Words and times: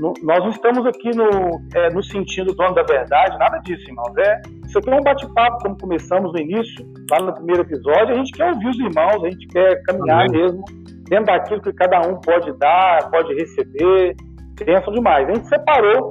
no, 0.00 0.14
nós 0.22 0.38
não 0.40 0.50
estamos 0.50 0.86
aqui 0.86 1.10
no, 1.14 1.60
é, 1.74 1.90
no 1.92 2.02
sentido 2.02 2.54
dono 2.54 2.74
da 2.74 2.82
verdade, 2.82 3.38
nada 3.38 3.58
disso, 3.58 3.82
irmãos. 3.86 4.16
É, 4.16 4.40
isso 4.66 4.78
aqui 4.78 4.90
é 4.90 4.96
um 4.96 5.02
bate-papo, 5.02 5.58
como 5.62 5.78
começamos 5.78 6.32
no 6.32 6.40
início, 6.40 6.86
lá 7.10 7.20
no 7.20 7.34
primeiro 7.34 7.62
episódio. 7.62 8.14
A 8.14 8.16
gente 8.16 8.32
quer 8.32 8.52
ouvir 8.52 8.68
os 8.68 8.78
irmãos, 8.78 9.22
a 9.22 9.30
gente 9.30 9.46
quer 9.48 9.82
caminhar 9.82 10.26
Amém. 10.26 10.40
mesmo 10.42 10.64
dentro 11.08 11.26
daquilo 11.26 11.60
que 11.60 11.72
cada 11.74 12.00
um 12.08 12.18
pode 12.20 12.50
dar, 12.58 13.10
pode 13.10 13.34
receber. 13.34 14.16
Pensam 14.56 14.92
demais. 14.94 15.28
A 15.28 15.34
gente 15.34 15.48
separou 15.48 16.10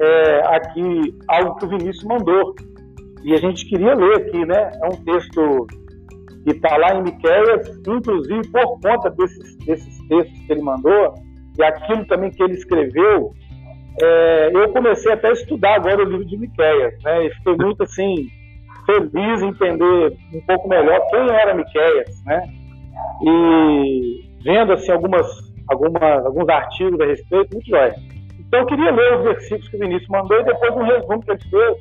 é, 0.00 0.56
aqui 0.56 1.18
algo 1.28 1.56
que 1.56 1.64
o 1.64 1.68
Vinícius 1.70 2.04
mandou. 2.04 2.54
E 3.24 3.34
a 3.34 3.38
gente 3.38 3.66
queria 3.68 3.94
ler 3.94 4.16
aqui, 4.16 4.44
né? 4.44 4.70
É 4.82 4.86
um 4.86 5.04
texto 5.04 5.66
que 6.44 6.50
está 6.50 6.76
lá 6.76 6.94
em 6.94 7.02
Miqueias, 7.02 7.80
inclusive 7.88 8.46
por 8.52 8.78
conta 8.80 9.10
desses, 9.10 9.56
desses 9.64 10.08
textos 10.08 10.38
que 10.46 10.52
ele 10.52 10.62
mandou, 10.62 11.14
e 11.58 11.62
aquilo 11.62 12.04
também 12.06 12.30
que 12.30 12.42
ele 12.42 12.54
escreveu, 12.54 13.32
é, 14.00 14.50
eu 14.52 14.68
comecei 14.70 15.12
até 15.12 15.28
a 15.28 15.32
estudar 15.32 15.76
agora 15.76 16.02
o 16.02 16.08
livro 16.08 16.24
de 16.24 16.36
Miqueias, 16.36 16.94
né? 17.02 17.26
E 17.26 17.30
fiquei 17.34 17.56
muito 17.56 17.82
assim 17.84 18.28
feliz 18.86 19.42
em 19.42 19.48
entender 19.48 20.16
um 20.34 20.40
pouco 20.46 20.68
melhor 20.68 21.00
quem 21.10 21.30
era 21.30 21.54
Miqueias, 21.54 22.22
né? 22.24 22.42
E 23.22 24.24
vendo 24.42 24.72
assim 24.72 24.90
algumas, 24.90 25.26
algumas 25.68 26.26
alguns 26.26 26.48
artigos 26.48 27.00
a 27.00 27.06
respeito, 27.06 27.52
muito 27.52 27.68
jóia. 27.68 27.94
Então 28.40 28.60
eu 28.60 28.66
queria 28.66 28.90
ler 28.90 29.18
os 29.18 29.24
versículos 29.24 29.68
que 29.68 29.76
o 29.76 29.80
Vinícius 29.80 30.08
mandou 30.08 30.40
e 30.40 30.44
depois 30.44 30.76
um 30.76 30.82
resumo 30.82 31.22
que 31.22 31.30
ele 31.30 31.40
fez 31.50 31.76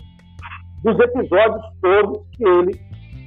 dos 0.84 1.00
episódios 1.00 1.64
todos 1.81 2.28
que 2.36 2.44
ele 2.44 2.80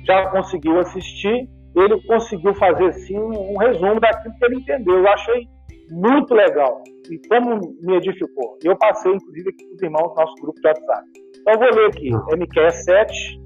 já 0.04 0.26
conseguiu 0.30 0.78
assistir. 0.78 1.48
Ele 1.74 2.00
conseguiu 2.06 2.54
fazer 2.54 2.86
assim 2.86 3.18
um 3.18 3.58
resumo 3.58 4.00
daquilo 4.00 4.34
que 4.38 4.44
ele 4.46 4.56
entendeu. 4.56 4.98
Eu 4.98 5.08
achei 5.08 5.46
muito 5.90 6.34
legal. 6.34 6.82
E 7.10 7.18
como 7.28 7.60
me 7.80 7.96
edificou. 7.96 8.58
Eu 8.64 8.76
passei, 8.76 9.12
inclusive, 9.12 9.50
aqui 9.50 9.64
com 9.66 9.74
os 9.74 9.82
irmãos 9.82 10.08
do 10.08 10.14
nosso 10.14 10.34
grupo 10.40 10.60
de 10.60 10.66
WhatsApp. 10.66 11.08
Então, 11.40 11.54
eu 11.54 11.58
vou 11.58 11.78
ler 11.78 11.86
aqui, 11.86 12.10
é 12.32 12.36
Miquel 12.36 12.70
7, 12.70 13.40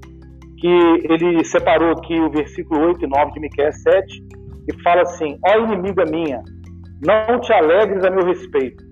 que 0.57 0.67
ele 0.67 1.43
separou 1.45 1.91
aqui 1.91 2.19
o 2.19 2.29
versículo 2.31 2.87
8 2.87 3.05
e 3.05 3.07
9 3.07 3.31
de 3.33 3.39
Miquel 3.39 3.71
7, 3.71 4.23
e 4.67 4.83
fala 4.83 5.01
assim: 5.01 5.37
Ó 5.47 5.59
inimiga 5.59 6.05
minha, 6.05 6.41
não 7.05 7.39
te 7.39 7.53
alegres 7.53 8.03
a 8.03 8.09
meu 8.09 8.25
respeito. 8.25 8.83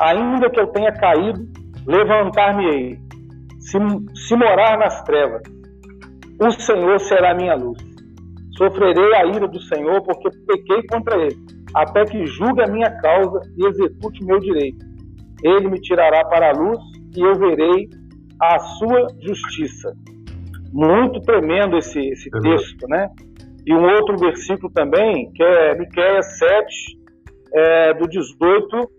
Ainda 0.00 0.48
que 0.50 0.60
eu 0.60 0.68
tenha 0.68 0.92
caído, 0.92 1.40
levantar-me-ei. 1.86 2.98
Se, 3.60 3.78
se 4.26 4.36
morar 4.36 4.78
nas 4.78 5.02
trevas, 5.02 5.42
o 6.40 6.50
Senhor 6.52 6.98
será 7.00 7.34
minha 7.34 7.54
luz. 7.54 7.78
Sofrerei 8.56 9.14
a 9.14 9.26
ira 9.26 9.48
do 9.48 9.60
Senhor, 9.62 10.02
porque 10.02 10.30
pequei 10.46 10.82
contra 10.88 11.16
ele 11.16 11.61
até 11.74 12.04
que 12.04 12.26
julgue 12.26 12.62
a 12.62 12.66
minha 12.66 12.90
causa 13.00 13.40
e 13.56 13.66
execute 13.66 14.24
meu 14.24 14.38
direito. 14.38 14.84
Ele 15.42 15.68
me 15.68 15.80
tirará 15.80 16.24
para 16.24 16.50
a 16.50 16.52
luz 16.52 16.78
e 17.16 17.20
eu 17.20 17.34
verei 17.34 17.88
a 18.40 18.58
sua 18.58 19.06
justiça. 19.20 19.92
Muito 20.72 21.20
tremendo 21.20 21.76
esse, 21.76 21.98
esse 21.98 22.28
é 22.34 22.40
texto, 22.40 22.86
né? 22.88 23.08
E 23.66 23.74
um 23.74 23.84
outro 23.84 24.16
versículo 24.16 24.72
também, 24.72 25.30
que 25.32 25.42
é 25.42 25.78
Miqueias 25.78 26.38
7, 26.38 26.98
é, 27.54 27.94
do 27.94 28.08
18 28.08 28.90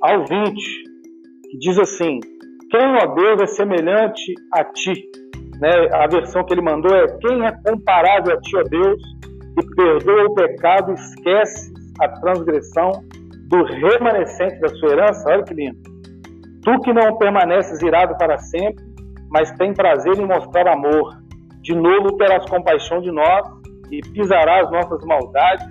ao 0.00 0.24
20, 0.24 0.54
que 1.50 1.58
diz 1.58 1.78
assim: 1.78 2.20
Quem, 2.70 2.86
ó 3.02 3.14
Deus, 3.14 3.42
é 3.42 3.46
semelhante 3.46 4.34
a 4.52 4.64
ti? 4.64 5.10
Né? 5.60 5.88
A 5.92 6.06
versão 6.06 6.44
que 6.44 6.54
ele 6.54 6.62
mandou 6.62 6.94
é: 6.94 7.06
Quem 7.18 7.44
é 7.44 7.52
comparável 7.66 8.34
a 8.34 8.40
ti, 8.40 8.56
ó 8.56 8.62
Deus? 8.62 9.02
Perdoa 9.74 10.24
o 10.24 10.34
pecado, 10.34 10.92
esquece 10.92 11.72
a 12.00 12.08
transgressão 12.08 12.92
do 13.48 13.64
remanescente 13.64 14.58
da 14.60 14.68
sua 14.68 14.92
herança. 14.92 15.28
Olha 15.28 15.44
que 15.44 15.54
lindo. 15.54 15.78
Tu 16.62 16.80
que 16.80 16.92
não 16.92 17.16
permaneces 17.18 17.82
irado 17.82 18.16
para 18.16 18.38
sempre, 18.38 18.84
mas 19.30 19.50
tem 19.52 19.74
prazer 19.74 20.18
em 20.18 20.26
mostrar 20.26 20.68
amor. 20.68 21.20
De 21.60 21.74
novo 21.74 22.16
terás 22.16 22.48
compaixão 22.48 23.00
de 23.00 23.10
nós 23.10 23.46
e 23.90 24.00
pisarás 24.12 24.70
nossas 24.70 25.04
maldades 25.04 25.66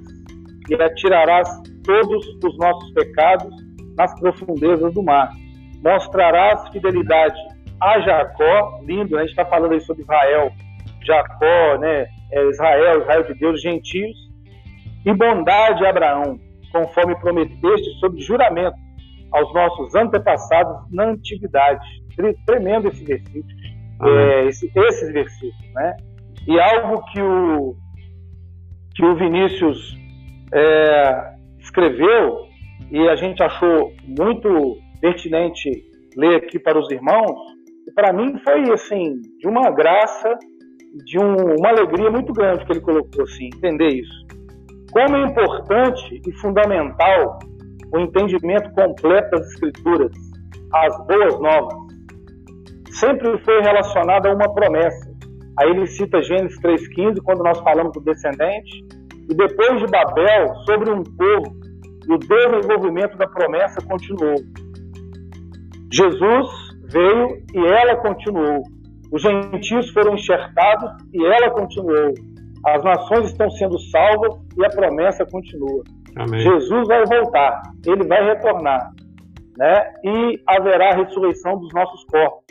e 0.70 0.76
atirarás 0.76 1.50
todos 1.84 2.28
os 2.44 2.58
nossos 2.58 2.92
pecados 2.94 3.54
nas 3.98 4.18
profundezas 4.20 4.94
do 4.94 5.04
mar. 5.04 5.32
Mostrarás 5.84 6.70
fidelidade 6.70 7.40
a 7.82 8.00
Jacó, 8.00 8.80
lindo, 8.86 9.16
né? 9.16 9.22
a 9.22 9.22
gente 9.22 9.32
está 9.32 9.46
falando 9.46 9.74
aí 9.74 9.82
sobre 9.82 10.04
Israel, 10.04 10.52
Jacó, 11.04 11.78
né? 11.80 12.06
É, 12.32 12.50
Israel, 12.50 13.02
Israel 13.02 13.24
de 13.24 13.34
Deus, 13.36 13.62
gentios, 13.62 14.18
e 15.06 15.14
bondade 15.14 15.86
a 15.86 15.90
Abraão, 15.90 16.40
conforme 16.72 17.16
prometeste 17.20 17.90
sob 18.00 18.20
juramento 18.22 18.76
aos 19.32 19.54
nossos 19.54 19.96
antepassados 19.96 20.92
na 20.92 21.06
antiguidade. 21.10 21.86
Tremendo 22.46 22.90
esse 22.90 23.04
versículo, 23.04 23.46
é, 24.04 24.48
esse, 24.48 24.72
esses 24.76 25.14
versículos, 25.14 25.74
né? 25.74 25.96
E 26.48 26.60
algo 26.60 27.04
que 27.06 27.22
o 27.22 27.76
que 28.94 29.06
o 29.06 29.16
Vinícius 29.16 29.98
é, 30.54 31.34
escreveu 31.60 32.46
e 32.92 33.08
a 33.08 33.16
gente 33.16 33.42
achou 33.42 33.94
muito 34.04 34.78
pertinente 35.00 35.70
ler 36.18 36.36
aqui 36.36 36.60
para 36.60 36.78
os 36.78 36.92
irmãos, 36.92 37.40
e 37.88 37.92
para 37.94 38.12
mim 38.12 38.38
foi 38.44 38.70
assim 38.72 39.22
de 39.40 39.48
uma 39.48 39.72
graça 39.72 40.38
de 41.06 41.20
um, 41.20 41.56
uma 41.58 41.70
alegria 41.70 42.12
muito 42.12 42.34
grande 42.34 42.66
que 42.66 42.74
ele 42.74 42.82
colocou 42.82 43.24
assim, 43.24 43.46
entender 43.46 43.90
isso. 43.90 44.26
Como 44.92 45.16
é 45.16 45.24
importante 45.24 46.22
e 46.26 46.32
fundamental 46.34 47.40
o 47.94 48.00
entendimento 48.00 48.70
completo 48.72 49.32
das 49.32 49.48
Escrituras, 49.54 50.12
as 50.74 51.08
boas 51.08 51.40
novas, 51.40 51.74
sempre 52.92 53.38
foi 53.40 53.62
relacionado 53.62 54.28
a 54.28 54.34
uma 54.34 54.54
promessa. 54.54 55.12
Aí 55.60 55.70
ele 55.70 55.88
cita 55.88 56.22
Gênesis 56.22 56.60
3,15, 56.62 57.22
quando 57.24 57.44
nós 57.44 57.60
falamos 57.60 57.92
do 57.94 58.02
descendente, 58.02 58.86
e 59.30 59.34
depois 59.34 59.80
de 59.80 59.88
Babel, 59.88 60.56
sobre 60.66 60.90
um 60.90 61.04
povo, 61.04 61.62
e 62.08 62.14
o 62.14 62.18
desenvolvimento 62.18 63.18
da 63.18 63.28
promessa 63.28 63.82
continuou. 63.88 64.36
Jesus 65.94 66.48
veio 66.90 67.44
e 67.54 67.60
ela 67.60 67.98
continuou. 67.98 68.64
Os 69.12 69.22
gentios 69.22 69.90
foram 69.90 70.14
enxertados 70.14 70.92
e 71.14 71.26
ela 71.26 71.50
continuou. 71.52 72.14
As 72.66 72.84
nações 72.84 73.32
estão 73.32 73.50
sendo 73.50 73.78
salvas 73.80 74.38
e 74.58 74.66
a 74.66 74.70
promessa 74.70 75.26
continua. 75.26 75.84
Amém. 76.16 76.40
Jesus 76.42 76.88
vai 76.88 77.06
voltar, 77.06 77.62
ele 77.86 78.08
vai 78.08 78.24
retornar, 78.24 78.92
né? 79.58 79.94
E 80.04 80.40
haverá 80.48 80.92
a 80.92 80.96
ressurreição 80.96 81.58
dos 81.58 81.74
nossos 81.74 82.04
corpos. 82.06 82.44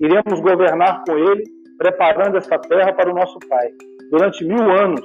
Iremos 0.00 0.40
governar 0.40 1.02
com 1.06 1.16
ele, 1.16 1.44
preparando 1.78 2.36
essa 2.36 2.58
terra 2.58 2.92
para 2.92 3.10
o 3.10 3.14
nosso 3.14 3.38
Pai. 3.48 3.68
Durante 4.10 4.44
mil 4.44 4.70
anos, 4.70 5.00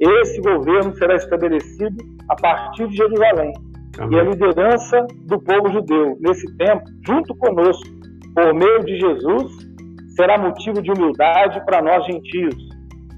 esse 0.00 0.40
governo 0.40 0.94
será 0.96 1.14
estabelecido 1.14 1.96
a 2.28 2.36
partir 2.36 2.88
de 2.88 2.96
Jerusalém. 2.96 3.52
Amém. 3.98 4.18
E 4.18 4.20
a 4.20 4.24
liderança 4.24 5.06
do 5.26 5.40
povo 5.40 5.70
judeu, 5.70 6.16
nesse 6.20 6.46
tempo, 6.56 6.82
junto 7.06 7.34
conosco, 7.36 7.88
por 8.34 8.52
meio 8.54 8.80
de 8.80 8.98
Jesus, 8.98 9.73
será 10.16 10.38
motivo 10.38 10.82
de 10.82 10.90
humildade 10.90 11.64
para 11.64 11.82
nós 11.82 12.04
gentios. 12.06 12.56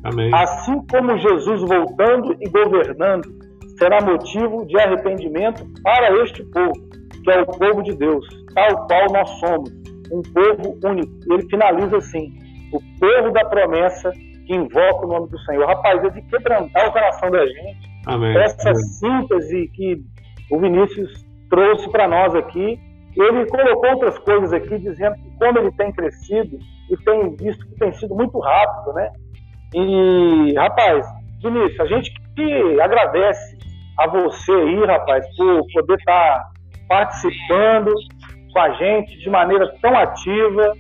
Amém. 0.05 0.31
Assim 0.35 0.81
como 0.91 1.19
Jesus 1.19 1.61
voltando 1.63 2.37
e 2.41 2.49
governando 2.49 3.29
será 3.79 4.01
motivo 4.01 4.65
de 4.67 4.79
arrependimento 4.79 5.65
para 5.83 6.23
este 6.23 6.43
povo, 6.45 6.73
que 7.23 7.31
é 7.31 7.41
o 7.41 7.47
povo 7.47 7.83
de 7.83 7.95
Deus, 7.97 8.25
tal 8.55 8.87
qual 8.87 9.07
nós 9.13 9.29
somos, 9.41 9.71
um 10.13 10.23
povo 10.23 10.79
único. 10.85 11.13
Ele 11.33 11.49
finaliza 11.49 11.97
assim: 11.97 12.33
o 12.73 12.81
povo 12.99 13.33
da 13.33 13.45
promessa 13.45 14.13
que 14.47 14.55
invoca 14.55 15.05
o 15.05 15.09
nome 15.09 15.29
do 15.29 15.39
Senhor. 15.41 15.67
Rapaz, 15.67 16.05
é 16.05 16.11
de 16.11 16.23
quebrantar 16.23 16.89
o 16.89 16.93
coração 16.93 17.31
da 17.31 17.45
gente. 17.45 17.91
Amém. 18.07 18.37
Essa 18.39 18.71
Amém. 18.71 18.83
síntese 18.83 19.69
que 19.75 20.01
o 20.51 20.61
Vinícius 20.61 21.27
trouxe 21.51 21.91
para 21.91 22.07
nós 22.09 22.35
aqui. 22.35 22.79
Ele 23.17 23.47
colocou 23.47 23.91
outras 23.91 24.19
coisas 24.19 24.53
aqui, 24.53 24.79
dizendo 24.79 25.17
que 25.17 25.31
como 25.39 25.59
ele 25.59 25.73
tem 25.73 25.91
crescido, 25.93 26.59
e 26.91 26.97
tem 26.99 27.37
visto 27.37 27.67
que 27.67 27.79
tem 27.79 27.93
sido 27.93 28.15
muito 28.15 28.39
rápido, 28.39 28.93
né? 28.95 29.11
E, 29.75 30.55
rapaz, 30.57 31.07
Vinícius, 31.43 31.81
a 31.81 31.87
gente 31.87 32.11
que 32.35 32.81
agradece 32.81 33.57
a 33.99 34.07
você 34.09 34.53
aí, 34.53 34.85
rapaz, 34.85 35.27
por 35.37 35.63
poder 35.73 35.95
estar 35.95 36.45
participando 36.89 37.93
com 38.53 38.61
a 38.61 38.71
gente 38.73 39.19
de 39.19 39.31
maneira 39.31 39.73
tão 39.81 39.95
ativa. 39.97 40.73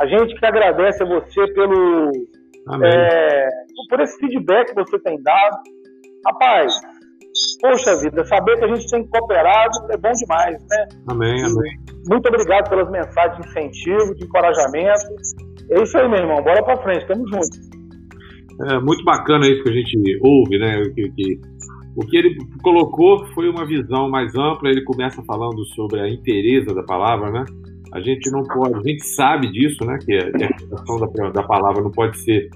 A 0.00 0.06
gente 0.06 0.34
que 0.34 0.46
agradece 0.46 1.02
a 1.02 1.06
você 1.06 1.46
pelo 1.52 2.10
é, 2.82 3.48
por 3.88 4.00
esse 4.00 4.18
feedback 4.18 4.68
que 4.68 4.74
você 4.74 4.98
tem 5.00 5.22
dado. 5.22 5.58
Rapaz, 6.26 6.72
poxa 7.60 7.96
vida, 7.96 8.24
saber 8.24 8.58
que 8.58 8.64
a 8.64 8.74
gente 8.74 8.90
tem 8.90 9.06
cooperado 9.06 9.92
é 9.92 9.96
bom 9.96 10.12
demais, 10.12 10.56
né? 10.70 10.88
Amém, 11.10 11.44
amém. 11.44 11.78
Muito 12.08 12.28
obrigado 12.28 12.68
pelas 12.68 12.90
mensagens 12.90 13.40
de 13.40 13.48
incentivo, 13.48 14.14
de 14.14 14.24
encorajamento. 14.24 15.14
É 15.70 15.82
isso 15.82 15.96
aí, 15.98 16.08
meu 16.08 16.18
irmão. 16.18 16.42
Bora 16.42 16.62
pra 16.62 16.76
frente, 16.82 17.06
tamo 17.06 17.26
junto. 17.28 17.74
É 18.70 18.78
muito 18.80 19.04
bacana 19.04 19.48
isso 19.48 19.62
que 19.64 19.70
a 19.70 19.72
gente 19.72 20.18
ouve, 20.22 20.58
né? 20.58 20.82
Que, 20.94 21.10
que 21.10 21.40
O 21.96 22.06
que 22.06 22.16
ele 22.16 22.36
colocou 22.62 23.26
foi 23.34 23.48
uma 23.48 23.66
visão 23.66 24.08
mais 24.08 24.34
ampla. 24.34 24.70
Ele 24.70 24.82
começa 24.84 25.22
falando 25.24 25.64
sobre 25.74 26.00
a 26.00 26.08
inteireza 26.08 26.74
da 26.74 26.82
palavra, 26.82 27.30
né? 27.30 27.44
A 27.92 28.00
gente 28.00 28.30
não 28.30 28.42
pode, 28.42 28.74
a 28.74 28.82
gente 28.82 29.06
sabe 29.06 29.50
disso, 29.50 29.84
né? 29.84 29.98
Que 30.04 30.14
a 30.14 30.28
interpretação 30.28 30.98
da, 30.98 31.30
da 31.30 31.42
palavra 31.42 31.82
não 31.82 31.90
pode 31.90 32.18
ser 32.18 32.48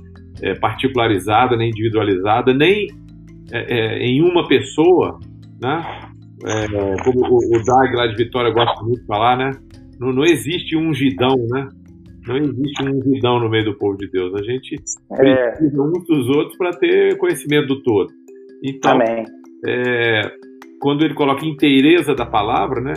é, 0.43 0.55
particularizada, 0.55 1.57
nem 1.57 1.71
individualizada, 1.71 2.53
nem 2.53 2.89
é, 3.53 3.75
é, 3.75 3.99
em 4.05 4.21
uma 4.23 4.47
pessoa, 4.47 5.19
né? 5.61 5.85
É, 6.45 7.03
como 7.03 7.21
o, 7.21 7.57
o 7.57 7.65
Dag 7.65 7.97
lá 7.97 8.07
de 8.07 8.17
Vitória 8.17 8.53
gosta 8.53 8.83
muito 8.85 9.01
de 9.01 9.07
falar, 9.07 9.37
né? 9.37 9.51
Não, 9.99 10.13
não 10.13 10.25
existe 10.25 10.77
um 10.77 10.91
ungidão, 10.91 11.37
né? 11.51 11.69
Não 12.29 12.37
existe 12.37 12.83
um 12.83 12.99
ungidão 12.99 13.41
no 13.41 13.49
meio 13.49 13.65
do 13.65 13.79
povo 13.79 13.97
de 13.97 14.09
Deus. 14.11 14.35
A 14.35 14.43
gente 14.43 14.77
é. 15.13 15.51
precisa 15.51 15.83
uns 15.83 16.05
dos 16.05 16.29
outros 16.29 16.57
para 16.59 16.73
ter 16.73 17.17
conhecimento 17.17 17.69
do 17.69 17.83
todo. 17.83 18.13
Então, 18.63 18.99
é, 19.67 20.23
quando 20.81 21.05
ele 21.05 21.15
coloca 21.15 21.47
inteireza 21.47 22.15
da 22.15 22.27
palavra, 22.27 22.81
né, 22.81 22.93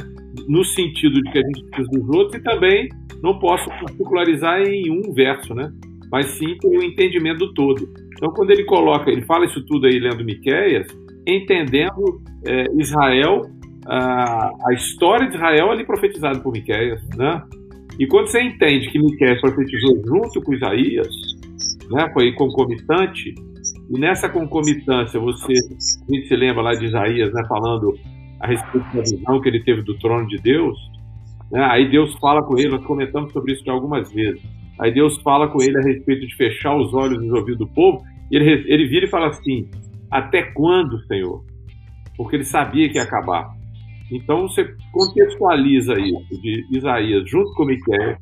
no 0.48 0.64
sentido 0.64 1.22
de 1.22 1.32
que 1.32 1.40
a 1.40 1.42
gente 1.42 1.64
precisa 1.70 1.90
dos 1.92 2.10
outros, 2.16 2.36
e 2.36 2.44
também 2.44 2.90
não 3.24 3.40
posso 3.40 3.70
particularizar 3.70 4.62
em 4.62 4.92
um 4.92 5.14
verso, 5.14 5.54
né, 5.54 5.72
mas 6.12 6.26
sim 6.32 6.58
o 6.66 6.84
entendimento 6.84 7.40
do 7.40 7.54
todo. 7.54 7.88
Então, 8.18 8.32
quando 8.34 8.52
ele 8.52 8.66
coloca, 8.66 9.10
ele 9.10 9.22
fala 9.24 9.46
isso 9.46 9.66
tudo 9.66 9.88
aí 9.88 9.98
lendo 9.98 10.24
Miqueias, 10.24 10.88
entendendo 11.26 12.22
é, 12.46 12.66
Israel, 12.78 13.42
a, 13.86 14.52
a, 14.68 14.74
história 14.74 15.28
de 15.28 15.36
Israel 15.36 15.72
ali 15.72 15.86
profetizada 15.86 16.40
por 16.40 16.52
Miqueias, 16.52 17.02
né? 17.16 17.42
E 18.02 18.08
quando 18.08 18.26
você 18.30 18.42
entende 18.42 18.90
que 18.90 18.98
Miqueias 18.98 19.40
profetizou 19.40 19.96
junto 20.04 20.42
com 20.42 20.56
Isaías, 20.56 21.08
né, 21.92 22.10
foi 22.12 22.32
concomitante, 22.32 23.36
e 23.92 24.00
nessa 24.00 24.28
concomitância, 24.28 25.20
você 25.20 25.54
a 25.54 26.12
gente 26.12 26.28
se 26.28 26.36
lembra 26.36 26.64
lá 26.64 26.72
de 26.72 26.86
Isaías, 26.88 27.32
né, 27.32 27.44
falando 27.48 27.96
a 28.40 28.48
respeito 28.48 28.88
da 28.92 29.04
visão 29.04 29.40
que 29.40 29.50
ele 29.50 29.64
teve 29.64 29.84
do 29.84 29.96
trono 30.00 30.26
de 30.26 30.38
Deus. 30.38 30.76
Né, 31.52 31.64
aí 31.64 31.92
Deus 31.92 32.16
fala 32.16 32.42
com 32.42 32.58
ele, 32.58 32.70
nós 32.70 32.84
comentamos 32.86 33.32
sobre 33.34 33.54
isso 33.54 33.70
algumas 33.70 34.12
vezes. 34.12 34.42
Aí 34.80 34.92
Deus 34.92 35.22
fala 35.22 35.48
com 35.50 35.62
ele 35.62 35.78
a 35.78 35.82
respeito 35.82 36.26
de 36.26 36.36
fechar 36.36 36.76
os 36.76 36.92
olhos 36.96 37.24
e 37.24 37.28
os 37.28 37.34
ouvidos 37.34 37.60
do 37.60 37.68
povo. 37.68 38.04
Ele, 38.32 38.50
ele 38.66 38.88
vira 38.88 39.06
e 39.06 39.10
fala 39.10 39.28
assim: 39.28 39.70
Até 40.10 40.42
quando, 40.42 41.06
Senhor? 41.06 41.46
Porque 42.18 42.38
ele 42.38 42.46
sabia 42.46 42.90
que 42.90 42.98
ia 42.98 43.04
acabar. 43.04 43.61
Então 44.12 44.48
você 44.48 44.66
contextualiza 44.92 45.94
isso 45.94 46.42
de 46.42 46.78
Isaías 46.78 47.30
junto 47.30 47.54
com 47.54 47.66
Miquel, 47.66 48.16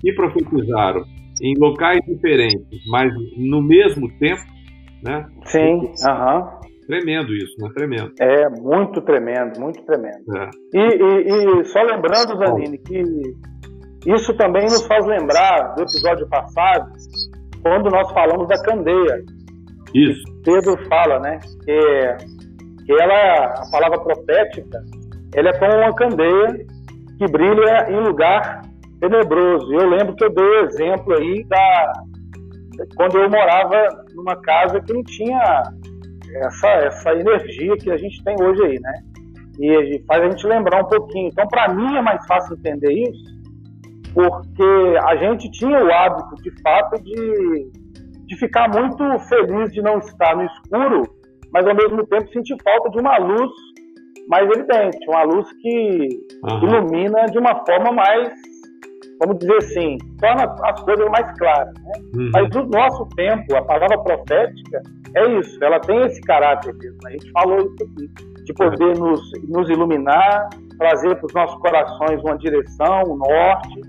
que 0.00 0.12
profetizaram 0.12 1.02
em 1.42 1.54
locais 1.58 2.00
diferentes, 2.06 2.80
mas 2.88 3.12
no 3.36 3.62
mesmo 3.62 4.08
tempo, 4.18 4.42
né? 5.02 5.26
Sim, 5.46 5.92
aham. 6.06 6.60
Tremendo 6.86 7.34
isso, 7.34 7.54
né? 7.58 7.70
Tremendo. 7.74 8.12
É, 8.20 8.48
muito 8.60 9.00
tremendo, 9.02 9.60
muito 9.60 9.82
tremendo. 9.84 10.24
É. 10.36 10.50
E, 10.74 10.78
e, 10.78 11.60
e, 11.60 11.64
só 11.64 11.80
lembrando, 11.82 12.36
Zanini, 12.36 12.78
que 12.78 13.02
isso 14.06 14.34
também 14.36 14.64
nos 14.64 14.84
faz 14.86 15.06
lembrar 15.06 15.74
do 15.74 15.82
episódio 15.82 16.28
passado, 16.28 16.92
quando 17.62 17.88
nós 17.88 18.10
falamos 18.12 18.48
da 18.48 18.60
candeia. 18.62 19.22
Isso. 19.94 20.22
Pedro 20.44 20.76
fala, 20.88 21.20
né? 21.20 21.38
Que, 21.64 22.84
que 22.84 22.92
ela, 23.00 23.44
a 23.44 23.70
palavra 23.70 24.00
profética, 24.00 24.82
ela 25.34 25.48
é 25.48 25.58
como 25.58 25.76
uma 25.76 25.94
candeia 25.94 26.66
que 27.18 27.26
brilha 27.28 27.90
em 27.90 28.00
lugar 28.00 28.62
tenebroso. 29.00 29.72
Eu 29.72 29.88
lembro 29.88 30.14
que 30.14 30.24
eu 30.24 30.30
dei 30.32 30.44
o 30.44 30.64
exemplo 30.66 31.14
aí 31.16 31.44
da, 31.44 31.92
quando 32.96 33.18
eu 33.18 33.30
morava 33.30 34.04
numa 34.14 34.36
casa 34.36 34.80
que 34.80 34.92
não 34.92 35.02
tinha 35.04 35.62
essa, 36.34 36.68
essa 36.68 37.12
energia 37.12 37.76
que 37.76 37.90
a 37.90 37.96
gente 37.96 38.22
tem 38.24 38.34
hoje 38.40 38.62
aí, 38.64 38.80
né? 38.80 38.92
E 39.60 40.02
faz 40.06 40.22
a 40.22 40.30
gente 40.30 40.46
lembrar 40.46 40.82
um 40.82 40.88
pouquinho. 40.88 41.28
Então, 41.28 41.46
para 41.48 41.72
mim 41.74 41.96
é 41.96 42.00
mais 42.00 42.24
fácil 42.26 42.56
entender 42.56 42.92
isso, 42.92 43.24
porque 44.14 44.98
a 45.04 45.16
gente 45.16 45.50
tinha 45.50 45.84
o 45.84 45.92
hábito, 45.92 46.42
de 46.42 46.62
fato, 46.62 47.02
de, 47.02 47.70
de 48.26 48.36
ficar 48.36 48.68
muito 48.68 49.18
feliz 49.28 49.72
de 49.72 49.82
não 49.82 49.98
estar 49.98 50.36
no 50.36 50.44
escuro, 50.44 51.02
mas 51.52 51.66
ao 51.66 51.74
mesmo 51.74 52.06
tempo 52.06 52.32
sentir 52.32 52.56
falta 52.62 52.90
de 52.90 52.98
uma 52.98 53.18
luz 53.18 53.50
mais 54.28 54.48
evidente, 54.50 54.98
uma 55.08 55.22
luz 55.24 55.52
que 55.60 56.08
uhum. 56.44 56.68
ilumina 56.68 57.26
de 57.26 57.38
uma 57.38 57.64
forma 57.64 57.92
mais 57.92 58.32
vamos 59.22 59.38
dizer 59.38 59.56
assim, 59.56 59.98
torna 60.18 60.52
as 60.64 60.80
coisas 60.80 61.08
mais 61.10 61.38
claras. 61.38 61.72
Né? 61.74 61.92
Uhum. 62.16 62.30
Mas 62.32 62.48
no 62.50 62.66
nosso 62.66 63.06
tempo, 63.14 63.54
a 63.54 63.62
palavra 63.62 63.98
profética 64.02 64.82
é 65.14 65.30
isso, 65.38 65.62
ela 65.62 65.78
tem 65.80 66.00
esse 66.06 66.20
caráter 66.22 66.74
mesmo. 66.74 66.98
A 67.06 67.10
gente 67.10 67.30
falou 67.30 67.58
isso 67.58 67.76
aqui, 67.84 68.10
de 68.44 68.54
poder 68.54 68.98
nos, 68.98 69.20
nos 69.48 69.68
iluminar, 69.70 70.48
trazer 70.78 71.14
para 71.16 71.26
os 71.26 71.34
nossos 71.34 71.60
corações 71.60 72.20
uma 72.22 72.36
direção, 72.36 73.02
um 73.06 73.16
norte, 73.16 73.80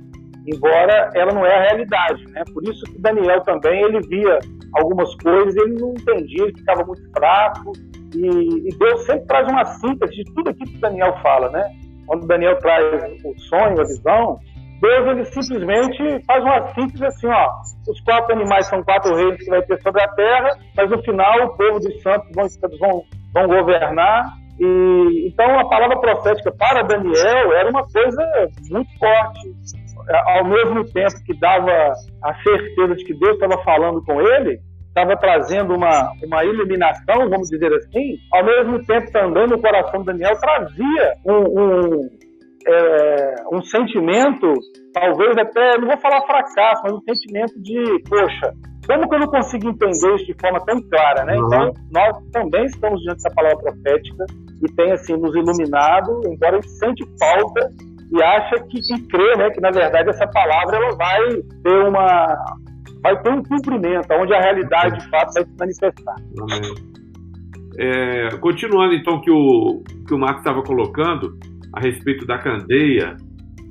embora 0.45 1.09
ela 1.15 1.33
não 1.33 1.45
é 1.45 1.55
a 1.55 1.61
realidade. 1.63 2.25
Né? 2.31 2.43
Por 2.53 2.63
isso 2.63 2.85
que 2.85 2.99
Daniel 2.99 3.41
também, 3.41 3.83
ele 3.83 4.01
via 4.01 4.37
algumas 4.73 5.13
coisas, 5.15 5.55
ele 5.55 5.79
não 5.79 5.91
entendia, 5.91 6.43
ele 6.43 6.57
ficava 6.57 6.85
muito 6.85 7.09
fraco, 7.11 7.71
e, 8.15 8.69
e 8.69 8.77
Deus 8.77 9.05
sempre 9.05 9.25
traz 9.27 9.47
uma 9.47 9.65
síntese 9.65 10.13
de 10.13 10.33
tudo 10.33 10.49
aquilo 10.49 10.71
que 10.71 10.79
Daniel 10.79 11.17
fala, 11.21 11.49
né? 11.49 11.63
Quando 12.05 12.27
Daniel 12.27 12.57
traz 12.59 13.03
o 13.23 13.39
sonho, 13.39 13.79
a 13.79 13.83
visão, 13.83 14.39
Deus 14.83 15.07
ele 15.07 15.25
simplesmente 15.25 16.25
faz 16.25 16.43
uma 16.43 16.73
síntese 16.73 17.05
assim, 17.05 17.27
ó. 17.27 17.49
Os 17.87 18.01
quatro 18.01 18.33
animais 18.33 18.67
são 18.67 18.83
quatro 18.83 19.15
reis 19.15 19.37
que 19.37 19.49
vai 19.49 19.61
ter 19.61 19.81
sobre 19.81 20.03
a 20.03 20.07
terra, 20.09 20.57
mas 20.75 20.89
no 20.89 21.01
final 21.03 21.45
o 21.45 21.57
povo 21.57 21.79
dos 21.79 22.01
santos 22.01 22.29
vão, 22.35 22.45
vão, 22.79 23.03
vão 23.33 23.47
governar. 23.47 24.25
E 24.59 25.29
então 25.29 25.57
a 25.57 25.69
palavra 25.69 25.99
profética 25.99 26.51
para 26.51 26.83
Daniel 26.83 27.53
era 27.53 27.69
uma 27.69 27.83
coisa 27.87 28.49
muito 28.69 28.89
forte. 28.99 29.53
Ao 30.27 30.43
mesmo 30.43 30.83
tempo 30.91 31.23
que 31.25 31.39
dava 31.39 31.93
a 32.21 32.33
certeza 32.43 32.95
de 32.95 33.05
que 33.05 33.13
Deus 33.13 33.35
estava 33.35 33.63
falando 33.63 34.03
com 34.03 34.19
ele, 34.19 34.59
estava 34.93 35.17
trazendo 35.17 35.73
uma, 35.73 36.11
uma 36.23 36.45
iluminação, 36.45 37.27
vamos 37.27 37.49
dizer 37.49 37.73
assim, 37.73 38.17
ao 38.31 38.45
mesmo 38.45 38.85
tempo 38.85 39.11
também 39.11 39.47
no 39.47 39.59
coração 39.59 40.01
de 40.01 40.05
Daniel 40.05 40.33
trazia 40.39 41.13
um, 41.25 41.61
um 41.61 42.09
é, 42.65 43.35
um 43.51 43.61
sentimento, 43.61 44.53
talvez 44.93 45.37
até, 45.37 45.77
não 45.79 45.87
vou 45.87 45.97
falar 45.97 46.21
fracasso, 46.25 46.81
mas 46.83 46.93
um 46.93 47.01
sentimento 47.01 47.53
de, 47.61 48.01
poxa, 48.07 48.53
como 48.87 49.09
que 49.09 49.15
eu 49.15 49.19
não 49.19 49.27
consigo 49.27 49.69
entender 49.69 50.15
isso 50.15 50.25
de 50.25 50.35
forma 50.39 50.59
tão 50.65 50.81
clara, 50.89 51.25
né? 51.25 51.35
Uhum. 51.35 51.45
Então, 51.47 51.71
nós 51.91 52.17
também 52.31 52.63
estamos 52.65 53.01
diante 53.01 53.23
da 53.23 53.31
palavra 53.31 53.57
profética 53.57 54.25
e 54.61 54.75
tem, 54.75 54.91
assim, 54.91 55.13
nos 55.17 55.35
iluminado, 55.35 56.21
embora 56.25 56.57
a 56.57 56.61
gente 56.61 56.71
sente 56.71 57.03
falta 57.19 57.69
e 58.11 58.23
acha 58.23 58.63
que, 58.69 58.77
e 58.77 59.07
crê, 59.07 59.35
né, 59.37 59.49
que 59.49 59.59
na 59.59 59.71
verdade 59.71 60.09
essa 60.09 60.27
palavra 60.27 60.77
ela 60.77 60.95
vai 60.95 61.29
ter 61.63 61.87
uma, 61.87 62.27
vai 63.03 63.21
ter 63.21 63.29
um 63.29 63.43
cumprimento, 63.43 64.07
onde 64.13 64.33
a 64.33 64.39
realidade 64.39 64.97
de 64.97 65.09
fato 65.09 65.33
vai 65.33 65.43
se 65.43 65.55
manifestar. 65.59 66.15
É, 67.77 68.29
continuando 68.37 68.93
então 68.93 69.19
que 69.19 69.29
o 69.29 69.83
que 70.07 70.13
o 70.13 70.17
Marcos 70.17 70.39
estava 70.39 70.63
colocando, 70.63 71.37
a 71.73 71.79
respeito 71.79 72.25
da 72.25 72.37
candeia 72.37 73.17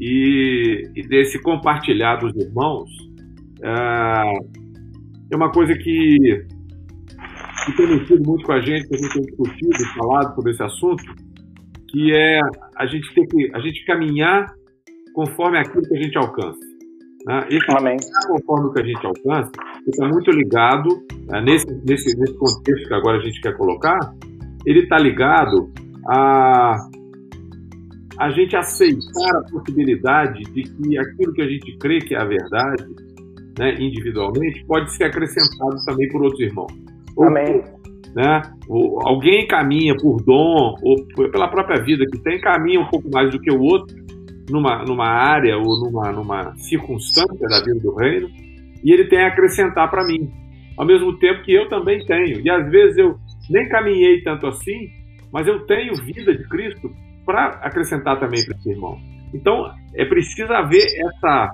e, 0.01 0.83
e 0.95 1.03
desse 1.07 1.41
compartilhar 1.41 2.17
dos 2.17 2.35
irmãos 2.37 2.91
é, 3.63 3.73
é 5.33 5.37
uma 5.37 5.51
coisa 5.53 5.73
que, 5.75 6.45
que 7.65 7.77
tem 7.77 7.87
mexido 7.87 8.23
muito 8.27 8.45
com 8.45 8.53
a 8.53 8.61
gente, 8.61 8.89
que 8.89 8.97
a 8.97 8.99
gente 8.99 9.13
tem 9.13 9.23
discutido, 9.23 9.95
falado 9.97 10.35
sobre 10.35 10.51
esse 10.51 10.63
assunto, 10.63 11.05
que 11.89 12.13
é 12.13 12.41
a 12.77 12.87
gente 12.87 13.15
ter 13.15 13.27
que 13.27 13.51
a 13.55 13.61
gente 13.61 13.85
caminhar 13.85 14.47
conforme 15.15 15.59
aquilo 15.59 15.83
que 15.83 15.97
a 15.97 16.03
gente 16.03 16.19
alcança. 16.19 16.72
Né? 17.27 17.47
Amém. 17.69 17.97
conforme 18.27 18.69
o 18.69 18.73
que 18.73 18.81
a 18.81 18.85
gente 18.85 19.07
alcança 19.07 19.51
está 19.87 20.09
muito 20.09 20.31
ligado 20.31 20.89
né, 21.29 21.41
nesse, 21.41 21.67
nesse, 21.85 22.19
nesse 22.19 22.35
contexto 22.35 22.89
que 22.89 22.95
agora 22.95 23.19
a 23.19 23.21
gente 23.21 23.41
quer 23.41 23.57
colocar, 23.57 23.99
ele 24.67 24.81
está 24.81 24.99
ligado 24.99 25.71
a 26.09 26.89
a 28.19 28.31
gente 28.31 28.55
aceitar 28.55 29.37
a 29.37 29.43
possibilidade 29.51 30.43
de 30.53 30.63
que 30.63 30.99
aquilo 30.99 31.33
que 31.33 31.43
a 31.43 31.49
gente 31.49 31.77
crê 31.79 31.99
que 31.99 32.15
é 32.15 32.19
a 32.19 32.25
verdade, 32.25 32.85
né, 33.59 33.75
individualmente, 33.81 34.65
pode 34.67 34.93
ser 34.93 35.05
acrescentado 35.05 35.77
também 35.87 36.09
por 36.09 36.23
outros 36.23 36.41
irmãos. 36.41 36.73
Amém. 37.19 37.65
né, 38.15 38.43
ou 38.69 39.01
alguém 39.07 39.47
caminha 39.47 39.97
por 39.97 40.23
dom 40.23 40.75
ou 40.83 41.05
pela 41.31 41.49
própria 41.49 41.83
vida 41.83 42.05
que 42.07 42.19
tem, 42.19 42.41
caminha 42.41 42.81
um 42.81 42.87
pouco 42.87 43.09
mais 43.11 43.31
do 43.31 43.41
que 43.41 43.51
o 43.51 43.61
outro 43.61 43.97
numa, 44.51 44.85
numa 44.85 45.07
área 45.07 45.57
ou 45.57 45.81
numa, 45.81 46.13
numa 46.13 46.55
circunstância 46.57 47.49
da 47.49 47.61
vida 47.61 47.81
do 47.81 47.95
reino 47.95 48.29
e 48.83 48.93
ele 48.93 49.05
tem 49.05 49.23
a 49.23 49.29
acrescentar 49.29 49.91
para 49.91 50.05
mim, 50.05 50.31
ao 50.77 50.87
mesmo 50.87 51.17
tempo 51.19 51.43
que 51.43 51.53
eu 51.53 51.69
também 51.69 52.05
tenho. 52.05 52.41
E 52.41 52.51
às 52.51 52.69
vezes 52.71 52.99
eu 52.99 53.17
nem 53.49 53.69
caminhei 53.69 54.23
tanto 54.23 54.47
assim, 54.47 54.91
mas 55.33 55.47
eu 55.47 55.65
tenho 55.67 55.95
vida 56.05 56.35
de 56.37 56.49
Cristo 56.49 56.91
para 57.25 57.61
acrescentar 57.63 58.19
também 58.19 58.45
para 58.45 58.57
esse 58.57 58.71
irmão. 58.71 58.99
Então, 59.33 59.71
é 59.95 60.05
preciso 60.05 60.53
haver 60.53 60.85
essa, 60.85 61.51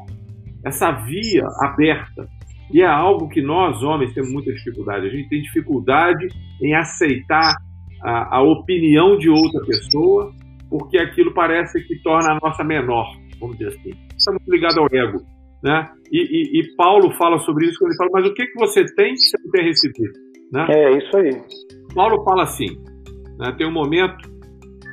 essa 0.65 0.91
via 1.05 1.45
aberta. 1.61 2.27
E 2.73 2.83
é 2.83 2.87
algo 2.87 3.29
que 3.29 3.41
nós, 3.41 3.83
homens, 3.83 4.13
temos 4.13 4.33
muita 4.33 4.53
dificuldade. 4.53 5.07
A 5.07 5.11
gente 5.11 5.29
tem 5.29 5.41
dificuldade 5.41 6.29
em 6.61 6.75
aceitar 6.75 7.55
a, 8.03 8.37
a 8.37 8.43
opinião 8.43 9.17
de 9.17 9.29
outra 9.29 9.65
pessoa, 9.65 10.33
porque 10.71 10.99
aquilo 10.99 11.33
parece 11.33 11.83
que 11.87 12.01
torna 12.03 12.33
a 12.33 12.39
nossa 12.43 12.63
menor, 12.65 13.07
vamos 13.41 13.57
dizer 13.59 13.71
assim. 13.71 13.91
Está 14.17 14.33
muito 14.33 14.51
ligado 14.51 14.81
ao 14.81 14.87
ego. 14.87 15.19
Né? 15.63 15.91
E, 16.13 16.19
e, 16.21 16.61
e, 16.61 16.77
Paulo 16.77 17.11
fala 17.13 17.39
sobre 17.41 17.67
isso 17.67 17.79
quando 17.79 17.91
ele 17.91 17.99
fala, 17.99 18.11
mas 18.13 18.27
o 18.27 18.35
que, 18.35 18.47
que 18.47 18.59
você 18.59 18.85
tem 18.95 19.13
que 19.13 19.21
você 19.21 19.37
não 19.45 19.51
tem 19.51 19.65
recebido? 19.65 20.13
Né? 20.53 20.67
É, 20.71 20.99
isso 20.99 21.17
aí. 21.17 21.31
Paulo 21.95 22.23
fala 22.23 22.45
assim, 22.45 22.67
né? 23.39 23.53
tem 23.59 23.67
um 23.67 23.73
momento 23.73 24.17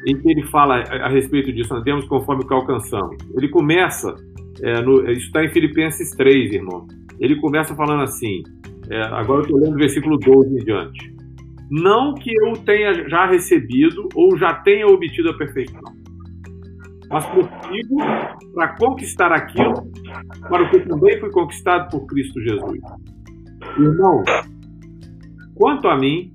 em 0.08 0.17
que 0.17 0.32
ele 0.32 0.44
fala 0.48 0.84
a, 0.84 1.05
a 1.05 1.10
respeito 1.10 1.51
disso, 1.53 1.74
andemos 1.74 2.05
conforme 2.08 2.44
o 2.44 2.48
que 2.48 2.53
alcançamos. 2.53 3.15
Ele 3.38 3.48
começa, 3.50 4.15
é, 4.63 4.82
no, 4.82 5.01
isso 5.12 5.27
está 5.27 5.44
em 5.44 5.50
Filipenses 5.50 6.10
3, 6.15 6.53
irmão. 6.53 6.88
Ele 7.20 7.39
começa 7.39 7.75
falando 7.75 8.03
assim, 8.03 8.41
é, 8.89 9.01
agora 9.01 9.39
eu 9.39 9.44
estou 9.44 9.60
lendo 9.60 9.75
o 9.75 9.77
versículo 9.77 10.17
12 10.17 10.50
em 10.50 10.65
diante. 10.65 11.15
Não 11.70 12.14
que 12.14 12.32
eu 12.42 12.54
tenha 12.64 13.08
já 13.10 13.26
recebido 13.26 14.08
ou 14.14 14.38
já 14.38 14.54
tenha 14.54 14.86
obtido 14.86 15.30
a 15.30 15.38
perfeição, 15.38 15.82
mas 17.10 17.26
prossigo 17.26 17.98
para 18.54 18.76
conquistar 18.78 19.32
aquilo 19.32 19.74
para 20.50 20.64
o 20.64 20.70
que 20.70 20.80
também 20.82 21.20
foi 21.20 21.32
conquistado 21.32 21.90
por 21.90 22.06
Cristo 22.06 22.40
Jesus. 22.42 22.80
Irmão, 23.80 24.24
quanto 25.56 25.88
a 25.88 25.98
mim, 25.98 26.32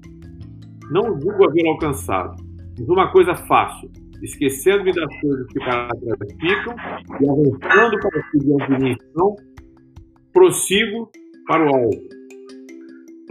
não 0.90 1.20
julgo 1.20 1.48
haver 1.48 1.66
alcançado, 1.68 2.34
mas 2.78 2.88
uma 2.88 3.12
coisa 3.12 3.34
faço, 3.34 3.88
esquecendo-me 4.22 4.92
das 4.92 5.20
coisas 5.20 5.46
que 5.46 5.60
para 5.60 5.88
trás 5.88 6.32
ficam 6.40 6.74
e 7.20 7.28
avançando 7.28 7.98
para 8.00 8.30
seguir 8.32 8.62
a 8.62 8.66
dimensão, 8.66 9.36
prossigo 10.32 11.08
para 11.46 11.64
o 11.64 11.76
alto 11.76 12.19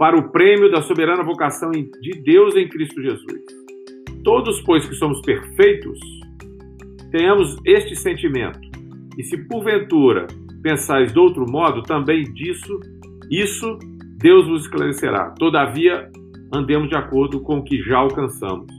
para 0.00 0.16
o 0.16 0.32
prêmio 0.32 0.70
da 0.70 0.80
soberana 0.80 1.22
vocação 1.22 1.70
de 1.72 2.22
Deus 2.24 2.56
em 2.56 2.66
Cristo 2.66 3.02
Jesus. 3.02 3.42
Todos, 4.24 4.58
pois 4.62 4.88
que 4.88 4.94
somos 4.94 5.20
perfeitos, 5.20 5.98
tenhamos 7.10 7.54
este 7.66 7.94
sentimento. 7.94 8.58
E 9.18 9.22
se 9.22 9.36
porventura 9.46 10.26
pensais 10.62 11.12
de 11.12 11.18
outro 11.18 11.44
modo, 11.46 11.82
também 11.82 12.24
disso, 12.32 12.80
isso 13.30 13.78
Deus 14.16 14.46
vos 14.46 14.62
esclarecerá. 14.62 15.34
Todavia, 15.38 16.10
andemos 16.50 16.88
de 16.88 16.96
acordo 16.96 17.38
com 17.42 17.58
o 17.58 17.62
que 17.62 17.82
já 17.82 17.98
alcançamos. 17.98 18.72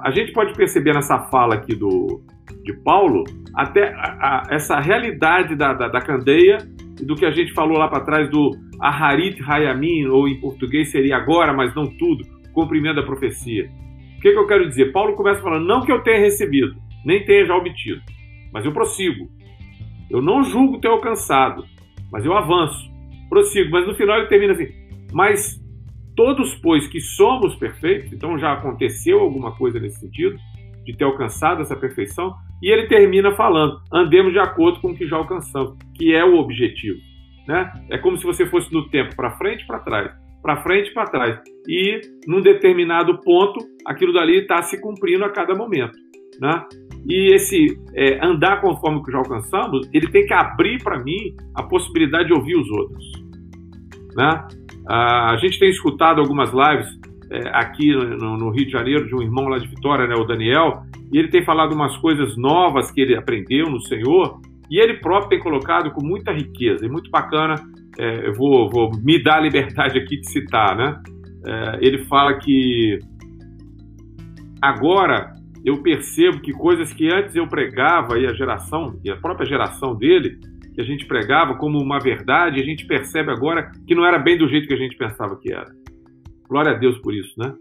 A 0.00 0.10
gente 0.10 0.32
pode 0.32 0.52
perceber 0.54 0.94
nessa 0.94 1.16
fala 1.30 1.54
aqui 1.54 1.76
do, 1.76 2.24
de 2.64 2.72
Paulo 2.82 3.22
até 3.54 3.94
a, 3.94 4.00
a, 4.00 4.42
essa 4.50 4.80
realidade 4.80 5.54
da, 5.54 5.74
da, 5.74 5.86
da 5.86 6.00
candeia 6.00 6.58
e 7.00 7.04
do 7.04 7.14
que 7.14 7.24
a 7.24 7.30
gente 7.30 7.52
falou 7.52 7.78
lá 7.78 7.86
para 7.86 8.04
trás 8.04 8.28
do 8.28 8.50
Aharit 8.80 9.42
Hayamin, 9.42 10.06
ou 10.06 10.28
em 10.28 10.40
português 10.40 10.90
seria 10.90 11.16
agora, 11.16 11.52
mas 11.52 11.74
não 11.74 11.86
tudo, 11.86 12.24
cumprimento 12.52 12.96
da 12.96 13.02
profecia. 13.02 13.70
O 14.16 14.20
que, 14.20 14.32
que 14.32 14.38
eu 14.38 14.46
quero 14.46 14.68
dizer? 14.68 14.92
Paulo 14.92 15.14
começa 15.14 15.40
falando, 15.40 15.66
não 15.66 15.82
que 15.82 15.92
eu 15.92 16.02
tenha 16.02 16.18
recebido, 16.18 16.74
nem 17.04 17.24
tenha 17.24 17.46
já 17.46 17.56
obtido, 17.56 18.00
mas 18.52 18.64
eu 18.64 18.72
prossigo. 18.72 19.28
Eu 20.10 20.20
não 20.20 20.42
julgo 20.42 20.80
ter 20.80 20.88
alcançado, 20.88 21.64
mas 22.10 22.24
eu 22.24 22.36
avanço, 22.36 22.90
prossigo. 23.28 23.70
Mas 23.70 23.86
no 23.86 23.94
final 23.94 24.18
ele 24.18 24.28
termina 24.28 24.52
assim, 24.52 24.68
mas 25.12 25.60
todos, 26.16 26.54
pois, 26.56 26.86
que 26.86 27.00
somos 27.00 27.54
perfeitos, 27.56 28.12
então 28.12 28.38
já 28.38 28.52
aconteceu 28.52 29.20
alguma 29.20 29.52
coisa 29.52 29.78
nesse 29.78 30.00
sentido, 30.00 30.36
de 30.84 30.96
ter 30.96 31.04
alcançado 31.04 31.62
essa 31.62 31.76
perfeição, 31.76 32.34
e 32.62 32.70
ele 32.70 32.88
termina 32.88 33.32
falando, 33.32 33.80
andemos 33.92 34.32
de 34.32 34.38
acordo 34.38 34.80
com 34.80 34.88
o 34.88 34.94
que 34.94 35.06
já 35.06 35.16
alcançamos, 35.16 35.76
que 35.94 36.14
é 36.14 36.24
o 36.24 36.36
objetivo. 36.36 36.98
Né? 37.50 37.68
É 37.90 37.98
como 37.98 38.16
se 38.16 38.24
você 38.24 38.46
fosse 38.46 38.72
no 38.72 38.88
tempo 38.90 39.16
para 39.16 39.32
frente 39.32 39.64
e 39.64 39.66
para 39.66 39.80
trás, 39.80 40.12
para 40.40 40.62
frente 40.62 40.90
e 40.90 40.94
para 40.94 41.10
trás. 41.10 41.40
E 41.66 42.00
num 42.24 42.40
determinado 42.40 43.20
ponto, 43.22 43.58
aquilo 43.84 44.12
dali 44.12 44.38
está 44.38 44.62
se 44.62 44.80
cumprindo 44.80 45.24
a 45.24 45.30
cada 45.30 45.52
momento. 45.52 45.98
Né? 46.40 46.64
E 47.08 47.34
esse 47.34 47.76
é, 47.92 48.24
andar 48.24 48.60
conforme 48.60 48.98
o 48.98 49.02
que 49.02 49.10
já 49.10 49.18
alcançamos, 49.18 49.90
ele 49.92 50.06
tem 50.12 50.24
que 50.24 50.32
abrir 50.32 50.80
para 50.80 51.02
mim 51.02 51.34
a 51.56 51.64
possibilidade 51.64 52.28
de 52.28 52.34
ouvir 52.34 52.54
os 52.54 52.70
outros. 52.70 53.04
Né? 54.16 54.46
a 54.88 55.36
gente 55.36 55.58
tem 55.58 55.70
escutado 55.70 56.20
algumas 56.20 56.50
lives 56.52 56.88
é, 57.30 57.48
aqui 57.52 57.92
no, 57.92 58.36
no, 58.36 58.50
Rio 58.50 58.66
de 58.66 58.72
Janeiro 58.72 59.06
de 59.06 59.14
um 59.14 59.22
irmão 59.22 59.46
lá 59.46 59.58
de 59.58 59.68
Vitória, 59.68 60.06
né, 60.06 60.16
o 60.16 60.24
Daniel, 60.24 60.82
e 61.12 61.18
ele 61.18 61.28
tem 61.28 61.44
falado 61.44 61.72
umas 61.74 61.96
coisas 61.98 62.36
novas 62.36 62.90
que 62.90 63.00
ele 63.00 63.16
aprendeu 63.16 63.70
no 63.70 63.80
Senhor 63.82 64.40
e 64.70 64.78
ele 64.78 64.94
próprio 64.94 65.30
tem 65.30 65.40
colocado 65.40 65.90
com 65.90 66.02
muita 66.02 66.32
riqueza 66.32 66.86
e 66.86 66.88
muito 66.88 67.10
bacana. 67.10 67.56
É, 67.98 68.28
eu 68.28 68.32
vou, 68.32 68.70
vou, 68.70 68.92
me 69.02 69.20
dar 69.20 69.38
a 69.38 69.40
liberdade 69.40 69.98
aqui 69.98 70.20
de 70.20 70.30
citar, 70.30 70.76
né? 70.76 71.02
É, 71.44 71.78
ele 71.80 72.04
fala 72.04 72.38
que 72.38 72.98
agora 74.62 75.32
eu 75.64 75.82
percebo 75.82 76.40
que 76.40 76.52
coisas 76.52 76.92
que 76.92 77.12
antes 77.12 77.34
eu 77.34 77.48
pregava 77.48 78.18
e 78.18 78.26
a 78.26 78.32
geração 78.32 78.98
e 79.04 79.10
a 79.10 79.16
própria 79.16 79.46
geração 79.46 79.96
dele 79.96 80.38
que 80.72 80.80
a 80.80 80.84
gente 80.84 81.04
pregava 81.04 81.56
como 81.56 81.80
uma 81.80 81.98
verdade, 81.98 82.60
a 82.60 82.64
gente 82.64 82.86
percebe 82.86 83.32
agora 83.32 83.72
que 83.86 83.94
não 83.94 84.06
era 84.06 84.18
bem 84.18 84.38
do 84.38 84.48
jeito 84.48 84.68
que 84.68 84.74
a 84.74 84.78
gente 84.78 84.96
pensava 84.96 85.36
que 85.36 85.52
era. 85.52 85.66
Glória 86.48 86.72
a 86.72 86.78
Deus 86.78 86.96
por 86.98 87.12
isso, 87.12 87.34
né? 87.36 87.52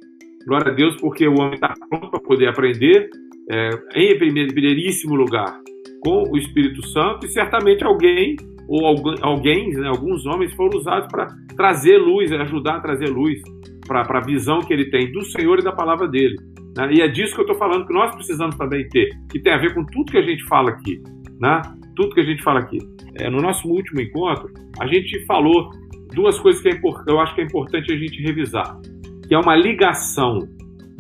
Glória 0.46 0.72
a 0.72 0.76
Deus 0.76 0.96
porque 0.98 1.28
o 1.28 1.40
homem 1.40 1.56
está 1.56 1.74
pronto 1.90 2.12
para 2.12 2.20
poder 2.20 2.48
aprender 2.48 3.10
é, 3.50 3.70
em 3.96 4.16
primeiríssimo 4.18 5.16
lugar 5.16 5.60
com 6.02 6.24
o 6.30 6.38
Espírito 6.38 6.86
Santo 6.88 7.26
e 7.26 7.30
certamente 7.30 7.84
alguém 7.84 8.36
ou 8.68 8.86
alguém, 9.24 9.72
né, 9.72 9.88
alguns 9.88 10.28
homens 10.28 10.54
foram 10.54 10.78
usados 10.78 11.08
para 11.10 11.28
trazer 11.56 11.98
luz, 11.98 12.32
ajudar 12.32 12.76
a 12.76 12.80
trazer 12.80 13.10
luz 13.10 13.42
para 13.88 14.02
a 14.02 14.22
visão 14.22 14.60
que 14.60 14.72
ele 14.72 14.92
tem 14.92 15.12
do 15.12 15.24
Senhor 15.26 15.58
e 15.58 15.64
da 15.64 15.72
palavra 15.72 16.08
dele. 16.08 16.36
Né? 16.78 16.94
E 16.94 17.02
é 17.02 17.08
disso 17.08 17.34
que 17.34 17.42
eu 17.42 17.46
estou 17.46 17.58
falando 17.58 17.88
que 17.88 17.94
nós 17.94 18.14
precisamos 18.14 18.56
também 18.56 18.88
ter, 18.90 19.10
que 19.32 19.40
tem 19.40 19.54
a 19.54 19.58
ver 19.58 19.74
com 19.74 19.84
tudo 19.86 20.12
que 20.12 20.18
a 20.20 20.22
gente 20.22 20.44
fala 20.46 20.70
aqui, 20.70 21.02
né? 21.42 21.62
Tudo 21.96 22.14
que 22.14 22.22
a 22.22 22.24
gente 22.24 22.44
fala 22.44 22.60
aqui. 22.60 22.78
É, 23.16 23.28
no 23.28 23.42
nosso 23.42 23.68
último 23.68 24.00
encontro, 24.00 24.48
a 24.80 24.86
gente 24.86 25.26
falou 25.26 25.72
duas 26.14 26.40
coisas 26.40 26.62
que 26.62 26.70
é 26.70 26.80
eu 27.08 27.20
acho 27.20 27.34
que 27.34 27.42
é 27.42 27.44
importante 27.44 27.92
a 27.92 27.98
gente 27.98 28.22
revisar, 28.22 28.80
que 29.28 29.34
é 29.34 29.40
uma 29.40 29.56
ligação 29.56 30.48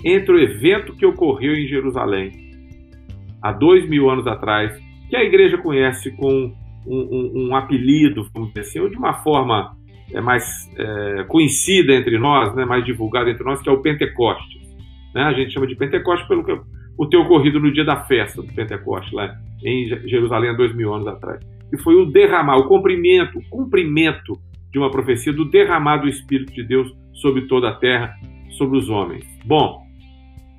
entre 0.04 0.34
o 0.34 0.40
evento 0.40 0.96
que 0.96 1.06
ocorreu 1.06 1.54
em 1.54 1.68
Jerusalém 1.68 2.32
há 3.42 3.52
dois 3.52 3.88
mil 3.88 4.10
anos 4.10 4.28
atrás 4.28 4.89
que 5.10 5.16
a 5.16 5.24
igreja 5.24 5.58
conhece 5.58 6.12
com 6.16 6.54
um, 6.86 6.98
um, 6.98 7.48
um 7.50 7.56
apelido, 7.56 8.28
vamos 8.34 8.50
dizer 8.50 8.62
assim, 8.62 8.80
ou 8.80 8.90
de 8.90 8.98
uma 8.98 9.14
forma 9.22 9.76
é, 10.14 10.22
mais 10.22 10.44
é, 10.78 11.24
conhecida 11.28 11.94
entre 11.94 12.18
nós, 12.18 12.56
né, 12.56 12.66
mais 12.66 12.86
divulgada 12.86 13.30
entre 13.30 13.44
nós, 13.44 13.62
que 13.62 13.70
é 13.70 13.72
o 13.72 13.82
Pentecostes. 13.82 14.62
Né? 15.14 15.24
A 15.24 15.34
gente 15.34 15.52
chama 15.52 15.68
de 15.68 15.76
Pentecostes 15.76 16.28
pelo 16.28 16.44
que 16.44 16.58
o 16.98 17.08
ter 17.08 17.18
ocorrido 17.18 17.60
no 17.60 17.72
dia 17.72 17.86
da 17.86 18.06
festa 18.06 18.42
do 18.42 18.54
Pentecostes, 18.54 19.12
lá 19.14 19.34
em 19.64 19.88
Jerusalém 20.08 20.50
há 20.50 20.54
dois 20.54 20.76
mil 20.76 20.94
anos 20.94 21.08
atrás. 21.08 21.40
E 21.72 21.78
foi 21.78 21.96
o 21.96 22.06
derramar, 22.06 22.58
o 22.58 22.68
cumprimento, 22.68 23.40
o 23.40 23.50
cumprimento 23.50 24.34
de 24.72 24.78
uma 24.78 24.92
profecia 24.92 25.32
do 25.32 25.46
derramar 25.46 25.98
do 25.98 26.08
Espírito 26.08 26.54
de 26.54 26.64
Deus 26.64 26.92
sobre 27.14 27.48
toda 27.48 27.70
a 27.70 27.76
terra, 27.76 28.14
sobre 28.58 28.78
os 28.78 28.90
homens. 28.90 29.26
Bom, 29.46 29.82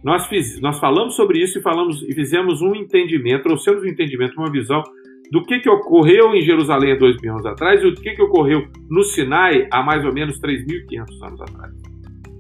nós, 0.03 0.27
fiz, 0.27 0.61
nós 0.61 0.79
falamos 0.79 1.15
sobre 1.15 1.43
isso 1.43 1.59
e 1.59 1.63
falamos 1.63 2.03
e 2.03 2.15
fizemos 2.15 2.63
um 2.63 2.75
entendimento, 2.75 3.43
trouxemos 3.43 3.83
um 3.83 3.87
entendimento, 3.87 4.35
uma 4.39 4.51
visão 4.51 4.83
do 5.31 5.43
que, 5.43 5.61
que 5.61 5.71
ocorreu 5.71 6.35
em 6.35 6.43
Jerusalém 6.43 6.93
há 6.93 6.97
dois 6.97 7.17
mil 7.23 7.33
anos 7.33 7.47
atrás 7.47 7.83
e 7.83 7.87
o 7.87 7.95
que, 7.95 8.15
que 8.15 8.23
ocorreu 8.23 8.67
no 8.91 9.05
Sinai 9.05 9.69
há 9.71 9.83
mais 9.83 10.05
ou 10.05 10.13
menos 10.13 10.41
3.500 10.41 11.27
anos 11.27 11.41
atrás. 11.43 11.73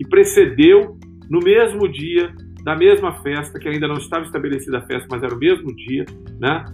E 0.00 0.06
precedeu 0.08 0.96
no 1.28 1.38
mesmo 1.38 1.86
dia 1.88 2.32
da 2.64 2.74
mesma 2.74 3.12
festa, 3.22 3.58
que 3.58 3.68
ainda 3.68 3.86
não 3.86 3.94
estava 3.94 4.24
estabelecida 4.24 4.78
a 4.78 4.82
festa, 4.82 5.06
mas 5.10 5.22
era 5.22 5.34
o 5.34 5.38
mesmo 5.38 5.74
dia, 5.74 6.04
né? 6.38 6.64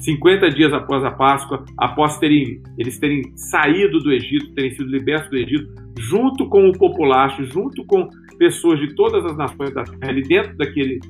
50 0.00 0.50
dias 0.50 0.72
após 0.72 1.04
a 1.04 1.10
Páscoa, 1.10 1.64
após 1.78 2.18
terem, 2.18 2.62
eles 2.78 2.98
terem 2.98 3.22
saído 3.36 3.98
do 4.00 4.12
Egito, 4.12 4.52
terem 4.54 4.70
sido 4.72 4.90
libertos 4.90 5.30
do 5.30 5.36
Egito, 5.36 5.74
junto 5.98 6.48
com 6.48 6.68
o 6.68 6.72
populacho, 6.72 7.44
junto 7.44 7.84
com 7.86 8.08
pessoas 8.38 8.78
de 8.80 8.94
todas 8.94 9.24
as 9.24 9.36
nações 9.36 9.72
da 9.72 9.84
terra, 9.84 10.10
ali 10.10 10.22
dentro 10.22 10.56
daquele 10.56 11.00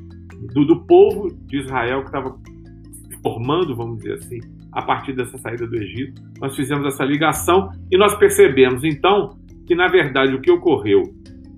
do, 0.52 0.64
do 0.64 0.84
povo 0.86 1.28
de 1.46 1.58
Israel 1.58 2.00
que 2.00 2.08
estava 2.08 2.36
formando, 3.22 3.74
vamos 3.74 3.98
dizer 3.98 4.14
assim, 4.14 4.38
a 4.72 4.82
partir 4.82 5.12
dessa 5.14 5.36
saída 5.38 5.66
do 5.66 5.76
Egito. 5.76 6.20
Nós 6.40 6.54
fizemos 6.54 6.86
essa 6.86 7.04
ligação 7.04 7.70
e 7.90 7.96
nós 7.96 8.14
percebemos 8.16 8.84
então 8.84 9.36
que 9.66 9.74
na 9.74 9.88
verdade 9.88 10.34
o 10.34 10.40
que 10.40 10.50
ocorreu 10.50 11.02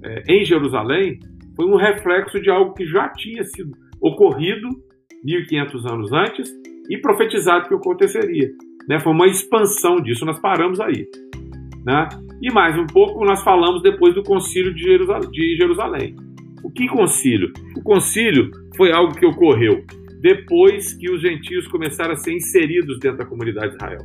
é, 0.02 0.22
em 0.28 0.44
Jerusalém 0.44 1.18
foi 1.56 1.66
um 1.66 1.76
reflexo 1.76 2.40
de 2.40 2.48
algo 2.48 2.72
que 2.72 2.87
já 2.87 3.08
tinha 3.08 3.42
sido 3.44 3.72
ocorrido 4.00 4.68
1500 5.25 5.87
anos 5.87 6.12
antes 6.12 6.48
e 6.88 6.96
profetizado 6.98 7.68
que 7.68 7.75
aconteceria. 7.75 8.48
Né? 8.88 8.98
Foi 9.00 9.12
uma 9.12 9.26
expansão 9.26 9.96
disso, 9.96 10.25
nós 10.25 10.40
paramos 10.40 10.80
aí. 10.80 11.06
Né? 11.84 12.08
E 12.40 12.52
mais 12.52 12.78
um 12.78 12.87
pouco 12.87 13.25
nós 13.25 13.42
falamos 13.42 13.83
depois 13.83 14.14
do 14.14 14.23
concílio 14.23 14.73
de 14.75 15.57
Jerusalém. 15.57 16.14
O 16.62 16.71
que 16.71 16.87
concílio? 16.88 17.52
O 17.76 17.83
concílio 17.83 18.50
foi 18.76 18.92
algo 18.92 19.14
que 19.14 19.26
ocorreu 19.26 19.85
depois 20.21 20.95
que 20.95 21.11
os 21.11 21.21
gentios 21.21 21.66
começaram 21.68 22.12
a 22.12 22.16
ser 22.16 22.33
inseridos 22.33 22.99
dentro 22.99 23.18
da 23.18 23.25
comunidade 23.25 23.71
de 23.71 23.76
Israel. 23.76 24.00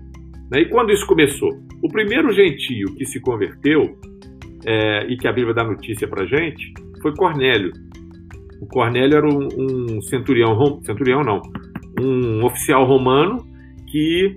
Né? 0.52 0.62
E 0.62 0.70
quando 0.70 0.92
isso 0.92 1.06
começou? 1.06 1.50
O 1.82 1.90
primeiro 1.90 2.32
gentio 2.32 2.94
que 2.96 3.06
se 3.06 3.20
converteu, 3.20 3.98
é, 4.66 5.06
e 5.08 5.18
que 5.18 5.28
a 5.28 5.34
Bíblia 5.34 5.54
dá 5.54 5.64
notícia 5.64 6.08
para 6.08 6.26
gente, 6.26 6.74
foi 7.02 7.14
Cornélio. 7.16 7.72
O 8.62 8.68
Cornélio 8.68 9.18
era 9.18 9.28
um, 9.28 9.48
um 9.58 10.02
centurião, 10.02 10.82
centurião 10.84 11.22
não, 11.22 11.42
um 12.00 12.46
oficial 12.46 12.86
romano 12.86 13.46
que 13.92 14.36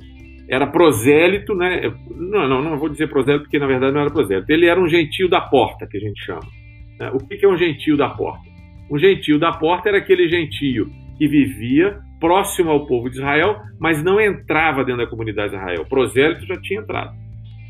era 0.49 0.67
prosélito, 0.67 1.55
né? 1.55 1.93
Não, 2.15 2.49
não, 2.49 2.62
não 2.62 2.79
vou 2.79 2.88
dizer 2.88 3.09
prosélito 3.09 3.45
porque 3.45 3.59
na 3.59 3.67
verdade 3.67 3.93
não 3.93 4.00
era 4.00 4.11
prosélito. 4.11 4.50
Ele 4.50 4.67
era 4.67 4.81
um 4.81 4.88
gentio 4.88 5.29
da 5.29 5.41
porta, 5.41 5.87
que 5.87 5.97
a 5.97 6.00
gente 6.00 6.25
chama. 6.25 6.47
Né? 6.99 7.11
O 7.12 7.19
que 7.19 7.45
é 7.45 7.49
um 7.49 7.57
gentio 7.57 7.97
da 7.97 8.09
porta? 8.09 8.49
Um 8.91 8.99
gentio 8.99 9.38
da 9.38 9.53
porta 9.53 9.88
era 9.88 9.99
aquele 9.99 10.29
gentio 10.29 10.88
que 11.19 11.26
vivia 11.26 11.99
próximo 12.21 12.71
ao 12.71 12.87
povo 12.87 13.11
de 13.11 13.17
Israel, 13.17 13.57
mas 13.79 14.03
não 14.03 14.21
entrava 14.21 14.85
dentro 14.85 15.05
da 15.05 15.11
comunidade 15.11 15.50
de 15.50 15.57
Israel. 15.57 15.83
O 15.83 15.88
prosélito 15.88 16.47
já 16.47 16.57
tinha 16.61 16.81
entrado. 16.81 17.15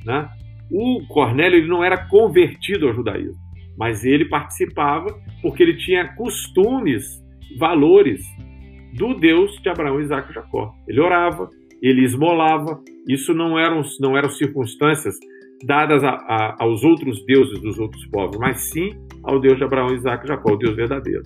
Né? 0.05 0.29
O 0.71 1.07
Cornélio 1.09 1.59
ele 1.59 1.69
não 1.69 1.83
era 1.83 2.07
convertido 2.09 2.89
ao 2.89 2.95
judaísmo, 2.95 3.41
mas 3.79 4.05
ele 4.05 4.25
participava 4.27 5.07
porque 5.41 5.63
ele 5.63 5.77
tinha 5.77 6.15
costumes, 6.15 7.05
valores 7.59 8.23
do 8.95 9.15
Deus 9.15 9.61
de 9.63 9.69
Abraão, 9.69 10.01
Isaac 10.01 10.31
e 10.31 10.35
Jacó. 10.35 10.75
Ele 10.89 11.01
orava, 11.01 11.49
ele 11.87 12.05
esmolava. 12.05 12.81
Isso 13.09 13.33
não 13.33 13.59
eram, 13.59 13.83
não 14.01 14.17
eram 14.17 14.29
circunstâncias 14.31 15.15
dadas 15.65 16.03
a, 16.05 16.11
a, 16.11 16.57
aos 16.61 16.85
outros 16.85 17.25
deuses 17.25 17.61
dos 17.61 17.79
outros 17.79 18.05
povos, 18.07 18.37
mas 18.39 18.71
sim 18.71 18.91
ao 19.23 19.41
Deus 19.41 19.57
de 19.57 19.65
Abraão, 19.65 19.95
Isaac 19.95 20.25
e 20.25 20.29
Jacó, 20.29 20.53
o 20.53 20.57
Deus 20.57 20.77
verdadeiro. 20.77 21.23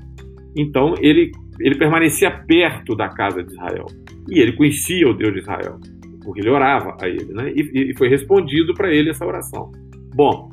Então 0.56 0.94
ele, 1.00 1.32
ele 1.58 1.76
permanecia 1.76 2.30
perto 2.30 2.94
da 2.94 3.08
casa 3.08 3.42
de 3.42 3.52
Israel 3.52 3.86
e 4.28 4.38
ele 4.38 4.52
conhecia 4.52 5.08
o 5.08 5.14
Deus 5.14 5.32
de 5.32 5.40
Israel, 5.40 5.78
porque 6.22 6.40
ele 6.40 6.50
orava 6.50 6.96
a 7.00 7.08
ele, 7.08 7.32
né? 7.32 7.52
e, 7.54 7.90
e 7.90 7.96
foi 7.96 8.08
respondido 8.08 8.74
para 8.74 8.92
ele 8.92 9.10
essa 9.10 9.24
oração. 9.24 9.70
Bom, 10.14 10.48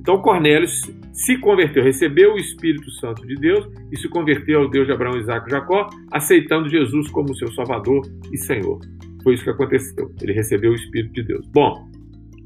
então 0.00 0.20
Cornélio 0.20 0.68
se 1.12 1.38
converteu, 1.38 1.82
recebeu 1.82 2.34
o 2.34 2.38
Espírito 2.38 2.90
Santo 2.92 3.26
de 3.26 3.34
Deus 3.34 3.66
e 3.90 3.96
se 3.96 4.08
converteu 4.08 4.60
ao 4.60 4.70
Deus 4.70 4.86
de 4.86 4.92
Abraão, 4.92 5.18
Isaac 5.18 5.48
e 5.48 5.50
Jacó, 5.50 5.88
aceitando 6.12 6.68
Jesus 6.68 7.08
como 7.10 7.34
seu 7.34 7.50
Salvador 7.52 8.02
e 8.32 8.36
Senhor. 8.36 8.78
Foi 9.26 9.34
isso 9.34 9.42
que 9.42 9.50
aconteceu. 9.50 10.14
Ele 10.22 10.32
recebeu 10.32 10.70
o 10.70 10.74
Espírito 10.76 11.14
de 11.14 11.24
Deus. 11.24 11.44
Bom, 11.48 11.88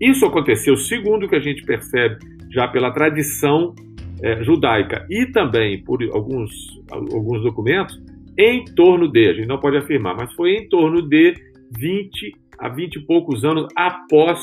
isso 0.00 0.24
aconteceu, 0.24 0.78
segundo 0.78 1.26
o 1.26 1.28
que 1.28 1.36
a 1.36 1.40
gente 1.40 1.62
percebe 1.62 2.16
já 2.50 2.66
pela 2.68 2.90
tradição 2.90 3.74
é, 4.22 4.42
judaica 4.42 5.06
e 5.10 5.26
também 5.26 5.84
por 5.84 6.02
alguns, 6.10 6.50
alguns 6.90 7.42
documentos, 7.42 8.02
em 8.38 8.64
torno 8.64 9.12
de, 9.12 9.28
a 9.28 9.34
gente 9.34 9.46
não 9.46 9.60
pode 9.60 9.76
afirmar, 9.76 10.16
mas 10.16 10.32
foi 10.32 10.54
em 10.54 10.70
torno 10.70 11.06
de 11.06 11.34
20 11.78 12.34
a 12.58 12.70
20 12.70 12.96
e 12.96 13.00
poucos 13.00 13.44
anos 13.44 13.66
após 13.76 14.42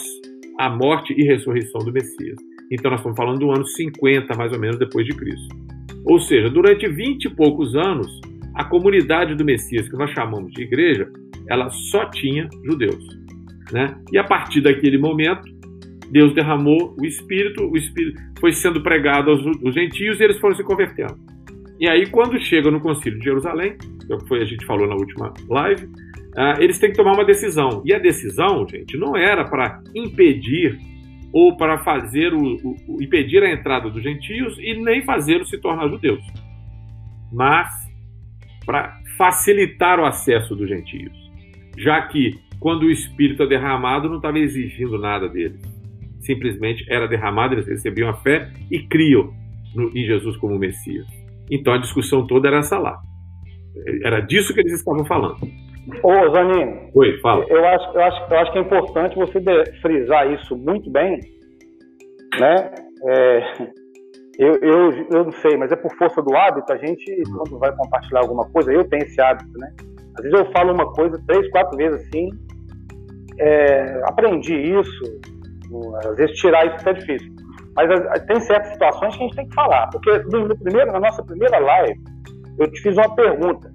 a 0.60 0.70
morte 0.70 1.16
e 1.18 1.24
ressurreição 1.24 1.84
do 1.84 1.92
Messias. 1.92 2.38
Então 2.72 2.92
nós 2.92 3.00
estamos 3.00 3.18
falando 3.18 3.40
do 3.40 3.50
ano 3.50 3.66
50, 3.66 4.38
mais 4.38 4.54
ou 4.54 4.60
menos, 4.60 4.78
depois 4.78 5.08
de 5.08 5.16
Cristo. 5.16 5.56
Ou 6.06 6.20
seja, 6.20 6.52
durante 6.52 6.88
20 6.88 7.26
e 7.26 7.30
poucos 7.32 7.76
anos, 7.76 8.22
a 8.54 8.64
comunidade 8.64 9.34
do 9.34 9.44
Messias, 9.44 9.90
que 9.90 9.98
nós 9.98 10.12
chamamos 10.12 10.52
de 10.52 10.62
igreja, 10.62 11.12
ela 11.50 11.70
só 11.70 12.06
tinha 12.06 12.50
judeus. 12.66 13.04
Né? 13.72 13.96
E 14.12 14.18
a 14.18 14.24
partir 14.24 14.62
daquele 14.62 14.98
momento, 14.98 15.48
Deus 16.10 16.34
derramou 16.34 16.96
o 17.00 17.06
Espírito, 17.06 17.64
o 17.70 17.76
Espírito 17.76 18.22
foi 18.40 18.54
sendo 18.54 18.82
pregado 18.82 19.32
aos, 19.32 19.46
aos 19.46 19.74
gentios 19.74 20.20
e 20.20 20.24
eles 20.24 20.40
foram 20.40 20.56
se 20.56 20.64
convertendo. 20.64 21.18
E 21.80 21.88
aí, 21.88 22.08
quando 22.10 22.40
chega 22.40 22.72
no 22.72 22.80
Concílio 22.80 23.20
de 23.20 23.26
Jerusalém, 23.26 23.78
que 23.78 24.14
é 24.14 24.18
foi 24.28 24.42
a 24.42 24.46
gente 24.46 24.66
falou 24.66 24.88
na 24.88 24.96
última 24.96 25.34
live, 25.50 25.86
uh, 25.86 26.60
eles 26.60 26.80
têm 26.80 26.90
que 26.90 26.98
tomar 26.98 27.14
uma 27.14 27.26
decisão. 27.26 27.84
E 27.86 27.94
a 27.94 28.00
decisão, 28.00 28.66
gente, 28.68 28.98
não 28.98 29.16
era 29.16 29.46
para 29.46 29.82
impedir 29.94 30.80
ou 31.32 31.56
para 31.56 31.78
fazer 31.80 32.34
o, 32.34 32.56
o, 32.88 33.02
impedir 33.02 33.44
a 33.44 33.52
entrada 33.52 33.90
dos 33.90 34.02
gentios 34.02 34.58
e 34.60 34.74
nem 34.82 35.04
fazê-los 35.04 35.50
se 35.50 35.60
tornar 35.60 35.88
judeus, 35.90 36.24
mas 37.32 37.70
para 38.66 38.98
facilitar 39.18 40.00
o 40.00 40.06
acesso 40.06 40.56
dos 40.56 40.68
gentios, 40.68 41.27
já 41.78 42.02
que 42.08 42.40
quando 42.60 42.84
o 42.84 42.92
Espírito 42.92 43.44
é 43.44 43.48
derramado 43.48 44.10
não 44.10 44.18
estava 44.18 44.40
exigindo 44.40 44.98
nada 44.98 45.30
deles, 45.30 45.62
simplesmente 46.22 46.86
era 46.90 47.08
derramado, 47.08 47.54
eles 47.54 47.68
recebiam 47.68 48.10
a 48.10 48.14
fé 48.14 48.50
e 48.72 48.80
criam 48.80 49.32
no, 49.76 49.90
em 49.90 50.06
Jesus 50.06 50.36
como 50.38 50.58
Messias. 50.58 51.06
Então 51.50 51.74
a 51.74 51.78
discussão 51.78 52.26
toda 52.26 52.48
era 52.48 52.60
essa 52.60 52.78
lá. 52.78 52.98
Era 54.04 54.20
disso 54.22 54.54
que 54.54 54.60
eles 54.60 54.74
estavam 54.74 55.06
falando. 55.06 55.38
Ô, 56.04 56.30
Zanino. 56.34 56.90
Oi, 56.94 57.18
fala. 57.22 57.46
Eu 57.48 57.66
acho, 57.66 57.92
eu, 57.94 58.04
acho, 58.04 58.34
eu 58.34 58.40
acho 58.40 58.52
que 58.52 58.58
é 58.58 58.62
importante 58.62 59.16
você 59.16 59.40
frisar 59.82 60.32
isso 60.34 60.58
muito 60.58 60.90
bem, 60.90 61.20
né? 62.40 62.72
É, 63.08 63.40
eu, 64.38 64.54
eu, 64.62 64.92
eu 65.12 65.24
não 65.26 65.32
sei, 65.32 65.56
mas 65.58 65.72
é 65.72 65.76
por 65.76 65.96
força 65.96 66.22
do 66.22 66.36
hábito, 66.36 66.74
a 66.74 66.78
gente, 66.78 67.06
quando 67.32 67.58
vai 67.58 67.74
compartilhar 67.76 68.22
alguma 68.22 68.50
coisa, 68.52 68.74
eu 68.74 68.84
tenho 68.90 69.04
esse 69.04 69.22
hábito, 69.22 69.58
né? 69.58 69.74
Às 70.18 70.24
vezes 70.24 70.40
eu 70.40 70.52
falo 70.52 70.74
uma 70.74 70.92
coisa 70.94 71.22
três, 71.28 71.50
quatro 71.52 71.78
vezes 71.78 72.08
assim, 72.08 72.30
é, 73.40 74.02
aprendi 74.06 74.56
isso, 74.56 75.20
às 76.04 76.18
vezes 76.18 76.38
tirar 76.38 76.66
isso 76.66 76.90
é 76.90 76.94
difícil. 76.94 77.32
Mas 77.76 78.26
tem 78.26 78.40
certas 78.42 78.72
situações 78.74 79.16
que 79.16 79.24
a 79.24 79.28
gente 79.28 79.36
tem 79.36 79.48
que 79.48 79.56
falar, 79.56 79.88
porque 79.92 80.12
no, 80.32 80.48
no 80.48 80.58
primeiro, 80.58 80.92
na 80.92 81.00
nossa 81.00 81.24
primeira 81.24 81.60
live, 81.60 82.00
eu 82.60 82.72
te 82.72 82.82
fiz 82.82 82.98
uma 82.98 83.16
pergunta. 83.16 83.72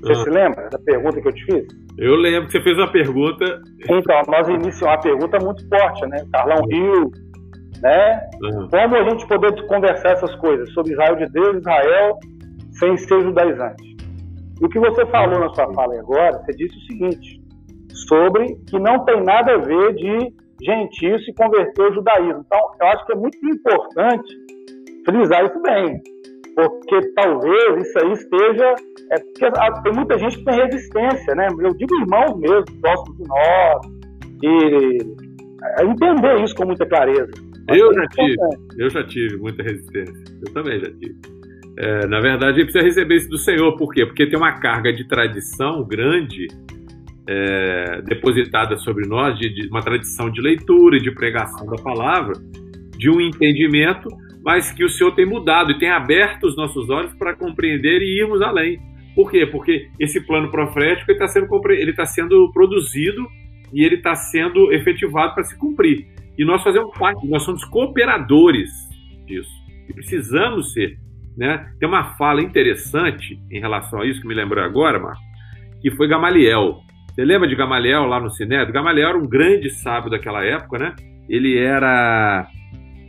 Você 0.00 0.12
ah. 0.12 0.24
se 0.24 0.30
lembra 0.30 0.68
da 0.70 0.78
pergunta 0.78 1.20
que 1.20 1.28
eu 1.28 1.32
te 1.32 1.44
fiz? 1.44 1.66
Eu 1.98 2.16
lembro 2.16 2.46
que 2.46 2.52
você 2.52 2.62
fez 2.62 2.76
uma 2.78 2.90
pergunta. 2.90 3.60
Então, 3.88 4.22
nós 4.28 4.48
iniciamos 4.48 4.82
uma 4.82 5.00
pergunta 5.00 5.38
muito 5.44 5.68
forte, 5.68 6.06
né? 6.06 6.24
Carlão 6.32 6.64
Rio, 6.66 7.10
né? 7.82 8.20
Uhum. 8.42 8.68
Como 8.68 8.96
a 8.96 9.10
gente 9.10 9.28
poder 9.28 9.66
conversar 9.66 10.12
essas 10.12 10.34
coisas 10.36 10.72
sobre 10.72 10.92
Israel 10.92 11.16
de 11.16 11.26
Deus, 11.32 11.58
Israel, 11.58 12.18
sem 12.72 12.96
ser 12.96 13.20
judaizante? 13.20 13.91
E 14.60 14.64
o 14.64 14.68
que 14.68 14.78
você 14.78 15.06
falou 15.06 15.40
na 15.40 15.48
sua 15.54 15.72
fala 15.74 15.98
agora, 15.98 16.38
você 16.38 16.52
disse 16.52 16.76
o 16.76 16.80
seguinte, 16.82 17.42
sobre 18.08 18.56
que 18.68 18.78
não 18.78 19.04
tem 19.04 19.22
nada 19.22 19.54
a 19.54 19.58
ver 19.58 19.94
de 19.94 20.32
gentil 20.62 21.18
se 21.20 21.32
converter 21.34 21.82
ao 21.82 21.94
judaísmo. 21.94 22.44
Então, 22.46 22.60
eu 22.80 22.86
acho 22.88 23.06
que 23.06 23.12
é 23.12 23.16
muito 23.16 23.38
importante 23.44 24.34
frisar 25.04 25.44
isso 25.46 25.60
bem 25.60 26.00
porque 26.54 27.00
talvez 27.14 27.86
isso 27.86 27.98
aí 27.98 28.12
esteja. 28.12 28.74
É 29.10 29.18
porque 29.18 29.82
tem 29.82 29.92
muita 29.92 30.18
gente 30.18 30.38
que 30.38 30.44
tem 30.44 30.54
resistência, 30.54 31.34
né? 31.34 31.48
Eu 31.58 31.74
digo 31.74 31.94
irmãos 32.00 32.38
mesmo, 32.38 32.80
próximos 32.80 33.18
de 33.18 33.28
nós, 33.28 33.80
e 34.42 34.98
é, 35.78 35.84
entender 35.84 36.42
isso 36.42 36.54
com 36.54 36.66
muita 36.66 36.86
clareza. 36.86 37.30
Eu 37.68 37.92
já 37.94 38.06
tive, 38.08 38.36
eu 38.78 38.90
já 38.90 39.06
tive 39.06 39.36
muita 39.36 39.62
resistência. 39.62 40.24
Eu 40.44 40.52
também 40.52 40.80
já 40.80 40.90
tive. 40.92 41.16
É, 41.78 42.06
na 42.06 42.20
verdade, 42.20 42.60
gente 42.60 42.70
precisa 42.70 42.84
receber 42.84 43.16
isso 43.16 43.28
do 43.28 43.38
Senhor, 43.38 43.76
por 43.76 43.92
quê? 43.92 44.04
Porque 44.04 44.26
tem 44.26 44.38
uma 44.38 44.52
carga 44.52 44.92
de 44.92 45.06
tradição 45.08 45.84
grande 45.84 46.46
é, 47.28 48.02
depositada 48.02 48.76
sobre 48.76 49.06
nós, 49.08 49.38
de, 49.38 49.48
de 49.48 49.68
uma 49.68 49.80
tradição 49.80 50.30
de 50.30 50.40
leitura 50.40 50.96
e 50.96 51.00
de 51.00 51.10
pregação 51.10 51.66
da 51.66 51.82
palavra, 51.82 52.34
de 52.98 53.08
um 53.08 53.20
entendimento 53.20 54.08
mas 54.44 54.72
que 54.72 54.84
o 54.84 54.88
Senhor 54.88 55.12
tem 55.12 55.24
mudado 55.24 55.70
e 55.70 55.78
tem 55.78 55.88
aberto 55.88 56.44
os 56.44 56.56
nossos 56.56 56.90
olhos 56.90 57.14
para 57.14 57.34
compreender 57.34 58.02
e 58.02 58.20
irmos 58.20 58.42
além. 58.42 58.80
Por 59.14 59.30
quê? 59.30 59.46
Porque 59.46 59.88
esse 60.00 60.20
plano 60.20 60.50
profético 60.50 61.12
está 61.12 61.28
sendo, 61.28 61.46
ele 61.70 61.92
tá 61.92 62.04
sendo 62.04 62.50
produzido 62.52 63.26
e 63.72 63.84
ele 63.84 63.96
está 63.96 64.14
sendo 64.14 64.72
efetivado 64.72 65.34
para 65.34 65.44
se 65.44 65.56
cumprir. 65.56 66.08
E 66.36 66.44
nós 66.44 66.62
fazemos 66.62 66.96
parte, 66.98 67.26
nós 67.28 67.42
somos 67.44 67.64
cooperadores 67.64 68.70
disso. 69.26 69.50
E 69.88 69.92
precisamos 69.92 70.72
ser. 70.72 70.98
Né? 71.36 71.72
Tem 71.78 71.88
uma 71.88 72.16
fala 72.16 72.42
interessante 72.42 73.38
em 73.50 73.60
relação 73.60 74.00
a 74.00 74.06
isso 74.06 74.20
que 74.20 74.28
me 74.28 74.34
lembrou 74.34 74.62
agora, 74.62 74.98
Marco, 74.98 75.22
que 75.80 75.90
foi 75.90 76.08
Gamaliel. 76.08 76.80
Você 77.14 77.24
lembra 77.24 77.48
de 77.48 77.56
Gamaliel 77.56 78.06
lá 78.06 78.20
no 78.20 78.30
Sinédrio? 78.30 78.72
Gamaliel 78.72 79.10
era 79.10 79.18
um 79.18 79.28
grande 79.28 79.70
sábio 79.70 80.10
daquela 80.10 80.44
época, 80.44 80.78
né? 80.78 80.94
Ele 81.28 81.58
era 81.58 82.46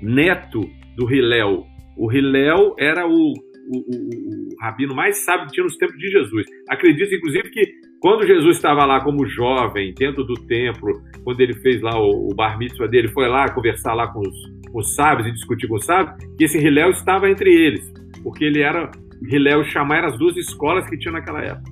neto 0.02 0.62
do 0.96 1.12
Hilel. 1.12 1.66
O 1.98 2.12
Hilel 2.12 2.76
era 2.78 3.08
o, 3.08 3.12
o, 3.12 3.78
o, 3.78 4.54
o, 4.54 4.62
rabino 4.62 4.96
mais 4.96 5.24
sábio 5.24 5.48
que 5.48 5.54
tinha 5.54 5.64
nos 5.64 5.78
tempos 5.78 5.98
de 5.98 6.10
Jesus. 6.10 6.46
Acredito, 6.70 7.16
inclusive, 7.16 7.50
que 7.50 7.66
quando 8.02 8.28
Jesus 8.28 8.58
estava 8.58 8.86
lá 8.86 9.02
como 9.02 9.26
jovem, 9.26 9.94
dentro 9.98 10.26
do 10.26 10.34
templo, 10.46 10.92
quando 11.24 11.40
ele 11.40 11.54
fez 11.54 11.82
lá 11.82 11.98
o, 11.98 12.30
o 12.30 12.36
bar 12.36 12.58
mitzvah 12.58 12.88
dele, 12.88 13.08
foi 13.08 13.30
lá 13.30 13.50
conversar 13.54 13.94
lá 13.94 14.12
com 14.12 14.20
os, 14.20 14.36
os 14.74 14.96
sábios 14.96 15.28
e 15.28 15.32
discutir 15.32 15.68
com 15.68 15.76
os 15.76 15.86
sábios, 15.86 16.18
que 16.38 16.44
esse 16.44 16.58
Hilel 16.58 16.90
estava 16.90 17.30
entre 17.30 17.50
eles, 17.50 17.90
porque 18.24 18.46
ele 18.46 18.62
era, 18.62 18.90
Hilel 19.22 19.62
e 19.62 19.66
Shammai 19.66 20.00
eram 20.00 20.10
as 20.10 20.18
duas 20.18 20.36
escolas 20.38 20.90
que 20.90 20.98
tinham 20.98 21.14
naquela 21.14 21.42
época. 21.42 21.72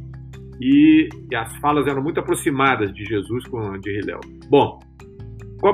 E, 0.62 1.10
e, 1.32 1.36
as 1.36 1.56
falas 1.58 1.88
eram 1.88 2.04
muito 2.04 2.20
aproximadas 2.20 2.94
de 2.94 3.04
Jesus 3.04 3.48
com 3.48 3.80
de 3.80 4.00
Hilel. 4.00 4.20
Bom, 4.48 4.80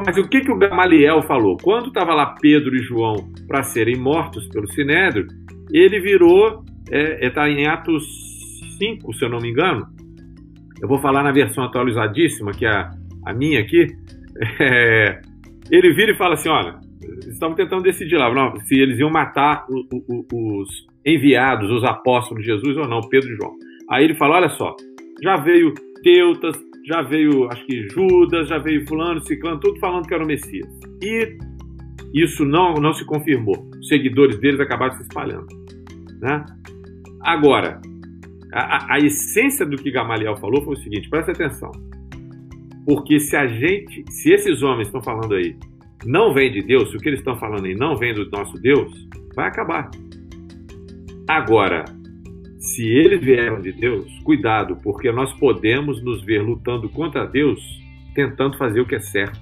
mas 0.05 0.17
o 0.17 0.27
que, 0.27 0.41
que 0.41 0.51
o 0.51 0.57
Gamaliel 0.57 1.21
falou? 1.23 1.57
Quando 1.61 1.87
estava 1.87 2.13
lá 2.13 2.35
Pedro 2.41 2.75
e 2.75 2.79
João 2.79 3.15
para 3.47 3.63
serem 3.63 3.97
mortos 3.97 4.47
pelo 4.47 4.67
Sinédrio, 4.71 5.27
ele 5.71 5.99
virou, 5.99 6.63
está 6.85 6.95
é, 6.95 7.25
é, 7.25 7.29
tá 7.29 7.49
em 7.49 7.67
Atos 7.67 8.05
5, 8.77 9.13
se 9.13 9.25
eu 9.25 9.29
não 9.29 9.39
me 9.39 9.49
engano. 9.49 9.87
Eu 10.81 10.87
vou 10.87 10.99
falar 10.99 11.23
na 11.23 11.31
versão 11.31 11.63
atualizadíssima, 11.63 12.51
que 12.51 12.65
é 12.65 12.69
a, 12.69 12.91
a 13.25 13.33
minha 13.33 13.59
aqui. 13.59 13.87
É, 14.59 15.19
ele 15.71 15.93
vira 15.93 16.11
e 16.11 16.15
fala 16.15 16.35
assim: 16.35 16.47
olha, 16.47 16.79
estavam 17.37 17.55
tentando 17.55 17.83
decidir 17.83 18.17
lá 18.17 18.33
não, 18.33 18.59
se 18.61 18.75
eles 18.75 18.99
iam 18.99 19.09
matar 19.09 19.65
o, 19.69 19.85
o, 19.91 20.61
os 20.61 20.87
enviados, 21.05 21.71
os 21.71 21.83
apóstolos 21.83 22.43
de 22.43 22.51
Jesus 22.51 22.77
ou 22.77 22.87
não, 22.87 23.01
Pedro 23.01 23.31
e 23.31 23.35
João. 23.35 23.55
Aí 23.89 24.03
ele 24.03 24.15
fala: 24.15 24.35
olha 24.35 24.49
só, 24.49 24.75
já 25.23 25.37
veio 25.37 25.73
Teutas, 26.03 26.57
já 26.85 27.01
veio, 27.01 27.47
acho 27.51 27.65
que 27.65 27.87
Judas, 27.89 28.47
já 28.47 28.57
veio 28.57 28.87
Fulano, 28.87 29.21
Ciclano, 29.21 29.59
tudo 29.59 29.79
falando 29.79 30.07
que 30.07 30.13
era 30.13 30.23
o 30.23 30.27
Messias. 30.27 30.67
E 31.01 31.37
isso 32.13 32.45
não, 32.45 32.75
não 32.75 32.93
se 32.93 33.05
confirmou. 33.05 33.69
Os 33.79 33.87
seguidores 33.87 34.39
deles 34.39 34.59
acabaram 34.59 34.95
se 34.95 35.03
espalhando. 35.03 35.47
Né? 36.19 36.45
Agora, 37.21 37.81
a, 38.53 38.95
a, 38.95 38.99
essência 38.99 39.65
do 39.65 39.75
que 39.77 39.91
Gamaliel 39.91 40.37
falou 40.37 40.63
foi 40.63 40.75
o 40.75 40.77
seguinte: 40.77 41.09
presta 41.09 41.31
atenção. 41.31 41.71
Porque 42.85 43.19
se 43.19 43.35
a 43.35 43.45
gente, 43.47 44.05
se 44.09 44.31
esses 44.31 44.63
homens 44.63 44.87
estão 44.87 45.01
falando 45.01 45.35
aí, 45.35 45.57
não 46.07 46.33
vem 46.33 46.49
de 46.49 46.61
Deus, 46.61 46.89
se 46.89 46.95
o 46.95 46.99
que 47.01 47.09
eles 47.09 47.19
estão 47.19 47.37
falando 47.37 47.65
aí 47.65 47.75
não 47.75 47.97
vem 47.97 48.13
do 48.13 48.29
nosso 48.31 48.57
Deus, 48.61 48.89
vai 49.35 49.49
acabar. 49.49 49.91
Agora, 51.27 51.83
se 52.59 52.87
eles 52.87 53.19
vieram 53.19 53.59
de 53.59 53.73
Deus, 53.73 54.07
cuidado, 54.23 54.77
porque 54.81 55.11
nós 55.11 55.33
podemos 55.33 56.01
nos 56.01 56.23
ver 56.23 56.41
lutando 56.41 56.87
contra 56.87 57.25
Deus, 57.25 57.59
tentando 58.15 58.57
fazer 58.57 58.79
o 58.79 58.85
que 58.85 58.95
é 58.95 58.99
certo. 59.01 59.37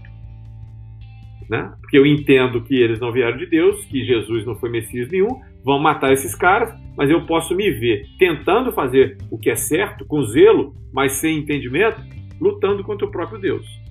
Né? 1.48 1.72
Porque 1.82 2.00
eu 2.00 2.06
entendo 2.06 2.64
que 2.64 2.74
eles 2.74 3.00
não 3.00 3.12
vieram 3.12 3.38
de 3.38 3.46
Deus, 3.46 3.86
que 3.86 4.04
Jesus 4.04 4.44
não 4.44 4.56
foi 4.56 4.72
Messias 4.72 5.08
nenhum, 5.12 5.40
vão 5.64 5.78
matar 5.78 6.14
esses 6.14 6.34
caras, 6.34 6.74
mas 6.98 7.12
eu 7.12 7.28
posso 7.28 7.56
me 7.56 7.70
ver 7.70 8.08
tentando 8.18 8.72
fazer 8.72 9.18
o 9.30 9.38
que 9.38 9.52
é 9.52 9.56
certo, 9.56 10.04
com 10.04 10.24
zelo, 10.24 10.74
mas 10.92 11.14
sem 11.14 11.38
entendimento, 11.38 12.02
lutando 12.42 12.84
contra 12.84 13.06
o 13.06 13.12
próprio 13.12 13.40
Deus. 13.40 13.85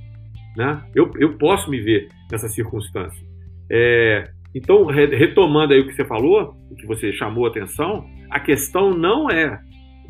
Né? 0.57 0.83
Eu, 0.95 1.11
eu 1.19 1.37
posso 1.37 1.71
me 1.71 1.81
ver 1.81 2.09
nessa 2.31 2.49
circunstância. 2.49 3.25
É, 3.71 4.31
então, 4.55 4.85
retomando 4.87 5.73
aí 5.73 5.81
o 5.81 5.87
que 5.87 5.95
você 5.95 6.05
falou, 6.05 6.55
o 6.71 6.77
que 6.77 6.87
você 6.87 7.13
chamou 7.13 7.47
a 7.47 7.49
atenção, 7.49 8.07
a 8.31 8.39
questão 8.39 8.91
não 8.91 9.29
é 9.29 9.59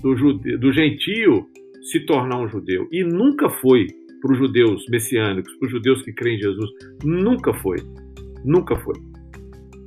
do, 0.03 0.15
jude, 0.17 0.59
do 0.59 0.71
gentio 0.73 1.47
se 1.91 2.01
tornar 2.01 2.39
um 2.39 2.49
judeu. 2.49 2.87
E 2.93 3.03
nunca 3.03 3.49
foi 3.49 3.87
para 4.21 4.33
os 4.33 4.39
judeus 4.39 4.87
messiânicos, 4.89 5.55
para 5.57 5.67
os 5.67 5.73
judeus 5.73 6.03
que 6.03 6.13
creem 6.13 6.37
em 6.37 6.41
Jesus. 6.41 6.71
Nunca 7.03 7.55
foi. 7.55 7.79
Nunca 8.45 8.77
foi. 8.77 8.95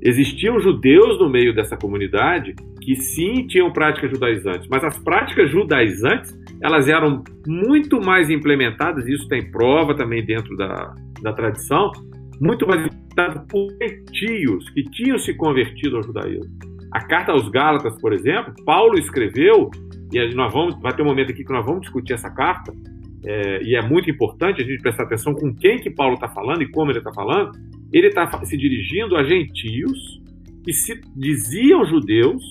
Existiam 0.02 0.60
judeus 0.60 1.20
no 1.20 1.30
meio 1.30 1.54
dessa 1.54 1.76
comunidade 1.76 2.56
que 2.88 2.96
sim 2.96 3.46
tinham 3.48 3.70
práticas 3.70 4.10
judaizantes, 4.10 4.66
mas 4.70 4.82
as 4.82 4.98
práticas 4.98 5.52
judaizantes 5.52 6.34
elas 6.62 6.88
eram 6.88 7.22
muito 7.46 8.00
mais 8.00 8.30
implementadas, 8.30 9.06
e 9.06 9.14
isso 9.14 9.28
tem 9.28 9.52
prova 9.52 9.94
também 9.94 10.26
dentro 10.26 10.56
da, 10.56 10.96
da 11.22 11.34
tradição, 11.34 11.92
muito 12.40 12.66
mais 12.66 12.86
implementadas 12.86 13.46
por 13.50 13.68
gentios 13.82 14.70
que 14.70 14.84
tinham 14.84 15.18
se 15.18 15.34
convertido 15.34 15.98
ao 15.98 16.04
judaísmo. 16.04 16.50
A 16.94 17.06
carta 17.06 17.34
aos 17.34 17.50
Gálatas, 17.50 18.00
por 18.00 18.14
exemplo, 18.14 18.54
Paulo 18.64 18.98
escreveu, 18.98 19.70
e 20.14 20.34
nós 20.34 20.54
vamos, 20.54 20.82
vai 20.82 20.96
ter 20.96 21.02
um 21.02 21.08
momento 21.08 21.34
aqui 21.34 21.44
que 21.44 21.52
nós 21.52 21.66
vamos 21.66 21.82
discutir 21.82 22.14
essa 22.14 22.30
carta, 22.30 22.72
é, 23.26 23.64
e 23.64 23.76
é 23.76 23.82
muito 23.82 24.10
importante 24.10 24.62
a 24.62 24.66
gente 24.66 24.82
prestar 24.82 25.04
atenção 25.04 25.34
com 25.34 25.54
quem 25.54 25.78
que 25.78 25.90
Paulo 25.90 26.14
está 26.14 26.30
falando 26.30 26.62
e 26.62 26.72
como 26.72 26.90
ele 26.90 27.00
está 27.00 27.12
falando. 27.12 27.52
Ele 27.92 28.08
está 28.08 28.26
se 28.46 28.56
dirigindo 28.56 29.18
a 29.18 29.26
gentios 29.26 30.22
que 30.64 30.72
se 30.72 31.02
diziam 31.18 31.86
judeus, 31.86 32.42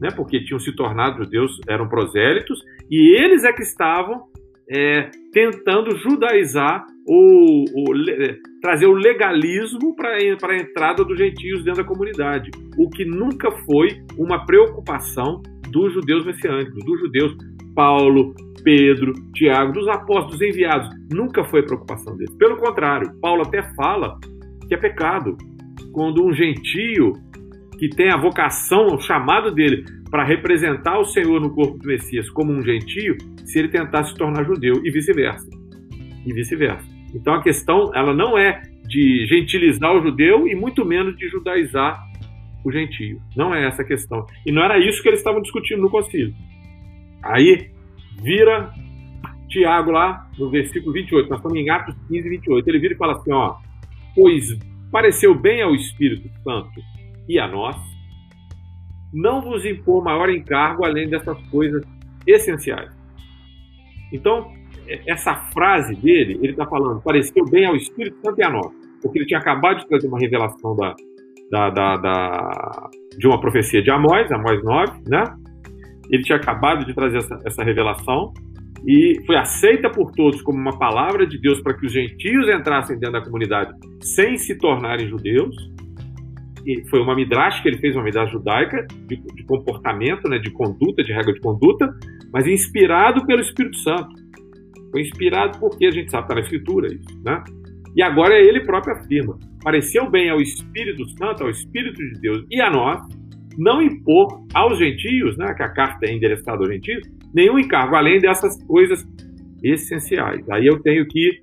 né, 0.00 0.10
porque 0.10 0.44
tinham 0.44 0.58
se 0.58 0.74
tornado 0.74 1.24
judeus, 1.24 1.60
eram 1.68 1.88
prosélitos, 1.88 2.62
e 2.90 3.16
eles 3.16 3.44
é 3.44 3.52
que 3.52 3.62
estavam 3.62 4.24
é, 4.68 5.10
tentando 5.32 5.96
judaizar 5.96 6.84
ou, 7.06 7.64
ou 7.74 7.94
é, 8.10 8.36
trazer 8.60 8.86
o 8.86 8.94
legalismo 8.94 9.94
para 9.94 10.16
a 10.16 10.56
entrada 10.56 11.04
dos 11.04 11.16
gentios 11.16 11.64
dentro 11.64 11.82
da 11.82 11.88
comunidade, 11.88 12.50
o 12.76 12.88
que 12.90 13.04
nunca 13.04 13.50
foi 13.64 14.02
uma 14.18 14.44
preocupação 14.44 15.40
dos 15.70 15.92
judeus 15.92 16.24
messiânicos, 16.24 16.84
dos 16.84 17.00
judeus 17.00 17.36
Paulo, 17.74 18.34
Pedro, 18.64 19.12
Tiago, 19.34 19.72
dos 19.72 19.86
apóstolos 19.86 20.40
enviados, 20.40 20.88
nunca 21.12 21.44
foi 21.44 21.62
preocupação 21.62 22.16
deles. 22.16 22.34
Pelo 22.36 22.56
contrário, 22.56 23.12
Paulo 23.20 23.42
até 23.42 23.62
fala 23.74 24.18
que 24.66 24.74
é 24.74 24.76
pecado 24.76 25.36
quando 25.92 26.24
um 26.24 26.32
gentio 26.32 27.12
que 27.78 27.88
tem 27.88 28.10
a 28.10 28.16
vocação, 28.16 28.94
o 28.94 29.00
chamado 29.00 29.50
dele 29.50 29.84
para 30.10 30.24
representar 30.24 30.98
o 30.98 31.04
Senhor 31.04 31.40
no 31.40 31.50
corpo 31.50 31.78
do 31.78 31.86
Messias 31.86 32.30
como 32.30 32.52
um 32.52 32.62
gentio, 32.62 33.16
se 33.44 33.58
ele 33.58 33.68
tentar 33.68 34.04
se 34.04 34.14
tornar 34.14 34.44
judeu 34.44 34.74
e 34.84 34.90
vice-versa. 34.90 35.46
E 36.24 36.32
vice-versa. 36.32 36.86
Então 37.14 37.34
a 37.34 37.42
questão, 37.42 37.90
ela 37.94 38.14
não 38.14 38.38
é 38.38 38.62
de 38.88 39.26
gentilizar 39.26 39.94
o 39.94 40.02
judeu 40.02 40.46
e 40.46 40.54
muito 40.54 40.84
menos 40.84 41.16
de 41.16 41.28
judaizar 41.28 42.00
o 42.64 42.72
gentio. 42.72 43.20
Não 43.36 43.54
é 43.54 43.66
essa 43.66 43.82
a 43.82 43.84
questão. 43.84 44.26
E 44.44 44.52
não 44.52 44.62
era 44.62 44.78
isso 44.78 45.02
que 45.02 45.08
eles 45.08 45.20
estavam 45.20 45.42
discutindo 45.42 45.82
no 45.82 45.90
concílio. 45.90 46.34
Aí 47.22 47.70
vira 48.22 48.72
Tiago 49.48 49.90
lá 49.90 50.28
no 50.38 50.50
versículo 50.50 50.92
28, 50.92 51.28
nós 51.28 51.38
estamos 51.38 51.58
em 51.58 51.70
Atos 51.70 51.94
15, 52.08 52.28
28. 52.28 52.68
Ele 52.68 52.78
vira 52.78 52.94
e 52.94 52.96
fala 52.96 53.12
assim: 53.14 53.32
ó, 53.32 53.56
pois 54.14 54.58
pareceu 54.90 55.34
bem 55.34 55.62
ao 55.62 55.74
Espírito 55.74 56.28
Santo 56.42 56.95
e 57.28 57.38
a 57.38 57.46
nós 57.46 57.76
não 59.12 59.40
vos 59.40 59.64
impor 59.64 60.04
maior 60.04 60.28
encargo 60.28 60.84
além 60.84 61.08
dessas 61.08 61.40
coisas 61.48 61.82
essenciais. 62.26 62.90
Então, 64.12 64.52
essa 65.06 65.34
frase 65.52 65.94
dele, 65.96 66.38
ele 66.42 66.50
está 66.52 66.66
falando, 66.66 67.00
pareceu 67.02 67.44
bem 67.44 67.66
ao 67.66 67.76
Espírito 67.76 68.18
Santo 68.24 68.38
e 68.38 68.44
a 68.44 68.50
nós, 68.50 68.70
porque 69.02 69.18
ele 69.18 69.26
tinha 69.26 69.40
acabado 69.40 69.80
de 69.80 69.88
trazer 69.88 70.06
uma 70.06 70.18
revelação 70.18 70.76
da, 70.76 70.94
da, 71.50 71.70
da, 71.70 71.96
da 71.96 72.90
de 73.18 73.26
uma 73.26 73.40
profecia 73.40 73.82
de 73.82 73.90
Amós, 73.90 74.30
Amós 74.30 74.62
9, 74.62 74.92
né? 75.08 75.24
Ele 76.10 76.22
tinha 76.22 76.36
acabado 76.36 76.84
de 76.84 76.94
trazer 76.94 77.18
essa, 77.18 77.38
essa 77.44 77.64
revelação 77.64 78.32
e 78.86 79.20
foi 79.26 79.36
aceita 79.36 79.90
por 79.90 80.12
todos 80.12 80.40
como 80.42 80.58
uma 80.58 80.78
palavra 80.78 81.26
de 81.26 81.40
Deus 81.40 81.60
para 81.60 81.74
que 81.74 81.86
os 81.86 81.92
gentios 81.92 82.48
entrassem 82.48 82.96
dentro 82.98 83.14
da 83.14 83.24
comunidade 83.24 83.72
sem 84.00 84.36
se 84.36 84.56
tornarem 84.56 85.08
judeus 85.08 85.56
foi 86.90 87.00
uma 87.00 87.14
midrash 87.14 87.60
que 87.60 87.68
ele 87.68 87.78
fez, 87.78 87.94
uma 87.94 88.04
midrash 88.04 88.30
judaica, 88.32 88.86
de, 89.06 89.16
de, 89.16 89.44
comportamento, 89.44 90.28
né, 90.28 90.38
de 90.38 90.50
conduta, 90.50 91.02
de 91.04 91.12
regra 91.12 91.32
de 91.32 91.40
conduta, 91.40 91.94
mas 92.32 92.46
inspirado 92.46 93.24
pelo 93.24 93.40
Espírito 93.40 93.76
Santo. 93.78 94.08
Foi 94.90 95.00
inspirado 95.00 95.58
porque 95.58 95.86
a 95.86 95.90
gente 95.90 96.10
sabe, 96.10 96.24
está 96.24 96.34
na 96.34 96.40
Escritura 96.40 96.88
isso, 96.88 97.22
né? 97.24 97.42
E 97.94 98.02
agora 98.02 98.38
ele 98.38 98.60
próprio 98.60 98.94
afirma, 98.94 99.38
pareceu 99.62 100.10
bem 100.10 100.28
ao 100.28 100.40
Espírito 100.40 101.08
Santo, 101.10 101.44
ao 101.44 101.50
Espírito 101.50 101.96
de 101.96 102.20
Deus 102.20 102.44
e 102.50 102.60
a 102.60 102.70
nós, 102.70 103.00
não 103.56 103.80
impor 103.80 104.44
aos 104.52 104.78
gentios, 104.78 105.36
né, 105.38 105.54
que 105.54 105.62
a 105.62 105.68
carta 105.70 106.04
é 106.04 106.12
endereçada 106.12 106.58
aos 106.58 106.68
gentios, 106.68 107.02
nenhum 107.34 107.58
encargo, 107.58 107.96
além 107.96 108.20
dessas 108.20 108.62
coisas 108.64 109.06
essenciais. 109.62 110.48
Aí 110.50 110.66
eu 110.66 110.78
tenho 110.80 111.06
que 111.06 111.42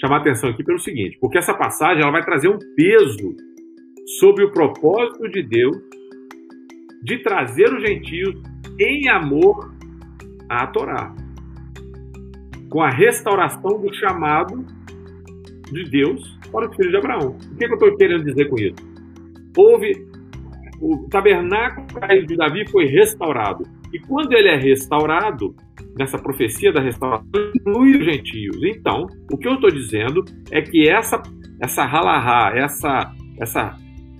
chamar 0.00 0.18
atenção 0.18 0.50
aqui 0.50 0.64
pelo 0.64 0.78
seguinte, 0.78 1.18
porque 1.20 1.38
essa 1.38 1.54
passagem 1.54 2.02
ela 2.02 2.12
vai 2.12 2.22
trazer 2.22 2.48
um 2.48 2.58
peso 2.74 3.36
sobre 4.18 4.44
o 4.44 4.52
propósito 4.52 5.28
de 5.28 5.42
Deus 5.42 5.76
de 7.02 7.18
trazer 7.22 7.72
os 7.72 7.82
gentios 7.86 8.34
em 8.78 9.08
amor 9.08 9.72
à 10.48 10.66
Torá, 10.66 11.14
com 12.68 12.82
a 12.82 12.90
restauração 12.90 13.80
do 13.80 13.92
chamado 13.94 14.64
de 15.72 15.84
Deus 15.90 16.38
para 16.50 16.68
o 16.68 16.74
filho 16.74 16.90
de 16.90 16.96
Abraão. 16.96 17.36
O 17.52 17.56
que, 17.56 17.64
é 17.64 17.68
que 17.68 17.74
eu 17.74 17.78
estou 17.78 17.96
querendo 17.96 18.24
dizer 18.24 18.48
com 18.48 18.56
isso? 18.58 18.76
Houve 19.56 20.06
o 20.80 21.08
tabernáculo 21.08 21.86
de 22.26 22.36
Davi 22.36 22.68
foi 22.70 22.86
restaurado. 22.86 23.64
E 23.92 23.98
quando 24.00 24.32
ele 24.32 24.48
é 24.48 24.56
restaurado, 24.56 25.54
nessa 25.98 26.18
profecia 26.18 26.72
da 26.72 26.80
restauração, 26.80 27.26
inclui 27.54 27.96
os 27.96 28.04
gentios. 28.04 28.62
Então, 28.62 29.06
o 29.32 29.38
que 29.38 29.48
eu 29.48 29.54
estou 29.54 29.70
dizendo 29.70 30.24
é 30.50 30.60
que 30.60 30.88
essa, 30.88 31.22
essa 31.60 31.84
halahá, 31.84 32.52
essa, 32.54 33.12
essa 33.40 33.76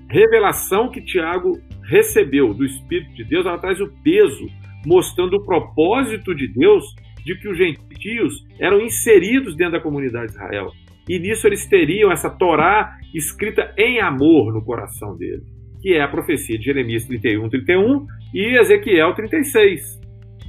revelação 0.08 0.90
que 0.90 1.00
Tiago 1.00 1.52
recebeu 1.84 2.52
do 2.52 2.64
Espírito 2.64 3.14
de 3.14 3.24
Deus, 3.24 3.46
ela 3.46 3.58
traz 3.58 3.80
o 3.80 3.88
peso, 4.02 4.46
mostrando 4.84 5.36
o 5.36 5.44
propósito 5.44 6.34
de 6.34 6.48
Deus 6.48 6.84
de 7.24 7.34
que 7.36 7.48
os 7.48 7.58
gentios 7.58 8.46
eram 8.60 8.80
inseridos 8.80 9.56
dentro 9.56 9.72
da 9.72 9.80
comunidade 9.80 10.28
de 10.28 10.32
Israel. 10.32 10.70
E 11.08 11.18
nisso 11.18 11.46
eles 11.46 11.66
teriam 11.66 12.10
essa 12.10 12.30
Torá 12.30 12.96
escrita 13.14 13.72
em 13.76 14.00
amor 14.00 14.52
no 14.52 14.64
coração 14.64 15.16
deles, 15.16 15.44
que 15.80 15.94
é 15.94 16.02
a 16.02 16.08
profecia 16.08 16.58
de 16.58 16.64
Jeremias 16.64 17.04
31, 17.04 17.48
31 17.48 18.06
e 18.34 18.58
Ezequiel 18.58 19.14
36. 19.14 20.00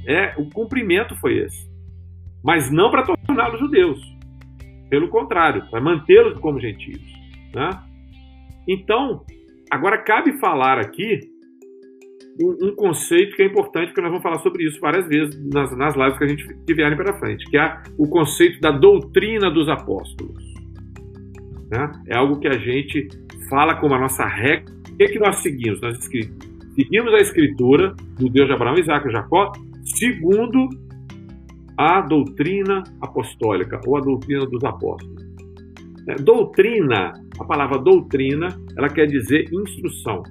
É, 0.08 0.34
o 0.38 0.50
cumprimento 0.50 1.16
foi 1.20 1.40
esse. 1.40 1.68
Mas 2.44 2.72
não 2.72 2.90
para 2.90 3.04
torná-los 3.04 3.60
judeus. 3.60 4.00
Pelo 4.90 5.10
contrário, 5.10 5.70
para 5.70 5.82
mantê-los 5.82 6.40
como 6.40 6.60
gentios. 6.60 7.02
Né? 7.54 7.70
Então, 8.68 9.26
Agora, 9.72 9.98
cabe 9.98 10.34
falar 10.40 10.80
aqui 10.80 11.20
um, 12.42 12.68
um, 12.68 12.76
conceito 12.76 13.36
que 13.36 13.42
é 13.42 13.46
importante, 13.46 13.88
porque 13.88 14.02
nós 14.02 14.10
vamos 14.12 14.24
falar 14.24 14.40
sobre 14.40 14.64
isso 14.64 14.80
várias 14.80 15.08
vezes 15.08 15.38
nas, 15.52 15.76
nas 15.76 15.96
lives 15.96 16.18
que 16.18 16.24
a 16.24 16.28
gente 16.28 16.48
que 16.66 16.74
vierem 16.74 16.96
pela 16.96 17.14
frente, 17.14 17.46
que 17.50 17.58
é 17.58 17.78
o 17.98 18.08
conceito 18.08 18.60
da 18.62 18.72
doutrina 18.72 19.50
dos 19.50 19.68
apóstolos. 19.68 20.44
Né? 21.72 21.92
É 22.08 22.18
algo 22.18 22.40
que 22.40 22.48
a 22.48 22.58
gente 22.58 23.08
fala 23.50 23.76
como 23.76 23.96
a 23.96 24.00
nossa 24.00 24.26
regra. 24.26 24.72
O 24.92 24.98
que, 24.98 25.04
é 25.04 25.08
que 25.08 25.20
nós 25.20 25.38
seguimos? 25.38 25.82
Nós 25.82 25.98
seguimos 26.76 27.14
a 27.14 27.18
escritura 27.18 27.96
do 28.18 28.30
Deus 28.30 28.48
de 28.48 28.54
Abraão, 28.54 28.76
Isaac 28.76 29.08
e 29.08 29.12
Jacó, 29.12 29.52
segundo 29.84 30.70
a 31.78 32.02
doutrina 32.02 32.84
apostólica 33.02 33.80
ou 33.86 33.98
a 33.98 34.02
doutrina 34.02 34.46
dos 34.46 34.64
apóstolos. 34.64 35.28
É, 36.08 36.16
doutrina, 36.16 37.14
a 37.40 37.46
palavra 37.46 37.78
doutrina, 37.80 38.48
ela 38.78 38.90
quer 38.90 39.06
dizer 39.06 39.46
instrução. 39.52 40.24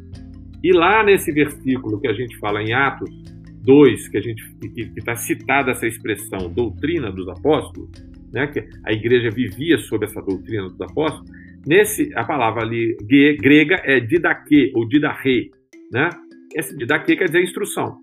E 0.63 0.73
lá 0.73 1.03
nesse 1.05 1.33
versículo 1.33 2.01
que 2.01 2.09
a 2.09 2.13
gente 2.13 2.37
fala 2.39 2.63
em 2.63 2.73
Atos 2.73 3.11
2, 3.63 4.09
que 4.09 4.17
a 4.17 4.21
gente 4.21 4.43
está 4.97 5.17
citada 5.17 5.73
essa 5.73 5.87
expressão 5.87 6.51
doutrina 6.51 7.11
dos 7.11 7.29
apóstolos, 7.29 7.91
né, 8.33 8.47
que 8.47 8.65
a 8.85 8.93
igreja 8.93 9.31
vivia 9.31 9.79
sob 9.79 10.05
essa 10.05 10.21
doutrina 10.21 10.69
dos 10.69 10.81
apóstolos, 10.81 11.31
nesse 11.67 12.11
a 12.15 12.25
palavra 12.25 12.63
ali 12.63 12.97
grega 13.41 13.81
é 13.85 14.01
didaque 14.01 14.73
ou 14.75 14.89
didarre, 14.89 15.51
né? 15.93 16.11
Esse 16.55 16.77
didaque 16.77 17.17
quer 17.17 17.27
dizer 17.27 17.43
instrução. 17.43 17.99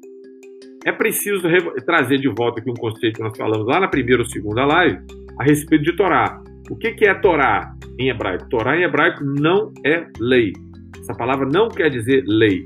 É 0.86 0.92
preciso 0.92 1.42
trazer 1.86 2.18
de 2.18 2.28
volta 2.28 2.60
aqui 2.60 2.70
um 2.70 2.76
conceito 2.76 3.16
que 3.16 3.24
nós 3.24 3.38
falamos 3.38 3.66
lá 3.66 3.80
na 3.80 3.88
primeira 3.88 4.22
ou 4.22 4.28
segunda 4.28 4.66
live 4.66 5.00
a 5.40 5.44
respeito 5.44 5.84
de 5.84 5.96
Torá. 5.96 6.42
O 6.70 6.76
que, 6.76 6.92
que 6.92 7.06
é 7.06 7.14
Torá 7.14 7.73
em 8.00 8.10
hebraico? 8.10 8.50
Torá 8.50 8.78
em 8.78 8.84
hebraico 8.84 9.24
não 9.24 9.72
é 9.86 10.08
lei. 10.20 10.54
Essa 11.00 11.14
palavra 11.14 11.48
não 11.48 11.70
quer 11.70 11.90
dizer 11.90 12.24
lei. 12.26 12.66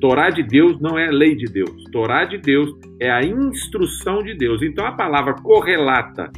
Torá 0.00 0.30
de 0.30 0.42
Deus 0.42 0.80
não 0.80 0.98
é 0.98 1.10
lei 1.10 1.34
de 1.34 1.46
Deus. 1.46 1.84
Torá 1.90 2.24
de 2.24 2.38
Deus 2.38 2.70
é 3.00 3.10
a 3.10 3.22
instrução 3.22 4.22
de 4.22 4.34
Deus. 4.34 4.62
Então 4.62 4.84
a 4.84 4.92
palavra 4.92 5.34
correlata 5.34 6.30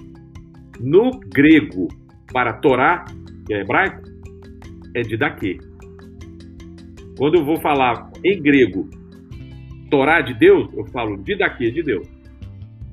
no 0.80 1.18
grego 1.20 1.88
para 2.32 2.52
Torá, 2.54 3.04
que 3.46 3.54
é 3.54 3.60
hebraico, 3.60 4.02
é 4.94 5.02
didaquê. 5.02 5.58
Quando 7.16 7.34
eu 7.34 7.44
vou 7.44 7.60
falar 7.60 8.10
em 8.24 8.40
grego 8.40 8.88
Torá 9.90 10.20
de 10.20 10.34
Deus, 10.34 10.68
eu 10.74 10.86
falo 10.86 11.16
didaquê 11.22 11.70
de 11.70 11.82
Deus, 11.82 12.06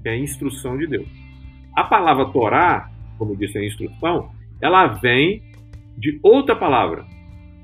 que 0.02 0.10
é 0.10 0.14
a 0.14 0.18
instrução 0.18 0.78
de 0.78 0.88
Deus. 0.88 1.08
A 1.76 1.84
palavra 1.84 2.26
Torá, 2.32 2.90
como 3.18 3.36
disse 3.36 3.58
a 3.58 3.66
instrução, 3.66 4.32
ela 4.62 4.88
vem 4.88 5.42
de 5.98 6.20
outra 6.22 6.56
palavra, 6.56 7.06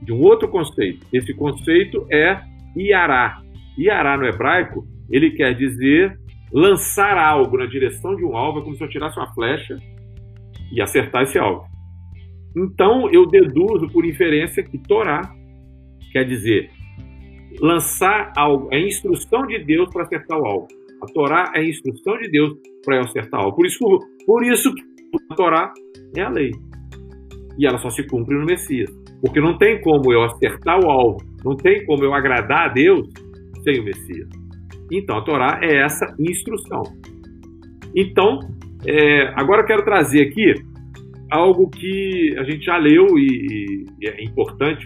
de 0.02 0.12
um 0.12 0.22
outro 0.22 0.48
conceito. 0.48 1.06
Esse 1.12 1.34
conceito 1.34 2.06
é 2.12 2.42
Iará. 2.76 3.42
Iará 3.78 4.18
no 4.18 4.26
hebraico, 4.26 4.86
ele 5.10 5.32
quer 5.32 5.54
dizer 5.56 6.18
lançar 6.52 7.18
algo 7.18 7.58
na 7.58 7.66
direção 7.66 8.16
de 8.16 8.24
um 8.24 8.36
alvo, 8.36 8.60
é 8.60 8.64
como 8.64 8.76
se 8.76 8.84
eu 8.84 8.90
tirasse 8.90 9.18
uma 9.18 9.34
flecha 9.34 9.78
e 10.72 10.82
acertar 10.82 11.24
esse 11.24 11.38
alvo. 11.38 11.66
Então 12.56 13.10
eu 13.12 13.26
deduzo 13.26 13.88
por 13.92 14.06
inferência 14.06 14.64
que 14.64 14.78
Torá 14.78 15.22
quer 16.12 16.26
dizer 16.26 16.70
lançar 17.60 18.32
algo, 18.38 18.70
é 18.72 18.80
instrução 18.80 19.46
de 19.46 19.60
Deus 19.60 19.90
para 19.92 20.04
acertar 20.04 20.40
o 20.40 20.46
alvo. 20.46 20.68
A 21.02 21.06
Torá 21.08 21.52
é 21.56 21.60
a 21.60 21.64
instrução 21.64 22.18
de 22.18 22.30
Deus 22.30 22.54
para 22.86 22.98
eu 22.98 23.02
acertar 23.02 23.42
algo. 23.42 23.56
Por 23.56 23.66
isso, 23.66 23.80
por 24.26 24.44
isso 24.46 24.74
a 25.30 25.36
Torá 25.36 25.74
é 26.16 26.22
a 26.22 26.30
lei. 26.30 26.52
E 27.58 27.66
ela 27.66 27.78
só 27.78 27.90
se 27.90 28.04
cumpre 28.08 28.38
no 28.38 28.46
Messias. 28.46 28.90
Porque 29.22 29.40
não 29.40 29.58
tem 29.58 29.82
como 29.82 30.12
eu 30.12 30.24
acertar 30.24 30.80
o 30.84 30.90
alvo, 30.90 31.18
não 31.44 31.56
tem 31.56 31.86
como 31.86 32.04
eu 32.04 32.14
agradar 32.14 32.70
a 32.70 32.74
Deus 32.74 33.08
sem 33.64 33.80
o 33.80 33.84
Messias. 33.84 34.28
Então 34.92 35.18
a 35.18 35.22
Torá 35.22 35.60
é 35.62 35.78
essa 35.78 36.06
instrução. 36.20 36.84
Então, 37.96 38.40
é, 38.86 39.32
agora 39.36 39.62
eu 39.62 39.66
quero 39.66 39.84
trazer 39.84 40.22
aqui 40.28 40.54
algo 41.30 41.70
que 41.70 42.36
a 42.38 42.44
gente 42.44 42.66
já 42.66 42.78
leu 42.78 43.08
e, 43.18 43.86
e, 44.02 44.08
é 44.08 44.24
importante, 44.24 44.84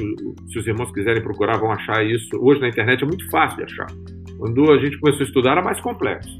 se 0.48 0.60
os 0.60 0.68
irmãos 0.68 0.92
quiserem 0.92 1.24
procurar, 1.24 1.58
vão 1.58 1.72
achar 1.72 2.06
isso. 2.06 2.30
Hoje 2.40 2.62
na 2.62 2.68
internet 2.68 3.04
é 3.04 3.08
muito 3.08 3.28
fácil 3.32 3.58
de 3.58 3.64
achar. 3.64 3.88
Quando 4.38 4.72
a 4.72 4.78
gente 4.78 5.00
começou 5.00 5.24
a 5.24 5.28
estudar 5.28 5.52
era 5.54 5.64
mais 5.64 5.80
complexo. 5.82 6.40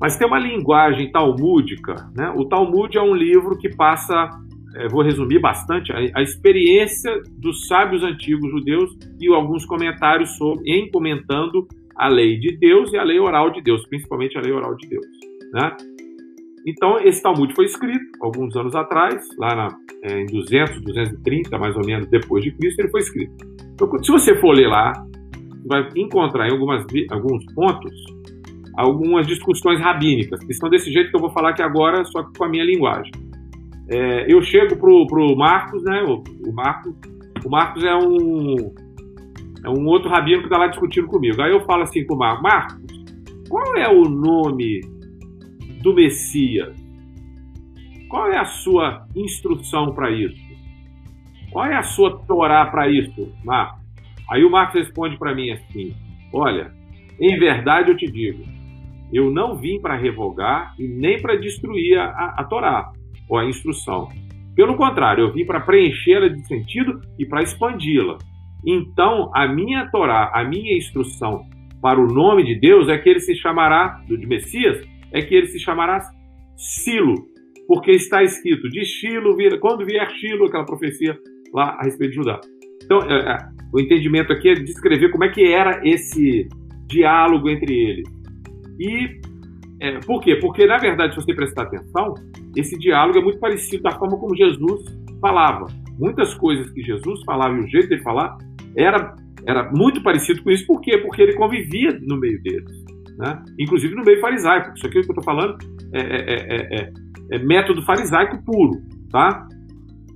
Mas 0.00 0.16
tem 0.16 0.26
uma 0.26 0.38
linguagem 0.38 1.10
talmúdica. 1.10 1.94
Né? 2.14 2.32
O 2.36 2.44
Talmud 2.44 2.96
é 2.96 3.02
um 3.02 3.14
livro 3.14 3.56
que 3.58 3.74
passa 3.74 4.30
é, 4.78 4.88
vou 4.88 5.02
resumir 5.02 5.40
bastante, 5.40 5.92
a, 5.92 5.98
a, 6.14 6.22
experiência 6.22 7.20
dos 7.36 7.66
sábios 7.66 8.02
antigos 8.02 8.50
judeus 8.50 8.96
e 9.20 9.26
alguns 9.28 9.66
comentários 9.66 10.36
sobre, 10.36 10.70
em 10.70 10.90
comentando 10.90 11.66
a 11.96 12.08
lei 12.08 12.38
de 12.38 12.56
Deus 12.56 12.92
e 12.92 12.96
a 12.96 13.02
lei 13.02 13.18
oral 13.18 13.50
de 13.50 13.60
Deus, 13.60 13.84
principalmente 13.88 14.38
a 14.38 14.40
lei 14.40 14.52
oral 14.52 14.76
de 14.76 14.88
Deus. 14.88 15.06
Né? 15.52 15.76
Então, 16.64 17.00
esse 17.00 17.20
Talmud 17.20 17.52
foi 17.54 17.64
escrito 17.64 18.04
alguns 18.20 18.54
anos 18.56 18.74
atrás, 18.74 19.26
lá 19.36 19.54
na, 19.54 19.68
é, 20.04 20.20
em 20.22 20.26
200, 20.26 20.80
230, 20.82 21.58
mais 21.58 21.76
ou 21.76 21.84
menos, 21.84 22.08
depois 22.08 22.44
de 22.44 22.52
Cristo, 22.52 22.80
ele 22.80 22.90
foi 22.90 23.00
escrito. 23.00 23.34
Então, 23.72 24.02
se 24.02 24.12
você 24.12 24.36
for 24.36 24.52
ler 24.52 24.68
lá, 24.68 24.92
vai 25.66 25.88
encontrar 25.96 26.48
em 26.48 26.52
algumas, 26.52 26.86
alguns 27.10 27.44
pontos 27.52 28.18
algumas 28.76 29.26
discussões 29.26 29.80
rabínicas, 29.80 30.38
que 30.44 30.54
são 30.54 30.70
desse 30.70 30.92
jeito 30.92 31.10
que 31.10 31.16
eu 31.16 31.20
vou 31.20 31.30
falar 31.30 31.50
aqui 31.50 31.62
agora, 31.62 32.04
só 32.04 32.22
que 32.22 32.38
com 32.38 32.44
a 32.44 32.48
minha 32.48 32.64
linguagem. 32.64 33.10
É, 33.88 34.30
eu 34.30 34.42
chego 34.42 34.76
pro, 34.76 35.06
pro 35.06 35.34
Marcos, 35.34 35.82
né? 35.82 36.02
O, 36.02 36.22
o, 36.46 36.52
Marcos, 36.52 36.94
o 37.44 37.48
Marcos 37.48 37.82
é 37.82 37.94
um 37.96 38.74
é 39.64 39.68
um 39.68 39.86
outro 39.86 40.08
rabino 40.08 40.40
que 40.40 40.46
está 40.46 40.58
lá 40.58 40.66
discutindo 40.68 41.08
comigo. 41.08 41.40
Aí 41.42 41.50
eu 41.50 41.60
falo 41.62 41.82
assim 41.82 42.04
com 42.06 42.14
o 42.14 42.18
Marcos, 42.18 42.42
Marcos, 42.42 42.82
qual 43.48 43.76
é 43.76 43.88
o 43.88 44.02
nome 44.04 44.80
do 45.82 45.94
Messias? 45.94 46.76
Qual 48.08 48.30
é 48.30 48.38
a 48.38 48.44
sua 48.44 49.06
instrução 49.16 49.92
para 49.94 50.10
isso? 50.10 50.40
Qual 51.50 51.64
é 51.66 51.74
a 51.74 51.82
sua 51.82 52.18
Torá 52.26 52.66
para 52.66 52.88
isso, 52.88 53.32
Marcos? 53.42 53.82
Aí 54.30 54.44
o 54.44 54.50
Marcos 54.50 54.74
responde 54.74 55.18
para 55.18 55.34
mim 55.34 55.50
assim: 55.50 55.94
Olha, 56.32 56.72
em 57.18 57.38
verdade 57.38 57.90
eu 57.90 57.96
te 57.96 58.06
digo, 58.06 58.44
eu 59.12 59.30
não 59.30 59.56
vim 59.56 59.80
para 59.80 59.96
revogar 59.96 60.74
e 60.78 60.86
nem 60.86 61.20
para 61.20 61.36
destruir 61.36 61.98
a, 61.98 62.34
a 62.36 62.44
Torá 62.44 62.92
ou 63.28 63.38
a 63.38 63.44
instrução. 63.44 64.08
Pelo 64.54 64.76
contrário, 64.76 65.24
eu 65.24 65.32
vim 65.32 65.44
para 65.44 65.60
preenchê-la 65.60 66.28
de 66.28 66.44
sentido 66.46 67.00
e 67.18 67.24
para 67.24 67.42
expandi-la. 67.42 68.18
Então, 68.66 69.30
a 69.34 69.46
minha 69.46 69.88
Torá, 69.90 70.32
a 70.34 70.44
minha 70.44 70.76
instrução 70.76 71.46
para 71.80 72.00
o 72.00 72.06
nome 72.06 72.44
de 72.44 72.58
Deus 72.58 72.88
é 72.88 72.98
que 72.98 73.08
ele 73.08 73.20
se 73.20 73.34
chamará, 73.36 74.02
do 74.08 74.18
de 74.18 74.26
Messias, 74.26 74.84
é 75.12 75.22
que 75.22 75.34
ele 75.34 75.46
se 75.46 75.60
chamará 75.60 76.00
Silo, 76.56 77.14
porque 77.68 77.92
está 77.92 78.22
escrito 78.22 78.68
de 78.68 78.84
Shilo, 78.84 79.36
quando 79.60 79.86
vier 79.86 80.10
Shilo, 80.10 80.46
aquela 80.46 80.64
profecia 80.64 81.16
lá 81.54 81.76
a 81.78 81.84
respeito 81.84 82.10
de 82.10 82.16
Judá. 82.16 82.40
Então, 82.82 82.98
é, 83.02 83.32
é, 83.32 83.38
o 83.72 83.80
entendimento 83.80 84.32
aqui 84.32 84.48
é 84.48 84.54
descrever 84.54 85.10
como 85.10 85.24
é 85.24 85.28
que 85.28 85.44
era 85.52 85.80
esse 85.86 86.48
diálogo 86.88 87.48
entre 87.48 87.72
eles. 87.72 88.08
E 88.80 89.20
é, 89.80 90.00
por 90.00 90.20
quê? 90.20 90.36
Porque, 90.36 90.66
na 90.66 90.76
verdade, 90.76 91.14
se 91.14 91.20
você 91.20 91.34
prestar 91.34 91.62
atenção, 91.62 92.14
esse 92.56 92.76
diálogo 92.78 93.18
é 93.18 93.22
muito 93.22 93.38
parecido 93.38 93.82
da 93.82 93.92
forma 93.92 94.18
como 94.18 94.36
Jesus 94.36 94.84
falava. 95.20 95.66
Muitas 95.98 96.34
coisas 96.34 96.70
que 96.72 96.82
Jesus 96.82 97.22
falava 97.24 97.56
e 97.56 97.60
o 97.60 97.68
jeito 97.68 97.88
de 97.88 98.02
falar 98.02 98.36
era, 98.76 99.14
era 99.46 99.70
muito 99.72 100.02
parecido 100.02 100.42
com 100.42 100.50
isso. 100.50 100.66
Por 100.66 100.80
quê? 100.80 100.98
Porque 100.98 101.22
ele 101.22 101.34
convivia 101.34 101.98
no 102.02 102.18
meio 102.18 102.42
deles. 102.42 102.84
Né? 103.18 103.42
Inclusive 103.58 103.94
no 103.94 104.04
meio 104.04 104.20
farisaico. 104.20 104.74
Isso 104.76 104.86
aqui 104.86 105.00
que 105.00 105.10
eu 105.10 105.14
estou 105.14 105.24
falando 105.24 105.56
é, 105.92 106.00
é, 106.00 106.80
é, 106.80 106.92
é, 107.32 107.38
método 107.38 107.82
farisaico 107.82 108.42
puro. 108.44 108.80
Tá? 109.10 109.46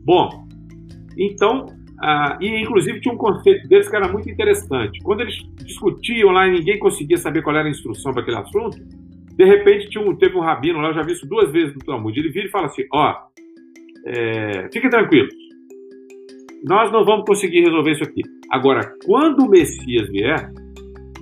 Bom, 0.05 0.29
então, 1.17 1.67
ah, 2.01 2.37
e 2.41 2.63
inclusive 2.63 3.01
tinha 3.01 3.15
um 3.15 3.19
conceito 3.19 3.69
deles 3.69 3.89
que 3.89 3.95
era 3.95 4.11
muito 4.11 4.29
interessante. 4.29 4.99
Quando 5.03 5.21
eles 5.21 5.37
discutiam 5.65 6.31
lá 6.31 6.49
e 6.49 6.59
ninguém 6.59 6.79
conseguia 6.79 7.17
saber 7.17 7.43
qual 7.43 7.57
era 7.57 7.69
a 7.69 7.71
instrução 7.71 8.13
para 8.13 8.23
aquele 8.23 8.39
assunto, 8.39 8.77
de 9.37 9.45
repente 9.45 9.89
tinha 9.89 10.05
um, 10.05 10.15
teve 10.15 10.37
um 10.37 10.41
rabino 10.41 10.79
lá, 10.81 10.89
eu 10.89 10.95
já 10.95 11.03
vi 11.03 11.13
isso 11.13 11.27
duas 11.27 11.51
vezes 11.51 11.75
no 11.75 11.81
Talmud. 11.81 12.19
Ele 12.19 12.31
vira 12.31 12.47
e 12.47 12.51
fala 12.51 12.67
assim: 12.67 12.83
ó, 12.93 13.15
é, 14.07 14.69
fiquem 14.73 14.91
tranquilos, 14.91 15.35
nós 16.65 16.93
não 16.93 17.05
vamos 17.05 17.25
conseguir 17.27 17.61
resolver 17.61 17.93
isso 17.93 18.05
aqui. 18.05 18.23
Agora, 18.51 18.95
quando 19.05 19.45
o 19.45 19.49
Messias 19.49 20.09
vier, 20.09 20.51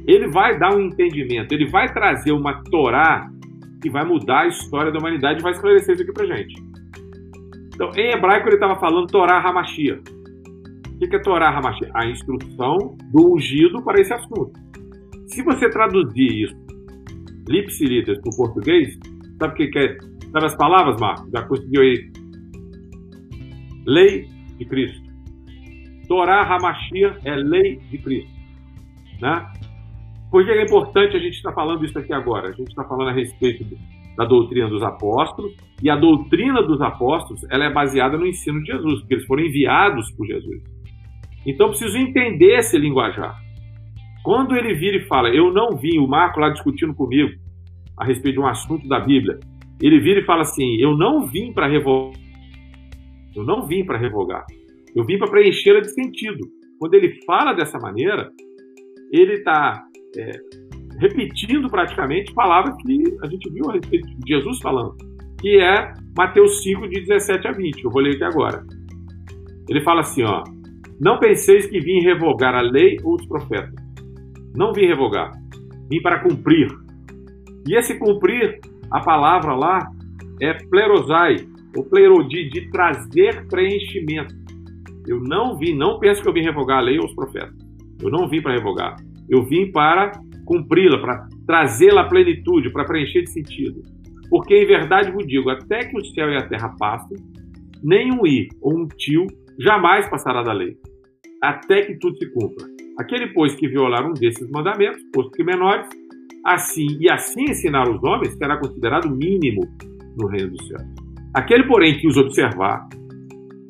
ele 0.07 0.29
vai 0.29 0.59
dar 0.59 0.75
um 0.75 0.81
entendimento, 0.81 1.53
ele 1.53 1.67
vai 1.67 1.93
trazer 1.93 2.33
uma 2.33 2.63
Torá 2.65 3.29
que 3.81 3.89
vai 3.89 4.05
mudar 4.05 4.41
a 4.41 4.49
história 4.49 4.93
da 4.93 4.99
humanidade 4.99 5.41
e 5.41 5.43
vai 5.43 5.53
esclarecer 5.53 5.95
isso 5.95 6.03
aqui 6.03 6.13
pra 6.13 6.27
gente. 6.27 6.55
Então, 7.75 7.91
em 7.97 8.11
hebraico 8.11 8.49
ele 8.49 8.57
estava 8.57 8.79
falando 8.79 9.07
Torá 9.07 9.39
Hamashia. 9.39 10.01
O 11.03 11.09
que 11.09 11.17
é 11.17 11.19
Torá 11.21 11.49
Hamashia? 11.49 11.91
A 11.95 12.05
instrução 12.07 12.77
do 13.11 13.33
ungido 13.35 13.83
para 13.83 14.01
esse 14.01 14.13
assunto. 14.13 14.53
Se 15.29 15.43
você 15.43 15.71
traduzir 15.71 16.43
isso 16.43 16.70
lipsilitas 17.51 18.19
para 18.21 18.31
o 18.31 18.37
português, 18.37 18.97
sabe 19.39 19.53
o 19.53 19.57
que, 19.57 19.67
que 19.67 19.79
é? 19.79 19.99
Sabe 20.33 20.47
as 20.47 20.57
palavras, 20.57 21.01
Marcos? 21.01 21.31
Já 21.33 21.43
conseguiu 21.43 21.83
aí? 21.83 22.13
Lei 23.87 24.29
de 24.59 24.65
Cristo. 24.65 25.11
Torá 26.07 26.43
Hamashia 26.43 27.19
é 27.25 27.35
lei 27.35 27.77
de 27.91 27.99
Cristo. 27.99 28.31
Né? 29.21 29.47
Por 30.31 30.45
que 30.45 30.51
é 30.51 30.63
importante 30.63 31.17
a 31.17 31.21
gente 31.21 31.35
estar 31.35 31.53
falando 31.53 31.85
isso 31.85 31.99
aqui 31.99 32.13
agora? 32.13 32.49
A 32.49 32.53
gente 32.53 32.69
está 32.69 32.85
falando 32.85 33.09
a 33.09 33.13
respeito 33.13 33.65
da 34.17 34.25
doutrina 34.25 34.69
dos 34.69 34.83
apóstolos, 34.83 35.55
e 35.83 35.89
a 35.89 35.97
doutrina 35.97 36.63
dos 36.63 36.81
apóstolos 36.81 37.43
ela 37.51 37.65
é 37.65 37.73
baseada 37.73 38.17
no 38.17 38.27
ensino 38.27 38.61
de 38.63 38.73
Jesus, 38.73 39.01
porque 39.01 39.15
eles 39.15 39.27
foram 39.27 39.45
enviados 39.45 40.11
por 40.13 40.27
Jesus. 40.27 40.63
Então, 41.47 41.69
preciso 41.69 41.97
entender 41.97 42.59
esse 42.59 42.77
linguajar. 42.77 43.41
Quando 44.23 44.55
ele 44.55 44.75
vira 44.75 44.97
e 44.97 45.07
fala, 45.07 45.29
eu 45.31 45.53
não 45.53 45.77
vim, 45.77 45.99
o 45.99 46.07
Marco 46.07 46.41
lá 46.41 46.51
discutindo 46.51 46.95
comigo 46.95 47.31
a 47.97 48.05
respeito 48.05 48.35
de 48.35 48.41
um 48.41 48.47
assunto 48.47 48.87
da 48.89 49.01
Bíblia, 49.01 49.39
ele 49.81 49.99
vira 49.99 50.21
e 50.21 50.25
fala 50.25 50.43
assim: 50.43 50.77
eu 50.77 50.97
não 50.97 51.27
vim 51.27 51.53
para 51.53 51.67
revogar, 51.67 52.19
eu 53.35 53.45
não 53.45 53.67
vim 53.67 53.85
para 53.85 53.99
revogar, 53.99 54.45
eu 54.95 55.05
vim 55.05 55.19
para 55.19 55.31
preenchê-la 55.31 55.81
de 55.81 55.93
sentido. 55.93 56.47
Quando 56.79 56.95
ele 56.95 57.21
fala 57.25 57.53
dessa 57.53 57.79
maneira, 57.79 58.31
ele 59.11 59.35
está 59.35 59.83
é, 60.17 60.33
repetindo 60.99 61.69
praticamente 61.69 62.33
palavras 62.33 62.75
que 62.83 63.03
a 63.23 63.27
gente 63.27 63.51
viu 63.51 63.71
a 63.71 63.75
respeito 63.75 64.07
de 64.07 64.35
Jesus 64.35 64.61
falando, 64.61 64.97
que 65.41 65.59
é 65.59 65.93
Mateus 66.17 66.63
5, 66.63 66.89
de 66.89 67.01
17 67.01 67.49
a 67.49 67.53
20. 67.53 67.85
Eu 67.85 67.91
vou 67.91 68.03
ler 68.03 68.15
aqui 68.15 68.25
agora. 68.25 68.65
Ele 69.69 69.81
fala 69.81 70.01
assim: 70.01 70.23
ó, 70.23 70.45
não 71.01 71.19
penseis 71.19 71.67
que 71.67 71.81
vim 71.81 72.01
revogar 72.01 72.55
a 72.55 72.61
lei 72.61 72.99
ou 73.03 73.15
os 73.15 73.27
profetas. 73.27 73.80
Não 74.55 74.73
vim 74.73 74.87
revogar, 74.87 75.33
vim 75.89 76.01
para 76.03 76.21
cumprir. 76.21 76.69
E 77.69 77.77
esse 77.77 77.99
cumprir, 77.99 78.61
a 78.91 79.01
palavra 79.01 79.55
lá 79.55 79.91
é 80.41 80.55
plerosai, 80.55 81.37
ou 81.77 81.85
plerodi, 81.85 82.49
de 82.49 82.71
trazer 82.71 83.47
preenchimento. 83.49 84.35
Eu 85.07 85.21
não 85.21 85.57
vim, 85.57 85.75
não 85.75 85.99
penso 85.99 86.23
que 86.23 86.29
eu 86.29 86.33
vim 86.33 86.43
revogar 86.43 86.79
a 86.79 86.83
lei 86.83 86.99
ou 86.99 87.07
os 87.07 87.15
profetas. 87.15 87.55
Eu 88.03 88.11
não 88.11 88.29
vim 88.29 88.41
para 88.41 88.55
revogar. 88.55 88.97
Eu 89.29 89.45
vim 89.45 89.71
para 89.71 90.13
cumpri-la, 90.45 90.99
para 90.99 91.29
trazê-la 91.47 92.03
à 92.03 92.09
plenitude, 92.09 92.73
para 92.73 92.85
preencher 92.85 93.23
de 93.23 93.31
sentido. 93.31 93.83
Porque 94.29 94.55
em 94.55 94.67
verdade 94.67 95.13
vos 95.13 95.27
digo, 95.27 95.51
até 95.51 95.85
que 95.85 95.97
o 95.97 96.05
céu 96.05 96.31
e 96.31 96.37
a 96.37 96.49
terra 96.49 96.75
passem, 96.79 97.19
nem 97.83 98.13
um 98.13 98.27
i 98.27 98.49
ou 98.61 98.79
um 98.79 98.89
tio 98.89 99.27
jamais 99.59 100.09
passará 100.09 100.43
da 100.43 100.53
lei, 100.53 100.77
até 101.43 101.83
que 101.83 101.99
tudo 101.99 102.17
se 102.17 102.31
cumpra. 102.33 102.67
Aquele, 103.01 103.29
pois, 103.29 103.55
que 103.55 103.67
violar 103.67 104.07
um 104.07 104.13
desses 104.13 104.47
mandamentos, 104.51 105.03
posto 105.11 105.31
que 105.31 105.43
menores, 105.43 105.89
assim 106.45 106.99
e 107.01 107.11
assim 107.11 107.45
ensinar 107.45 107.89
os 107.89 108.05
homens, 108.05 108.35
será 108.35 108.59
considerado 108.59 109.09
mínimo 109.09 109.63
no 110.19 110.27
reino 110.27 110.51
do 110.51 110.63
céu. 110.65 110.77
Aquele, 111.33 111.65
porém, 111.65 111.99
que 111.99 112.07
os 112.07 112.19
observar 112.19 112.87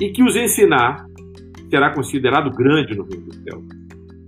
e 0.00 0.10
que 0.10 0.24
os 0.24 0.34
ensinar, 0.34 1.06
será 1.68 1.94
considerado 1.94 2.50
grande 2.50 2.96
no 2.96 3.04
reino 3.04 3.26
do 3.26 3.34
céu. 3.34 3.62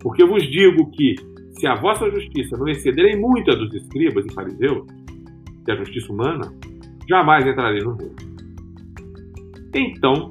Porque 0.01 0.25
vos 0.25 0.49
digo 0.49 0.89
que, 0.93 1.17
se 1.59 1.67
a 1.67 1.75
vossa 1.75 2.09
justiça 2.09 2.57
não 2.57 2.69
excederem 2.69 3.21
muito 3.21 3.51
a 3.51 3.57
dos 3.57 3.75
escribas 3.75 4.25
e 4.25 4.33
fariseus, 4.33 4.87
que 5.65 5.73
a 5.73 5.77
justiça 5.79 6.13
humana, 6.13 6.55
jamais 7.09 7.45
entrarei 7.45 7.81
no 7.81 7.97
reino. 7.97 8.15
Então, 9.75 10.31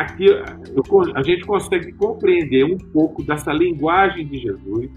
aqui 0.00 0.26
a 1.14 1.22
gente 1.22 1.44
consegue 1.44 1.92
compreender 1.92 2.64
um 2.64 2.78
pouco 2.92 3.22
dessa 3.22 3.52
linguagem 3.52 4.26
de 4.26 4.38
Jesus, 4.38 4.90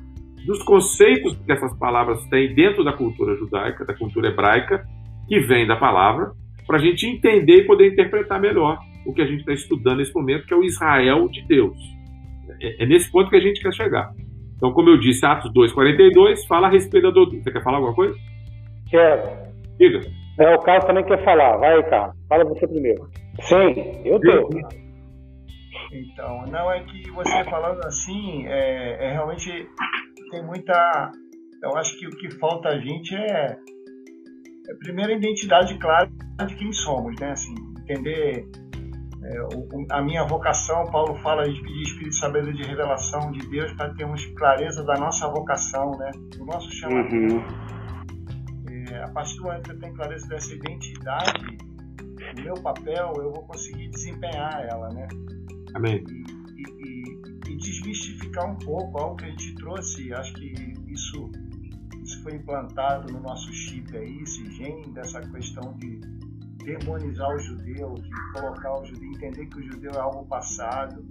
dos 0.46 0.64
conceitos 0.64 1.36
que 1.46 1.52
essas 1.52 1.78
palavras 1.78 2.24
têm 2.30 2.54
dentro 2.54 2.84
da 2.84 2.94
cultura 2.94 3.36
judaica, 3.36 3.86
da 3.86 3.94
cultura 3.94 4.30
hebraica, 4.30 4.84
que 5.28 5.40
vem 5.40 5.68
da 5.68 5.76
palavra, 5.76 6.32
para 6.66 6.78
a 6.78 6.82
gente 6.82 7.06
entender 7.06 7.58
e 7.58 7.66
poder 7.66 7.92
interpretar 7.92 8.40
melhor 8.40 8.80
o 9.06 9.14
que 9.14 9.22
a 9.22 9.26
gente 9.26 9.40
está 9.40 9.54
estudando 9.54 9.98
nesse 9.98 10.14
momento, 10.14 10.46
que 10.46 10.54
é 10.54 10.58
o 10.58 10.64
Israel 10.64 11.28
de 11.28 11.46
Deus. 11.48 11.78
É, 12.62 12.84
é 12.84 12.86
nesse 12.86 13.12
ponto 13.12 13.30
que 13.30 13.36
a 13.36 13.42
gente 13.42 13.62
quer 13.62 13.74
chegar. 13.74 14.12
Então, 14.56 14.72
como 14.74 14.90
eu 14.90 15.00
disse, 15.00 15.26
Atos 15.26 15.52
2,42 15.54 16.46
fala 16.48 16.68
a 16.68 16.70
respeito 16.70 17.06
da 17.06 17.12
doutrina. 17.12 17.44
Você 17.44 17.52
quer 17.52 17.64
falar 17.64 17.78
alguma 17.78 17.96
coisa? 17.96 18.16
Quero. 18.90 19.22
Diga. 19.80 20.02
É, 20.40 20.56
o 20.56 20.60
Carlos 20.60 20.86
também 20.86 21.04
quer 21.04 21.24
falar. 21.24 21.58
Vai, 21.58 21.82
Carlos. 21.90 22.16
Fala 22.30 22.46
você 22.46 22.68
primeiro. 22.68 23.10
Sim, 23.42 24.02
eu 24.06 24.20
tenho. 24.20 24.48
Então, 25.92 26.46
não 26.48 26.72
é 26.72 26.84
que 26.84 27.12
você 27.12 27.44
falando 27.46 27.86
assim, 27.86 28.48
é, 28.48 29.08
é, 29.08 29.14
realmente 29.14 29.70
tem 30.32 30.44
muita. 30.44 31.12
Eu 31.62 31.76
acho 31.76 31.98
que 32.00 32.08
o 32.08 32.12
que 32.12 32.32
falta 32.40 32.70
a 32.70 32.80
gente 32.80 33.14
é, 33.14 33.58
é 34.70 34.76
primeiro 34.80 35.12
a 35.12 35.16
identidade 35.16 35.78
clara 35.78 36.10
de 36.48 36.56
quem 36.56 36.72
somos, 36.72 37.20
né? 37.20 37.32
Assim, 37.32 37.54
entender 37.82 38.48
é, 39.24 39.42
o, 39.54 39.86
a 39.92 40.02
minha 40.02 40.26
vocação. 40.26 40.86
Paulo 40.86 41.16
fala 41.16 41.44
de 41.44 41.62
pedir 41.62 41.82
espírito 41.82 42.10
de 42.10 42.20
sabedoria 42.20 42.64
de 42.64 42.70
revelação 42.70 43.32
de 43.32 43.46
Deus 43.50 43.74
para 43.74 43.94
termos 43.94 44.26
clareza 44.38 44.84
da 44.86 44.96
nossa 44.96 45.28
vocação, 45.28 45.92
né? 45.98 46.12
Do 46.38 46.46
nosso 46.46 46.72
chamamento. 46.72 47.36
Uhum. 47.36 47.46
É, 48.92 49.04
a 49.04 49.10
partir 49.10 49.36
do 49.38 49.44
momento 49.44 49.64
que 49.64 49.72
eu 49.72 49.80
tenho 49.80 49.94
clareza 49.94 50.28
dessa 50.28 50.54
identidade, 50.54 51.58
o 52.38 52.42
meu 52.42 52.54
papel, 52.56 53.12
eu 53.18 53.32
vou 53.34 53.46
conseguir 53.46 53.90
desempenhar 53.90 54.66
ela, 54.70 54.88
né? 54.90 55.08
Amém. 55.74 56.04
E, 56.10 56.64
e, 56.64 57.52
e, 57.52 57.58
desmistificar 57.58 58.50
um 58.50 58.56
pouco 58.56 59.00
algo 59.00 59.16
que 59.16 59.26
a 59.26 59.30
gente 59.30 59.56
trouxe, 59.56 60.14
acho 60.14 60.34
que 60.34 60.54
isso, 60.88 61.32
isso 62.04 62.22
foi 62.24 62.36
implantado 62.36 63.12
no 63.12 63.20
nosso 63.22 63.52
chip 63.54 63.96
aí, 63.96 64.22
esse 64.22 64.50
gene 64.52 64.92
dessa 64.92 65.22
questão 65.22 65.74
de 65.78 66.00
demonizar 66.64 67.30
o 67.36 67.40
judeu, 67.40 67.94
de 67.96 68.10
colocar 68.34 68.80
o 68.80 68.86
judeu, 68.86 69.12
entender 69.12 69.48
que 69.48 69.60
o 69.60 69.64
judeu 69.64 69.92
é 69.92 70.00
algo 70.00 70.26
passado 70.26 71.06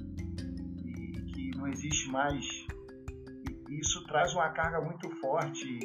e 0.85 1.20
que 1.33 1.51
não 1.57 1.66
existe 1.68 2.09
mais. 2.11 2.44
E 3.68 3.81
isso 3.81 4.05
traz 4.07 4.35
uma 4.35 4.49
carga 4.51 4.81
muito 4.81 5.09
forte 5.16 5.79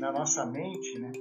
na 0.00 0.12
nossa 0.12 0.46
mente, 0.46 0.98
né? 0.98 1.12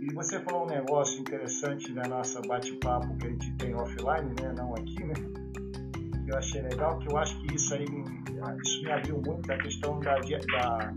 E 0.00 0.12
você 0.12 0.40
falou 0.40 0.64
um 0.64 0.66
negócio 0.66 1.20
interessante 1.20 1.92
na 1.92 2.06
nossa 2.06 2.40
bate-papo 2.42 3.16
que 3.16 3.26
a 3.26 3.30
gente 3.30 3.52
tem 3.56 3.74
offline, 3.74 4.34
né? 4.40 4.52
Não 4.56 4.74
aqui, 4.74 5.02
né? 5.04 5.14
Que 6.26 6.32
eu 6.32 6.38
achei 6.38 6.60
legal, 6.60 6.98
que 6.98 7.08
eu 7.08 7.16
acho 7.16 7.40
que 7.40 7.54
isso 7.54 7.72
aí 7.74 7.84
isso 8.64 8.82
me 8.82 8.92
abriu 8.92 9.22
muito 9.24 9.46
da 9.46 9.56
questão 9.58 9.98
da, 10.00 10.16
da, 10.16 10.94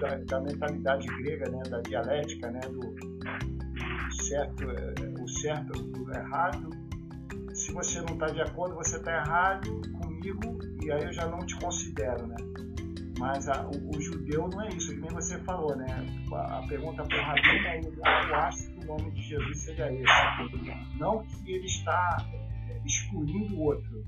da, 0.00 0.16
da 0.16 0.40
mentalidade 0.40 1.06
grega, 1.22 1.50
né, 1.50 1.62
da 1.68 1.80
dialética, 1.80 2.50
né, 2.50 2.60
do, 2.60 2.78
do 2.78 4.22
certo, 4.22 4.64
o 5.20 5.28
certo, 5.28 5.72
o 5.98 6.16
errado. 6.16 6.70
Se 7.52 7.72
você 7.72 8.00
não 8.00 8.14
está 8.14 8.26
de 8.26 8.40
acordo, 8.40 8.76
você 8.76 8.96
está 8.96 9.12
errado 9.12 9.80
comigo 10.00 10.58
e 10.82 10.92
aí 10.92 11.02
eu 11.02 11.12
já 11.12 11.26
não 11.26 11.40
te 11.40 11.56
considero, 11.56 12.26
né? 12.28 12.36
Mas 13.18 13.48
a, 13.48 13.66
o, 13.66 13.96
o, 13.96 14.00
judeu 14.00 14.48
não 14.48 14.62
é 14.62 14.68
isso, 14.68 14.94
que 14.94 15.00
nem 15.00 15.10
você 15.10 15.36
falou, 15.40 15.76
né? 15.76 15.86
A, 16.32 16.58
a 16.58 16.68
pergunta 16.68 17.02
para 17.02 17.18
o 17.18 17.24
Rabino 17.24 17.66
é: 17.66 17.80
eu 17.80 18.34
acho 18.36 18.70
que 18.70 18.84
o 18.84 18.86
nome 18.86 19.10
de 19.10 19.22
Jesus 19.22 19.58
seja 19.58 19.92
esse. 19.92 20.98
Não 21.00 21.24
que 21.24 21.52
ele 21.52 21.66
está 21.66 22.16
é, 22.70 22.80
excluindo 22.86 23.56
o 23.56 23.62
outro, 23.64 24.06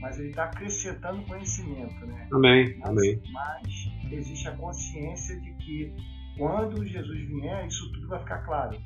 mas 0.00 0.18
ele 0.18 0.30
está 0.30 0.44
acrescentando 0.44 1.22
conhecimento, 1.22 2.06
né? 2.06 2.28
Amém, 2.32 2.76
mas, 2.78 2.88
amém. 2.88 3.22
Mas 3.32 4.12
existe 4.12 4.48
a 4.48 4.56
consciência 4.56 5.38
de 5.40 5.52
que 5.54 5.94
quando 6.36 6.86
Jesus 6.86 7.20
vier, 7.28 7.66
isso 7.66 7.90
tudo 7.92 8.08
vai 8.08 8.20
ficar 8.20 8.38
claro. 8.44 8.78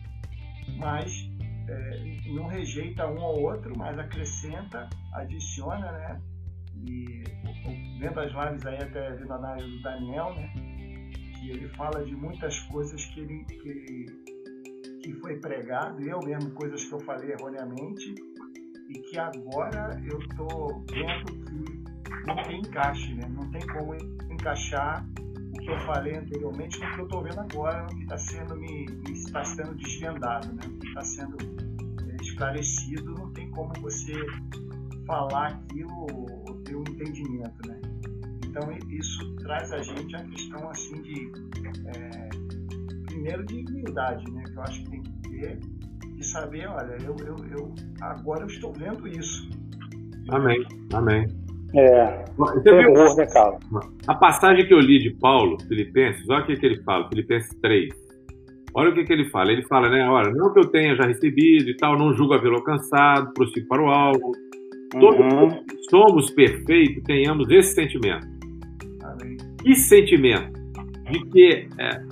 Mas 0.78 1.30
é, 1.68 2.30
não 2.32 2.46
rejeita 2.46 3.06
um 3.06 3.20
ao 3.20 3.38
outro, 3.40 3.76
mas 3.76 3.98
acrescenta, 3.98 4.88
adiciona, 5.12 5.92
né? 5.92 6.22
E 6.74 7.22
vendo 7.98 8.18
as 8.18 8.32
lives 8.32 8.66
aí, 8.66 8.76
até 8.76 9.10
vendo 9.12 9.32
a 9.32 9.36
análise 9.36 9.68
do 9.68 9.82
Daniel, 9.82 10.34
né? 10.34 10.52
Que 11.38 11.50
ele 11.50 11.68
fala 11.70 12.04
de 12.04 12.16
muitas 12.16 12.58
coisas 12.60 13.04
que 13.06 13.20
ele, 13.20 13.44
que, 13.44 14.06
que 15.02 15.12
foi 15.20 15.38
pregado, 15.38 16.00
eu 16.00 16.18
mesmo, 16.20 16.50
coisas 16.52 16.84
que 16.84 16.92
eu 16.92 17.00
falei 17.00 17.32
erroneamente, 17.32 18.14
e 18.92 18.98
que 18.98 19.18
agora 19.18 19.98
eu 20.04 20.18
estou 20.18 20.84
vendo 20.90 21.32
que 21.46 21.82
não 22.26 22.36
tem 22.44 22.60
encaixe, 22.60 23.14
né? 23.14 23.26
não 23.28 23.50
tem 23.50 23.66
como 23.68 23.94
encaixar 24.30 25.06
o 25.18 25.58
que 25.58 25.70
eu 25.70 25.80
falei 25.80 26.16
anteriormente 26.16 26.78
com 26.78 26.84
o 26.84 26.92
que 26.92 27.00
eu 27.00 27.04
estou 27.04 27.22
vendo 27.22 27.40
agora, 27.40 27.82
no 27.82 27.88
que 27.88 28.02
está 28.02 28.18
sendo, 28.18 28.56
me, 28.56 28.84
está 29.10 29.44
sendo 29.44 29.74
desvendado, 29.74 30.52
né? 30.52 30.62
o 30.66 30.78
que 30.78 30.88
está 30.88 31.02
sendo 31.02 31.36
é, 32.06 32.22
esclarecido, 32.22 33.14
não 33.14 33.30
tem 33.32 33.50
como 33.50 33.72
você 33.80 34.14
falar 35.06 35.48
aquilo 35.48 36.06
ou 36.10 36.54
ter 36.62 36.76
um 36.76 36.82
entendimento. 36.82 37.66
Né? 37.66 37.80
Então 38.46 38.70
isso 38.90 39.34
traz 39.36 39.72
a 39.72 39.82
gente 39.82 40.14
a 40.14 40.24
questão 40.24 40.68
assim 40.68 41.00
de 41.00 41.32
é, 41.86 42.28
primeiro 43.06 43.44
de 43.46 43.64
humildade, 43.70 44.30
né? 44.32 44.44
que 44.44 44.56
eu 44.56 44.62
acho 44.62 44.84
que 44.84 44.90
tem 44.90 45.02
que 45.02 45.12
ter 45.28 45.71
e 46.22 46.24
saber, 46.24 46.66
olha, 46.68 46.96
eu, 47.04 47.16
eu, 47.26 47.36
eu 47.50 47.74
agora 48.00 48.42
eu 48.42 48.46
estou 48.46 48.72
vendo 48.72 49.06
isso. 49.08 49.50
Amém, 50.30 50.64
amém. 50.94 51.26
É, 51.74 52.24
Você 52.36 52.70
viu, 52.70 53.16
né, 53.16 53.26
Carlos? 53.26 53.60
A 54.06 54.14
passagem 54.14 54.66
que 54.66 54.72
eu 54.72 54.78
li 54.78 54.98
de 54.98 55.10
Paulo, 55.18 55.58
Filipenses, 55.66 56.28
olha 56.30 56.44
o 56.44 56.46
que, 56.46 56.56
que 56.56 56.66
ele 56.66 56.82
fala, 56.82 57.08
Filipenses 57.08 57.50
3. 57.60 57.88
Olha 58.74 58.90
o 58.90 58.94
que, 58.94 59.04
que 59.04 59.12
ele 59.12 59.28
fala. 59.30 59.52
Ele 59.52 59.62
fala, 59.64 59.90
né? 59.90 60.06
Olha, 60.08 60.30
não 60.30 60.52
que 60.52 60.60
eu 60.60 60.70
tenha 60.70 60.94
já 60.94 61.04
recebido 61.04 61.68
e 61.68 61.76
tal, 61.76 61.98
não 61.98 62.14
julgo 62.14 62.34
havê-lo 62.34 62.56
alcançado, 62.56 63.32
prossigo 63.34 63.66
para 63.68 63.82
o 63.82 63.88
alvo. 63.88 64.32
Todos 64.92 65.32
uhum. 65.32 65.64
somos 65.90 66.30
perfeitos, 66.30 67.02
tenhamos 67.04 67.50
esse 67.50 67.74
sentimento. 67.74 68.26
Amém. 69.02 69.36
Que 69.62 69.74
sentimento? 69.74 70.52
De 71.10 71.20
que 71.30 71.68
é, 71.78 72.11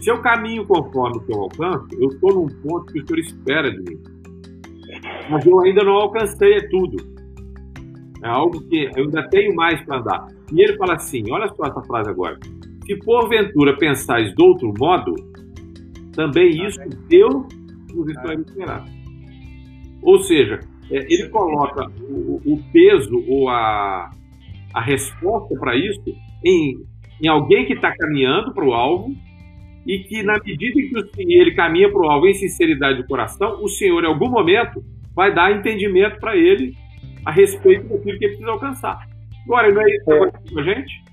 se 0.00 0.10
eu 0.10 0.20
caminho 0.20 0.66
conforme 0.66 1.18
o 1.18 1.20
que 1.20 1.32
eu 1.32 1.42
alcanço, 1.42 1.88
eu 1.98 2.08
estou 2.08 2.34
num 2.34 2.48
ponto 2.62 2.92
que 2.92 3.00
o 3.00 3.06
Senhor 3.06 3.18
espera 3.18 3.70
de 3.70 3.78
mim. 3.78 4.00
Mas 5.30 5.44
eu 5.46 5.60
ainda 5.60 5.84
não 5.84 5.92
alcancei 5.92 6.54
é 6.54 6.68
tudo. 6.68 6.96
É 8.22 8.28
algo 8.28 8.60
que 8.68 8.90
eu 8.96 9.04
ainda 9.04 9.28
tenho 9.28 9.54
mais 9.54 9.80
para 9.82 9.98
andar. 9.98 10.28
E 10.52 10.60
ele 10.60 10.76
fala 10.76 10.94
assim: 10.94 11.22
olha 11.30 11.48
só 11.48 11.64
essa 11.64 11.82
frase 11.82 12.10
agora. 12.10 12.38
Se 12.86 12.96
porventura 13.04 13.76
pensais 13.76 14.34
de 14.34 14.42
outro 14.42 14.72
modo, 14.78 15.14
também 16.12 16.66
isso 16.66 16.80
Deus 17.08 17.46
os 17.94 18.08
estaria 18.08 18.40
esperar. 18.40 18.84
Ou 20.02 20.18
seja, 20.20 20.60
é, 20.90 21.06
ele 21.12 21.28
coloca 21.28 21.86
o, 22.00 22.40
o, 22.44 22.62
peso 22.72 23.22
ou 23.28 23.48
a, 23.48 24.10
a 24.74 24.80
resposta 24.80 25.54
para 25.56 25.76
isso 25.76 26.02
em, 26.44 26.82
em 27.22 27.28
alguém 27.28 27.66
que 27.66 27.74
está 27.74 27.94
caminhando 27.94 28.54
para 28.54 28.64
o 28.64 28.72
alvo 28.72 29.14
e 29.88 30.00
que, 30.00 30.22
na 30.22 30.34
medida 30.44 30.78
em 30.78 30.90
que 30.90 31.34
ele 31.34 31.54
caminha 31.54 31.90
para 31.90 32.02
o 32.02 32.10
alvo 32.10 32.26
em 32.26 32.34
sinceridade 32.34 33.00
de 33.00 33.08
coração, 33.08 33.64
o 33.64 33.68
Senhor, 33.68 34.04
em 34.04 34.06
algum 34.06 34.28
momento, 34.28 34.84
vai 35.16 35.34
dar 35.34 35.50
entendimento 35.50 36.20
para 36.20 36.36
ele 36.36 36.74
a 37.24 37.32
respeito 37.32 37.88
daquilo 37.88 38.18
que 38.18 38.24
ele 38.26 38.28
precisa 38.28 38.50
alcançar. 38.50 38.98
Agora, 39.46 39.72
não 39.72 39.80
é 39.80 39.84
isso 39.90 40.04
que 40.04 40.10
está 40.10 40.14
é. 40.14 40.18
acontecendo 40.18 40.52
com 40.52 40.60
a 40.60 40.62
gente? 40.62 41.04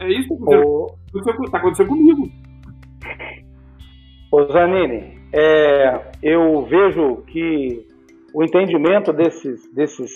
É 0.00 0.08
isso 0.08 0.28
que 0.28 0.34
está 0.34 0.56
acontecendo, 0.56 1.50
tá 1.50 1.58
acontecendo 1.58 1.88
comigo. 1.88 2.30
Ô 4.30 4.44
Zanini, 4.52 5.18
é, 5.32 6.00
eu 6.22 6.64
vejo 6.66 7.22
que 7.26 7.84
o 8.32 8.44
entendimento 8.44 9.12
desses, 9.12 9.68
desses 9.74 10.12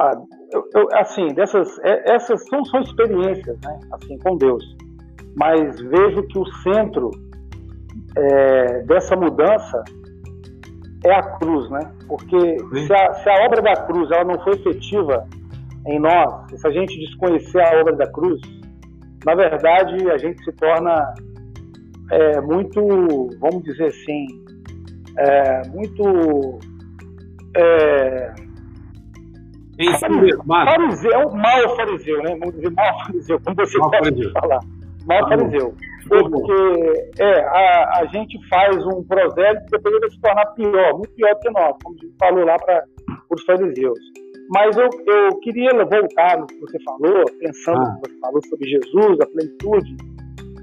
ah, 0.00 0.20
eu, 0.52 0.68
eu, 0.74 0.88
assim, 0.94 1.28
dessas, 1.28 1.78
é, 1.84 2.12
essas 2.12 2.44
são, 2.48 2.64
são 2.64 2.80
experiências, 2.80 3.56
né, 3.60 3.80
assim, 3.92 4.18
com 4.18 4.36
Deus. 4.36 4.76
Mas 5.36 5.78
vejo 5.80 6.22
que 6.28 6.38
o 6.38 6.46
centro 6.62 7.10
é, 8.16 8.82
dessa 8.82 9.14
mudança 9.14 9.84
é 11.04 11.14
a 11.14 11.22
cruz, 11.38 11.70
né? 11.70 11.92
Porque 12.08 12.58
se 12.58 12.92
a, 12.92 13.14
se 13.14 13.28
a, 13.28 13.44
obra 13.44 13.60
da 13.62 13.74
cruz 13.86 14.10
ela 14.10 14.24
não 14.24 14.42
foi 14.42 14.54
efetiva 14.54 15.26
em 15.86 16.00
nós, 16.00 16.50
se 16.58 16.66
a 16.66 16.70
gente 16.70 16.98
desconhecer 16.98 17.60
a 17.60 17.80
obra 17.80 17.94
da 17.94 18.06
cruz, 18.10 18.40
na 19.24 19.34
verdade 19.34 20.10
a 20.10 20.18
gente 20.18 20.42
se 20.42 20.52
torna 20.52 21.14
é, 22.10 22.40
muito, 22.40 22.80
vamos 23.38 23.62
dizer 23.62 23.86
assim, 23.86 24.26
é, 25.18 25.68
muito 25.68 26.58
é, 27.56 28.32
fariseu, 30.00 30.42
fariseu, 30.46 31.30
mal 31.30 31.76
fariseu, 31.76 32.22
né? 32.22 32.36
Vamos 32.38 32.54
dizer 32.54 32.70
mal 32.70 33.04
fariseu, 33.04 33.40
como 33.44 33.56
você 33.56 33.78
mal 33.78 33.90
pode 33.90 34.32
falar. 34.32 34.60
Mal 35.06 35.24
ah, 35.24 35.28
fariseu. 35.28 35.74
Porque 36.08 37.10
é, 37.18 37.40
a, 37.40 38.00
a 38.00 38.06
gente 38.12 38.38
faz 38.48 38.76
um 38.86 39.02
prosélito 39.04 39.64
que 39.64 39.70
depois 39.72 40.00
vai 40.00 40.10
se 40.10 40.20
tornar 40.20 40.46
pior, 40.46 40.94
muito 40.94 41.10
pior 41.14 41.34
que 41.40 41.50
nós, 41.50 41.76
como 41.82 41.96
a 41.96 42.04
gente 42.04 42.16
falou 42.18 42.44
lá 42.44 42.56
para 42.56 42.84
os 43.30 43.44
fariseus. 43.44 43.98
Mas 44.50 44.76
eu, 44.76 44.88
eu 45.06 45.36
queria 45.40 45.72
voltar 45.72 46.38
no 46.38 46.46
que 46.46 46.60
você 46.60 46.78
falou, 46.84 47.24
pensando 47.40 47.80
ah. 47.80 47.90
no 47.90 48.02
que 48.02 48.10
você 48.10 48.20
falou 48.20 48.40
sobre 48.48 48.68
Jesus, 48.68 49.20
a 49.20 49.26
plenitude. 49.26 49.96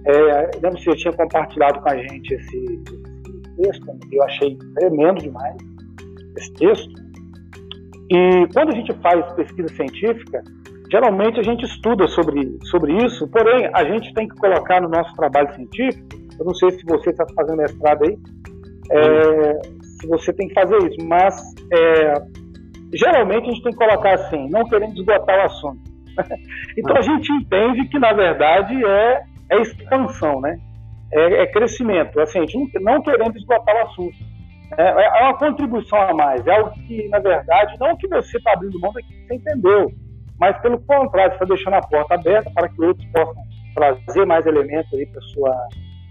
É, 0.06 0.52
lembro 0.62 0.78
que 0.78 0.84
você 0.84 0.98
tinha 0.98 1.14
compartilhado 1.14 1.82
com 1.82 1.89
a 1.89 1.98
gente 1.98 2.34
esse, 2.34 2.58
esse 2.58 3.56
texto, 3.58 4.00
que 4.10 4.16
eu 4.16 4.24
achei 4.24 4.58
tremendo 4.76 5.22
demais, 5.22 5.58
esse 6.38 6.54
texto. 6.54 6.94
E 8.10 8.48
quando 8.54 8.70
a 8.70 8.76
gente 8.76 8.94
faz 9.02 9.34
pesquisa 9.34 9.70
científica, 9.76 10.44
geralmente 10.94 11.39
a 11.39 11.44
gente 11.44 11.66
estuda 11.66 12.08
sobre, 12.08 12.60
sobre 12.66 12.94
isso, 13.04 13.28
porém 13.30 13.68
a 13.74 13.84
gente 13.84 14.14
tem 14.14 14.28
que 14.28 14.36
colocar 14.36 14.80
no 14.80 14.88
nosso 14.88 15.12
trabalho 15.16 15.52
científico, 15.56 16.08
eu 16.38 16.46
não 16.46 16.54
sei 16.54 16.70
se 16.70 16.86
você 16.86 17.10
está 17.10 17.26
fazendo 17.36 17.58
mestrado 17.58 18.04
aí, 18.04 18.16
é, 18.91 19.60
se 19.82 20.08
você 20.08 20.32
tem 20.34 20.48
que 20.48 20.54
fazer 20.54 20.78
isso, 20.84 21.08
mas 21.08 21.36
é, 21.74 22.14
geralmente 22.94 23.50
a 23.50 23.52
gente 23.54 23.64
tem 23.64 23.72
que 23.72 23.78
colocar 23.80 24.14
assim, 24.14 24.48
não 24.52 24.64
querendo 24.66 24.94
esgotar 24.94 25.36
o 25.39 25.46
assunto. 25.46 25.82
então 26.78 26.96
a 26.96 27.02
gente 27.02 27.32
entende 27.32 27.88
que 27.88 27.98
na 27.98 28.14
verdade 28.14 28.86
é, 28.86 29.24
é 29.50 29.62
expansão, 29.62 30.41
né? 30.41 30.60
É, 31.12 31.41
é 31.41 31.48
crescimento, 31.48 32.20
assim, 32.20 32.38
a 32.38 32.46
gente 32.46 32.80
não, 32.80 33.02
querendo 33.02 33.36
esgotar 33.36 33.76
o 33.76 33.88
assunto. 33.88 34.16
É, 34.78 34.84
é, 34.84 35.24
uma 35.24 35.38
contribuição 35.38 36.00
a 36.00 36.14
mais, 36.14 36.46
é 36.46 36.56
algo 36.56 36.72
que, 36.86 37.08
na 37.10 37.20
verdade, 37.20 37.78
não 37.80 37.98
que 37.98 38.08
você 38.08 38.38
está 38.38 38.54
abrindo 38.54 38.80
mão 38.80 38.94
daquilo 38.94 39.20
que 39.22 39.28
você 39.28 39.36
entendeu, 39.36 39.91
mas 40.40 40.60
pelo 40.62 40.80
contrário, 40.80 41.34
está 41.34 41.46
deixando 41.46 41.76
a 41.76 41.82
porta 41.82 42.16
aberta 42.16 42.52
para 42.54 42.70
que 42.70 42.84
outros 42.84 43.08
possam 43.12 43.44
trazer 43.76 44.26
mais 44.26 44.46
elementos 44.46 44.94
aí 44.94 45.06
para 45.06 45.22
sua 45.22 45.68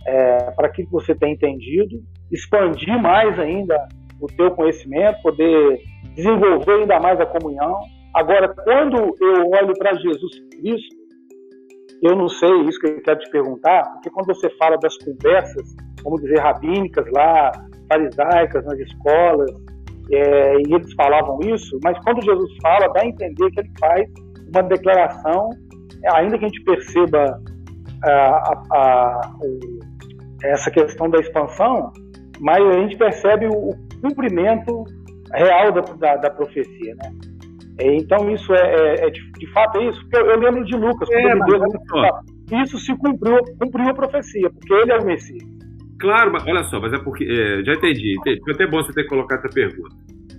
é, 0.07 0.51
para 0.53 0.69
que 0.69 0.85
você 0.87 1.15
tem 1.15 1.35
entendido, 1.35 2.01
expandir 2.31 3.01
mais 3.01 3.39
ainda 3.39 3.77
o 4.21 4.27
teu 4.27 4.51
conhecimento, 4.53 5.23
poder 5.23 5.81
desenvolver 6.15 6.81
ainda 6.81 6.99
mais 7.01 7.21
a 7.21 7.27
comunhão. 7.27 7.81
Agora, 8.15 8.49
quando 8.49 9.17
eu 9.21 9.51
olho 9.51 9.73
para 9.79 9.95
Jesus 9.95 10.41
Cristo, 10.51 10.97
eu 12.03 12.17
não 12.17 12.29
sei 12.29 12.53
isso 12.63 12.81
que 12.81 12.87
eu 12.89 13.03
quero 13.03 13.21
te 13.21 13.31
perguntar, 13.31 13.85
porque 13.93 14.11
quando 14.11 14.27
você 14.27 14.51
fala 14.59 14.77
das 14.77 14.97
conversas, 14.99 15.75
vamos 16.03 16.21
dizer, 16.21 16.41
rabínicas 16.41 17.07
lá, 17.13 17.53
farisaicas 17.89 18.65
nas 18.65 18.79
escolas, 18.81 19.51
é, 20.11 20.57
e 20.57 20.75
eles 20.75 20.93
falavam 20.95 21.39
isso, 21.43 21.79
mas 21.83 21.99
quando 22.05 22.23
Jesus 22.23 22.51
fala, 22.61 22.93
dá 22.93 23.03
a 23.03 23.07
entender 23.07 23.51
que 23.51 23.61
ele 23.61 23.71
faz 23.79 24.09
uma 24.53 24.63
declaração, 24.63 25.51
ainda 26.15 26.39
que 26.39 26.45
a 26.45 26.49
gente 26.49 26.63
perceba 26.65 27.41
a, 28.05 28.11
a, 28.11 28.63
a, 28.73 29.33
essa 30.45 30.71
questão 30.71 31.09
da 31.09 31.21
expansão, 31.21 31.93
mas 32.41 32.61
a 32.61 32.73
gente 32.81 32.97
percebe 32.97 33.47
o, 33.47 33.71
o 33.71 33.75
cumprimento 34.03 34.85
real 35.33 35.73
da, 35.73 35.81
da, 35.81 36.17
da 36.17 36.31
profecia, 36.31 36.95
né? 36.97 37.13
É, 37.79 37.95
então 37.97 38.31
isso 38.31 38.53
é, 38.53 38.61
é, 38.61 39.07
é 39.07 39.11
de, 39.11 39.33
de, 39.33 39.53
fato 39.53 39.79
é 39.79 39.89
isso. 39.89 40.01
Eu, 40.13 40.27
eu, 40.27 40.39
lembro 40.39 40.65
de 40.65 40.77
Lucas 40.77 41.09
quando 41.09 41.27
é, 41.27 41.47
Deus, 41.47 42.69
isso 42.69 42.79
se 42.79 42.95
cumpriu, 42.99 43.39
cumpriu 43.59 43.89
a 43.89 43.95
profecia, 43.95 44.51
porque 44.51 44.75
ele 44.75 44.93
é 44.93 44.99
o 44.99 45.07
Messias. 45.07 45.43
Claro, 46.03 46.33
mas 46.33 46.45
olha 46.49 46.65
só, 46.65 46.81
mas 46.81 46.93
é 46.93 46.99
porque. 46.99 47.23
É, 47.23 47.63
já 47.65 47.75
entendi, 47.75 48.17
entendi. 48.19 48.41
Foi 48.43 48.55
até 48.55 48.67
bom 48.67 48.83
você 48.83 48.93
ter 48.93 49.05
colocado 49.05 49.39
essa 49.39 49.49
pergunta. 49.49 49.95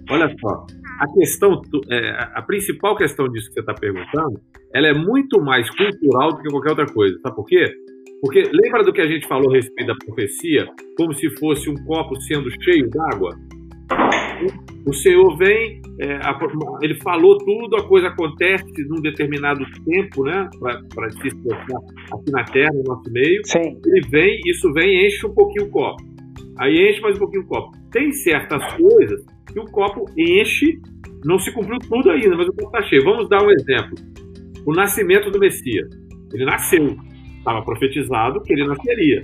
Olha 0.10 0.30
só, 0.42 0.68
a 1.00 1.14
questão, 1.14 1.62
é, 1.90 2.10
a 2.34 2.42
principal 2.42 2.98
questão 2.98 3.30
disso 3.30 3.48
que 3.48 3.54
você 3.54 3.60
está 3.62 3.74
perguntando, 3.74 4.42
ela 4.74 4.88
é 4.88 4.94
muito 4.94 5.42
mais 5.42 5.70
cultural 5.70 6.34
do 6.34 6.42
que 6.42 6.50
qualquer 6.50 6.72
outra 6.72 6.86
coisa. 6.86 7.18
Sabe 7.22 7.34
por 7.34 7.46
quê? 7.46 7.74
Porque 8.22 8.44
lembra 8.52 8.84
do 8.84 8.92
que 8.92 9.00
a 9.00 9.08
gente 9.08 9.26
falou 9.26 9.50
a 9.50 9.56
respeito 9.56 9.88
da 9.88 9.96
profecia, 10.06 10.68
como 10.98 11.14
se 11.14 11.30
fosse 11.38 11.70
um 11.70 11.76
copo 11.86 12.20
sendo 12.24 12.52
cheio 12.62 12.90
d'água? 12.90 13.34
O 14.86 14.94
Senhor 14.94 15.38
vem, 15.38 15.82
é, 16.00 16.20
ele 16.82 16.96
falou 16.96 17.38
tudo, 17.38 17.76
a 17.76 17.88
coisa 17.88 18.08
acontece 18.08 18.66
num 18.88 19.00
determinado 19.02 19.64
tempo, 19.86 20.24
né, 20.24 20.50
para 20.60 21.12
se 21.12 21.28
expressar 21.28 21.78
aqui 22.14 22.32
na 22.32 22.44
Terra, 22.46 22.72
no 22.74 22.84
nosso 22.84 23.12
meio. 23.12 23.42
Sim. 23.46 23.80
Ele 23.86 24.02
vem, 24.10 24.40
isso 24.48 24.72
vem, 24.74 25.06
enche 25.06 25.26
um 25.28 25.34
pouquinho 25.34 25.68
o 25.68 25.70
copo. 25.70 26.04
Aí 26.60 26.90
enche 26.90 27.02
mais 27.02 27.16
um 27.16 27.20
pouquinho 27.20 27.44
o 27.44 27.48
copo. 27.48 27.72
Tem 27.92 28.12
certas 28.12 28.74
coisas 28.74 29.24
que 29.52 29.60
o 29.60 29.66
copo 29.66 30.06
enche, 30.18 30.80
não 31.24 31.38
se 31.38 31.52
cumpriu 31.52 31.78
tudo 31.80 32.10
ainda, 32.10 32.36
mas 32.36 32.48
o 32.48 32.54
copo 32.54 32.76
está 32.76 32.82
cheio. 32.84 33.04
Vamos 33.04 33.30
dar 33.30 33.44
um 33.44 33.52
exemplo. 33.52 33.96
O 34.66 34.74
nascimento 34.74 35.30
do 35.30 35.40
Messias. 35.40 35.88
Ele 36.34 36.46
nasceu. 36.46 36.98
Estava 37.38 37.62
profetizado 37.62 38.42
que 38.42 38.54
ele 38.54 38.66
nasceria. 38.66 39.22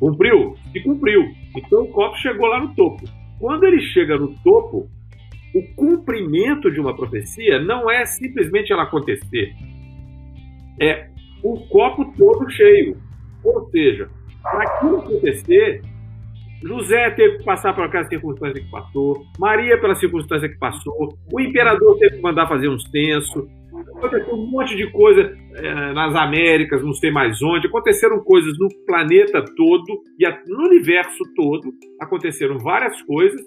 Cumpriu? 0.00 0.54
E 0.74 0.80
cumpriu. 0.80 1.22
Então 1.56 1.82
o 1.82 1.88
copo 1.88 2.16
chegou 2.16 2.48
lá 2.48 2.60
no 2.60 2.74
topo. 2.74 3.04
Quando 3.38 3.64
ele 3.64 3.80
chega 3.80 4.16
no 4.18 4.34
topo, 4.42 4.88
o 5.54 5.62
cumprimento 5.74 6.70
de 6.70 6.80
uma 6.80 6.94
profecia 6.94 7.60
não 7.60 7.90
é 7.90 8.04
simplesmente 8.04 8.72
ela 8.72 8.82
acontecer. 8.84 9.52
É 10.80 11.08
o 11.42 11.58
copo 11.68 12.12
todo 12.16 12.48
cheio. 12.50 12.96
Ou 13.44 13.68
seja, 13.70 14.08
para 14.42 14.62
aquilo 14.64 14.98
acontecer, 14.98 15.82
José 16.62 17.10
teve 17.10 17.38
que 17.38 17.44
passar 17.44 17.72
por 17.72 17.84
aquela 17.84 18.04
circunstância 18.08 18.60
que 18.60 18.70
passou, 18.70 19.24
Maria 19.38 19.80
pela 19.80 19.94
circunstância 19.94 20.48
que 20.48 20.58
passou, 20.58 21.16
o 21.32 21.40
imperador 21.40 21.96
teve 21.98 22.16
que 22.16 22.22
mandar 22.22 22.48
fazer 22.48 22.68
um 22.68 22.78
censo, 22.78 23.48
aconteceu 23.96 24.34
um 24.34 24.50
monte 24.50 24.76
de 24.76 24.90
coisa 24.90 25.32
é, 25.54 25.92
nas 25.92 26.14
Américas, 26.16 26.82
não 26.82 26.92
sei 26.94 27.12
mais 27.12 27.40
onde, 27.42 27.68
aconteceram 27.68 28.18
coisas 28.20 28.58
no 28.58 28.68
planeta 28.86 29.44
todo 29.56 30.02
e 30.18 30.28
no 30.48 30.66
universo 30.66 31.22
todo, 31.36 31.72
aconteceram 32.00 32.58
várias 32.58 33.00
coisas 33.02 33.40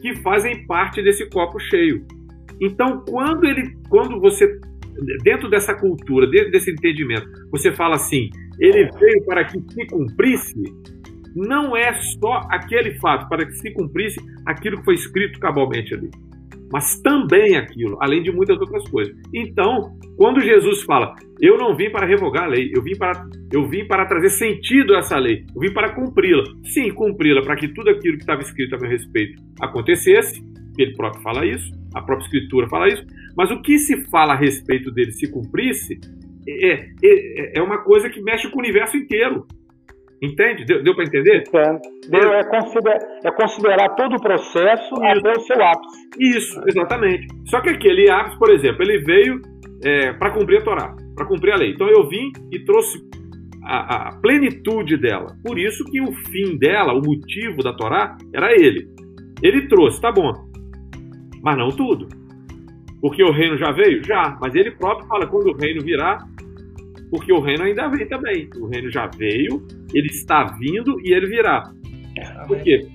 que 0.00 0.16
fazem 0.16 0.66
parte 0.66 1.02
desse 1.02 1.28
copo 1.30 1.58
cheio. 1.58 2.04
Então, 2.60 3.04
quando 3.06 3.44
ele, 3.44 3.76
quando 3.88 4.20
você 4.20 4.58
dentro 5.22 5.48
dessa 5.48 5.74
cultura, 5.74 6.26
dentro 6.26 6.50
desse 6.50 6.70
entendimento, 6.70 7.28
você 7.50 7.72
fala 7.72 7.94
assim, 7.94 8.30
ele 8.58 8.90
veio 8.98 9.24
para 9.24 9.44
que 9.44 9.60
se 9.60 9.86
cumprisse, 9.86 10.62
não 11.36 11.76
é 11.76 11.92
só 12.20 12.42
aquele 12.50 12.98
fato, 12.98 13.28
para 13.28 13.46
que 13.46 13.52
se 13.52 13.72
cumprisse 13.72 14.18
aquilo 14.44 14.78
que 14.78 14.84
foi 14.84 14.94
escrito 14.94 15.38
cabalmente 15.38 15.94
ali, 15.94 16.10
mas 16.70 17.00
também 17.00 17.56
aquilo, 17.56 17.96
além 18.00 18.22
de 18.22 18.30
muitas 18.30 18.58
outras 18.60 18.88
coisas. 18.88 19.14
Então, 19.34 19.96
quando 20.16 20.40
Jesus 20.40 20.82
fala, 20.82 21.14
eu 21.40 21.56
não 21.56 21.76
vim 21.76 21.90
para 21.90 22.06
revogar 22.06 22.44
a 22.44 22.48
lei, 22.48 22.70
eu 22.74 22.82
vim 22.82 22.96
para, 22.96 23.24
eu 23.52 23.66
vim 23.68 23.86
para 23.86 24.06
trazer 24.06 24.30
sentido 24.30 24.94
a 24.94 24.98
essa 24.98 25.18
lei, 25.18 25.44
eu 25.54 25.60
vim 25.60 25.72
para 25.72 25.94
cumpri-la. 25.94 26.44
Sim, 26.64 26.90
cumpri-la 26.90 27.42
para 27.42 27.56
que 27.56 27.68
tudo 27.68 27.90
aquilo 27.90 28.16
que 28.16 28.22
estava 28.22 28.42
escrito 28.42 28.74
a 28.74 28.78
meu 28.78 28.90
respeito 28.90 29.42
acontecesse, 29.60 30.42
ele 30.78 30.94
próprio 30.94 31.22
fala 31.22 31.46
isso, 31.46 31.72
a 31.94 32.02
própria 32.02 32.26
Escritura 32.26 32.68
fala 32.68 32.88
isso, 32.88 33.04
mas 33.36 33.50
o 33.50 33.60
que 33.60 33.78
se 33.78 34.08
fala 34.10 34.34
a 34.34 34.36
respeito 34.36 34.90
dele 34.92 35.12
se 35.12 35.30
cumprisse, 35.30 35.98
é, 36.46 36.90
é, 37.02 37.58
é 37.58 37.62
uma 37.62 37.78
coisa 37.78 38.08
que 38.08 38.22
mexe 38.22 38.48
com 38.50 38.56
o 38.56 38.62
universo 38.62 38.96
inteiro. 38.96 39.46
Entende? 40.20 40.64
Deu, 40.64 40.82
deu 40.82 40.94
para 40.94 41.04
entender? 41.04 41.44
Deu, 42.08 42.32
é, 42.32 42.44
considerar, 42.44 42.98
é 43.24 43.30
considerar 43.30 43.88
todo 43.90 44.16
o 44.16 44.20
processo 44.20 44.94
Isso. 44.94 45.04
até 45.04 45.30
o 45.30 45.40
seu 45.40 45.62
ápice. 45.62 46.08
Isso, 46.18 46.60
exatamente. 46.66 47.26
Só 47.46 47.60
que 47.60 47.70
aquele 47.70 48.10
ápice, 48.10 48.38
por 48.38 48.50
exemplo, 48.50 48.82
ele 48.82 48.98
veio 48.98 49.40
é, 49.84 50.12
para 50.12 50.32
cumprir 50.32 50.58
a 50.58 50.64
Torá, 50.64 50.96
para 51.14 51.26
cumprir 51.26 51.52
a 51.52 51.56
lei. 51.56 51.70
Então 51.70 51.88
eu 51.88 52.08
vim 52.08 52.32
e 52.50 52.58
trouxe 52.64 52.98
a, 53.64 54.08
a, 54.08 54.12
plenitude 54.20 54.96
dela. 54.96 55.36
Por 55.44 55.58
isso 55.58 55.84
que 55.84 56.00
o 56.00 56.12
fim 56.12 56.58
dela, 56.58 56.94
o 56.94 57.02
motivo 57.02 57.62
da 57.62 57.72
Torá, 57.72 58.16
era 58.34 58.52
ele. 58.52 58.88
Ele 59.42 59.68
trouxe, 59.68 60.00
tá 60.00 60.10
bom. 60.10 60.32
Mas 61.42 61.56
não 61.56 61.68
tudo. 61.68 62.08
Porque 63.00 63.22
o 63.22 63.30
reino 63.30 63.56
já 63.56 63.70
veio? 63.70 64.02
Já. 64.04 64.36
Mas 64.40 64.54
ele 64.54 64.72
próprio 64.72 65.06
fala: 65.06 65.26
quando 65.26 65.50
o 65.50 65.56
reino 65.56 65.82
virá, 65.82 66.18
porque 67.10 67.32
o 67.32 67.40
reino 67.40 67.64
ainda 67.64 67.88
vem 67.88 68.06
também. 68.06 68.48
O 68.56 68.66
reino 68.66 68.90
já 68.90 69.06
veio, 69.06 69.66
ele 69.94 70.08
está 70.08 70.44
vindo 70.44 71.00
e 71.04 71.12
ele 71.12 71.26
virá. 71.26 71.70
Por 72.46 72.60
quê? 72.60 72.86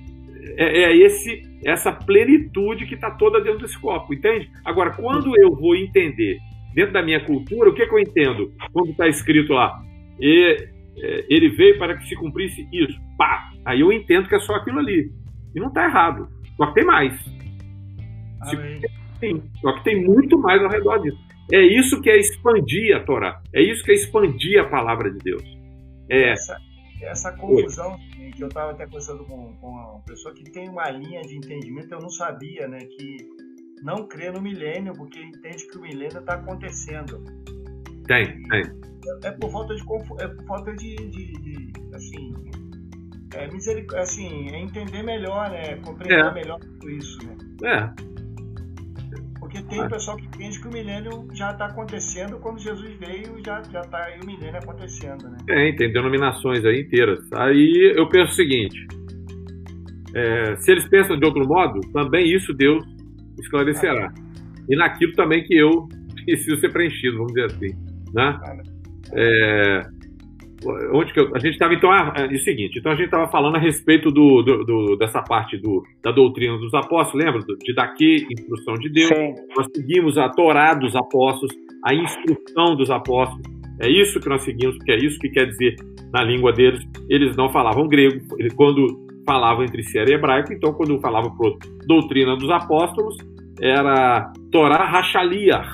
É, 0.56 0.82
é 0.84 0.96
esse, 0.96 1.42
essa 1.64 1.92
plenitude 1.92 2.86
que 2.86 2.94
está 2.94 3.10
toda 3.10 3.40
dentro 3.40 3.60
desse 3.60 3.78
copo, 3.80 4.12
entende? 4.12 4.50
Agora, 4.64 4.90
quando 4.90 5.32
eu 5.40 5.54
vou 5.54 5.74
entender 5.74 6.38
dentro 6.74 6.92
da 6.92 7.02
minha 7.02 7.24
cultura, 7.24 7.70
o 7.70 7.74
que, 7.74 7.86
que 7.86 7.94
eu 7.94 7.98
entendo 7.98 8.52
quando 8.72 8.90
está 8.90 9.08
escrito 9.08 9.52
lá? 9.52 9.80
E, 10.20 10.68
é, 10.96 11.24
ele 11.28 11.48
veio 11.48 11.78
para 11.78 11.96
que 11.96 12.06
se 12.06 12.14
cumprisse 12.14 12.68
isso. 12.72 12.98
Pá! 13.16 13.50
Aí 13.64 13.80
eu 13.80 13.92
entendo 13.92 14.28
que 14.28 14.34
é 14.34 14.40
só 14.40 14.54
aquilo 14.54 14.78
ali. 14.78 15.10
E 15.54 15.60
não 15.60 15.68
está 15.68 15.84
errado. 15.84 16.28
Só 16.56 16.66
que 16.66 16.74
tem 16.74 16.84
mais. 16.84 17.14
Sim, 19.20 19.42
só 19.60 19.72
que 19.72 19.84
tem 19.84 20.04
muito 20.04 20.38
mais 20.38 20.62
ao 20.62 20.68
redor 20.68 20.98
disso. 20.98 21.18
É 21.52 21.60
isso 21.60 22.00
que 22.00 22.10
é 22.10 22.18
expandir 22.18 22.96
a 22.96 23.00
Torá. 23.00 23.42
É 23.52 23.60
isso 23.60 23.84
que 23.84 23.92
é 23.92 23.94
expandir 23.94 24.60
a 24.60 24.68
palavra 24.68 25.10
de 25.10 25.18
Deus. 25.18 25.42
É 26.08 26.30
essa, 26.30 26.56
essa 27.02 27.32
confusão 27.32 27.92
Oi. 28.18 28.30
que 28.30 28.42
eu 28.42 28.48
estava 28.48 28.72
até 28.72 28.86
conversando 28.86 29.24
com, 29.24 29.54
com 29.56 29.68
uma 29.68 30.00
pessoa 30.00 30.34
que 30.34 30.44
tem 30.44 30.68
uma 30.68 30.90
linha 30.90 31.22
de 31.22 31.36
entendimento, 31.36 31.92
eu 31.92 32.00
não 32.00 32.10
sabia, 32.10 32.66
né? 32.68 32.78
Que 32.78 33.16
não 33.82 34.06
crê 34.06 34.30
no 34.30 34.40
milênio 34.40 34.94
porque 34.94 35.20
entende 35.20 35.66
que 35.66 35.78
o 35.78 35.82
milênio 35.82 36.18
está 36.18 36.34
acontecendo. 36.34 37.22
Tem, 38.06 38.42
tem. 38.48 38.62
É, 39.22 39.28
é 39.28 39.30
por 39.32 39.50
falta 39.50 39.74
de 39.74 39.82
é 40.20 40.28
por 40.28 40.44
falta 40.46 40.74
de, 40.74 40.96
de, 40.96 41.32
de 41.32 41.72
assim 41.94 42.34
é 43.34 43.50
miseric... 43.50 43.94
assim 43.96 44.48
é 44.50 44.60
entender 44.60 45.02
melhor, 45.02 45.50
né? 45.50 45.76
Compreender 45.76 46.26
é. 46.26 46.32
melhor 46.32 46.58
tudo 46.60 46.90
isso, 46.90 47.18
né? 47.26 47.36
É. 47.64 48.13
Tem 49.74 49.84
o 49.84 49.88
pessoal 49.88 50.16
que 50.16 50.28
pensa 50.38 50.60
que 50.60 50.68
o 50.68 50.72
milênio 50.72 51.28
já 51.32 51.50
está 51.50 51.66
acontecendo 51.66 52.38
quando 52.38 52.60
Jesus 52.60 52.96
veio, 52.96 53.42
já 53.44 53.60
já 53.72 53.80
está 53.80 54.04
aí 54.04 54.20
o 54.20 54.26
milênio 54.26 54.56
acontecendo, 54.56 55.28
né? 55.28 55.36
Tem, 55.46 55.74
tem 55.74 55.92
denominações 55.92 56.64
aí 56.64 56.82
inteiras. 56.82 57.18
Aí 57.32 57.92
eu 57.96 58.08
penso 58.08 58.32
o 58.32 58.34
seguinte: 58.36 58.86
é, 60.14 60.54
se 60.56 60.70
eles 60.70 60.88
pensam 60.88 61.18
de 61.18 61.26
outro 61.26 61.44
modo, 61.44 61.80
também 61.92 62.32
isso 62.32 62.54
Deus 62.54 62.84
esclarecerá. 63.40 64.12
E 64.68 64.76
naquilo 64.76 65.12
também 65.14 65.42
que 65.42 65.56
eu 65.56 65.88
preciso 66.24 66.56
ser 66.60 66.72
preenchido, 66.72 67.16
vamos 67.16 67.32
dizer 67.32 67.46
assim, 67.46 67.74
né? 68.14 68.38
É, 69.12 69.82
onde 70.92 71.12
que 71.12 71.20
eu, 71.20 71.34
a 71.34 71.38
gente 71.38 71.52
estava 71.52 71.74
então 71.74 71.90
ah, 71.90 72.12
é, 72.16 72.26
o 72.26 72.38
seguinte 72.38 72.78
então 72.78 72.92
a 72.92 72.94
gente 72.94 73.06
estava 73.06 73.28
falando 73.28 73.56
a 73.56 73.58
respeito 73.58 74.10
do, 74.10 74.42
do, 74.42 74.64
do, 74.64 74.96
dessa 74.96 75.20
parte 75.22 75.58
do, 75.58 75.82
da 76.02 76.10
doutrina 76.10 76.56
dos 76.58 76.72
apóstolos 76.72 77.24
lembra? 77.24 77.40
De 77.40 77.74
daqui 77.74 78.26
instrução 78.30 78.74
de 78.74 78.88
Deus. 78.88 79.08
Sim. 79.08 79.34
nós 79.56 79.66
seguimos 79.74 80.16
a 80.16 80.28
Torá 80.28 80.74
dos 80.74 80.94
apóstolos 80.96 81.54
a 81.84 81.94
instrução 81.94 82.74
dos 82.74 82.90
apóstolos. 82.90 83.42
É 83.78 83.88
isso 83.88 84.18
que 84.18 84.28
nós 84.28 84.42
seguimos 84.42 84.76
porque 84.78 84.92
é 84.92 84.96
isso 84.96 85.18
que 85.18 85.28
quer 85.28 85.46
dizer 85.46 85.76
na 86.12 86.22
língua 86.22 86.52
deles. 86.52 86.82
Eles 87.08 87.36
não 87.36 87.50
falavam 87.50 87.86
grego 87.86 88.20
quando 88.56 89.04
falavam 89.26 89.64
entre 89.64 89.82
si 89.82 89.98
era 89.98 90.10
hebraico 90.10 90.52
então 90.52 90.72
quando 90.74 91.00
falavam 91.00 91.34
por 91.36 91.56
doutrina 91.86 92.36
dos 92.36 92.50
apóstolos 92.50 93.16
era 93.58 94.30
Torá 94.52 94.84
Rachaliar 94.84 95.66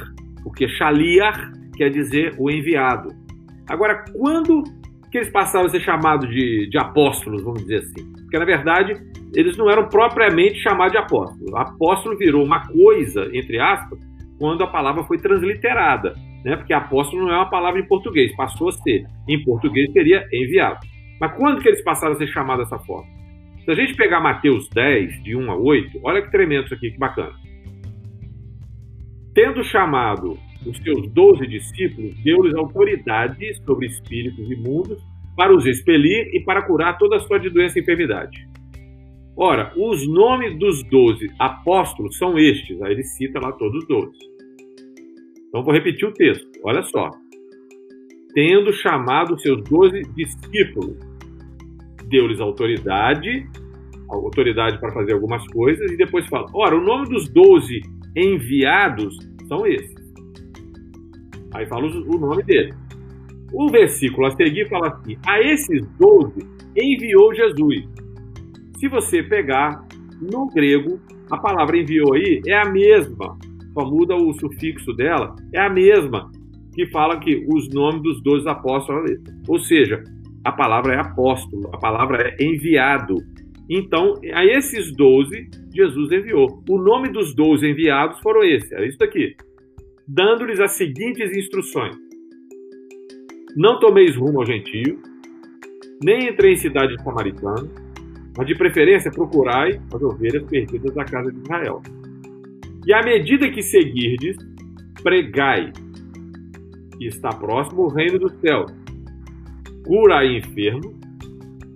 porque 0.44 0.68
Shaliar 0.68 1.52
quer 1.76 1.90
dizer 1.90 2.34
o 2.38 2.48
enviado 2.48 3.08
Agora, 3.70 4.04
quando 4.12 4.64
que 5.10 5.18
eles 5.18 5.30
passaram 5.30 5.66
a 5.66 5.68
ser 5.68 5.80
chamados 5.80 6.28
de, 6.28 6.68
de 6.68 6.78
apóstolos, 6.78 7.42
vamos 7.42 7.62
dizer 7.62 7.78
assim. 7.78 8.12
Porque, 8.22 8.38
na 8.38 8.44
verdade, 8.44 9.00
eles 9.34 9.56
não 9.56 9.70
eram 9.70 9.88
propriamente 9.88 10.58
chamados 10.60 10.92
de 10.92 10.98
apóstolos. 10.98 11.54
Apóstolo 11.54 12.16
virou 12.16 12.44
uma 12.44 12.66
coisa, 12.66 13.28
entre 13.32 13.60
aspas, 13.60 13.98
quando 14.38 14.62
a 14.62 14.66
palavra 14.66 15.04
foi 15.04 15.18
transliterada. 15.18 16.14
Né? 16.44 16.56
Porque 16.56 16.72
apóstolo 16.72 17.22
não 17.22 17.32
é 17.32 17.36
uma 17.36 17.50
palavra 17.50 17.80
em 17.80 17.86
português, 17.86 18.34
passou 18.36 18.68
a 18.68 18.72
ser. 18.72 19.04
Em 19.28 19.42
português 19.42 19.92
seria 19.92 20.26
enviado. 20.32 20.78
Mas 21.20 21.36
quando 21.36 21.60
que 21.60 21.68
eles 21.68 21.82
passaram 21.82 22.14
a 22.14 22.18
ser 22.18 22.28
chamados 22.28 22.68
dessa 22.68 22.82
forma? 22.84 23.08
Se 23.64 23.70
a 23.70 23.74
gente 23.74 23.94
pegar 23.94 24.20
Mateus 24.20 24.68
10, 24.70 25.22
de 25.22 25.36
1 25.36 25.50
a 25.50 25.56
8, 25.56 26.00
olha 26.02 26.22
que 26.22 26.30
tremendo 26.30 26.64
isso 26.64 26.74
aqui, 26.74 26.90
que 26.90 26.98
bacana. 26.98 27.34
Tendo 29.34 29.62
chamado 29.62 30.38
os 30.66 30.76
seus 30.78 31.06
doze 31.12 31.46
discípulos, 31.46 32.14
deu-lhes 32.22 32.54
autoridade 32.54 33.54
sobre 33.64 33.86
espíritos 33.86 34.50
imundos 34.50 35.02
para 35.36 35.54
os 35.54 35.66
expelir 35.66 36.34
e 36.34 36.40
para 36.40 36.62
curar 36.62 36.98
toda 36.98 37.18
sorte 37.20 37.48
de 37.48 37.54
doença 37.54 37.78
e 37.78 37.82
enfermidade. 37.82 38.46
Ora, 39.36 39.72
os 39.74 40.06
nomes 40.06 40.58
dos 40.58 40.82
doze 40.84 41.26
apóstolos 41.38 42.18
são 42.18 42.38
estes. 42.38 42.80
Aí 42.82 42.92
ele 42.92 43.04
cita 43.04 43.40
lá 43.40 43.52
todos 43.52 43.82
os 43.82 43.88
doze. 43.88 44.18
Então 45.48 45.62
vou 45.62 45.72
repetir 45.72 46.06
o 46.06 46.12
texto. 46.12 46.46
Olha 46.62 46.82
só. 46.82 47.10
Tendo 48.34 48.72
chamado 48.72 49.38
seus 49.40 49.62
doze 49.64 50.02
discípulos, 50.14 50.96
deu-lhes 52.08 52.38
autoridade, 52.38 53.48
autoridade 54.08 54.78
para 54.78 54.92
fazer 54.92 55.14
algumas 55.14 55.44
coisas, 55.48 55.90
e 55.90 55.96
depois 55.96 56.26
fala: 56.26 56.46
Ora, 56.52 56.76
o 56.76 56.84
nome 56.84 57.08
dos 57.08 57.28
doze 57.28 57.80
enviados 58.14 59.16
são 59.48 59.66
esses. 59.66 59.99
Aí 61.52 61.66
fala 61.66 61.86
o 61.86 62.18
nome 62.18 62.42
dele. 62.42 62.72
O 63.52 63.68
versículo 63.68 64.26
a 64.26 64.30
seguir 64.30 64.68
fala 64.68 64.88
assim: 64.88 65.16
A 65.26 65.40
esses 65.40 65.86
doze 65.98 66.40
enviou 66.76 67.34
Jesus. 67.34 67.88
Se 68.78 68.88
você 68.88 69.22
pegar 69.22 69.84
no 70.20 70.46
grego, 70.48 71.00
a 71.30 71.36
palavra 71.36 71.76
enviou 71.76 72.14
aí 72.14 72.40
é 72.46 72.54
a 72.54 72.64
mesma, 72.64 73.36
só 73.74 73.84
muda 73.84 74.14
o 74.14 74.32
sufixo 74.34 74.92
dela, 74.94 75.34
é 75.52 75.60
a 75.60 75.68
mesma 75.68 76.30
que 76.74 76.86
fala 76.86 77.18
que 77.18 77.44
os 77.48 77.68
nomes 77.70 78.02
dos 78.02 78.22
doze 78.22 78.48
apóstolos. 78.48 79.10
Ou 79.48 79.58
seja, 79.58 80.02
a 80.44 80.52
palavra 80.52 80.94
é 80.94 81.00
apóstolo, 81.00 81.68
a 81.72 81.78
palavra 81.78 82.34
é 82.38 82.44
enviado. 82.44 83.16
Então, 83.68 84.14
a 84.32 84.44
esses 84.44 84.94
doze, 84.96 85.48
Jesus 85.74 86.12
enviou. 86.12 86.62
O 86.68 86.78
nome 86.78 87.08
dos 87.10 87.34
doze 87.34 87.68
enviados 87.68 88.18
foram 88.20 88.42
esses, 88.44 88.70
é 88.72 88.86
isso 88.86 88.98
daqui 88.98 89.36
dando-lhes 90.12 90.58
as 90.58 90.72
seguintes 90.72 91.36
instruções: 91.36 91.96
Não 93.56 93.78
tomeis 93.78 94.16
rumo 94.16 94.40
ao 94.40 94.46
gentio, 94.46 95.00
nem 96.02 96.28
entrei 96.28 96.54
em 96.54 96.56
cidade 96.56 97.00
samaritana, 97.02 97.68
mas 98.36 98.46
de 98.46 98.56
preferência 98.56 99.10
procurai 99.10 99.80
as 99.92 100.02
ovelhas 100.02 100.42
perdidas 100.44 100.94
da 100.94 101.04
casa 101.04 101.30
de 101.30 101.38
Israel. 101.38 101.80
E 102.86 102.92
à 102.92 103.02
medida 103.02 103.50
que 103.50 103.62
seguirdes, 103.62 104.36
pregai, 105.02 105.72
que 106.98 107.06
está 107.06 107.28
próximo 107.30 107.82
o 107.82 107.88
reino 107.88 108.18
dos 108.18 108.32
céus. 108.40 108.72
Curai 109.86 110.36
enfermos, 110.36 110.94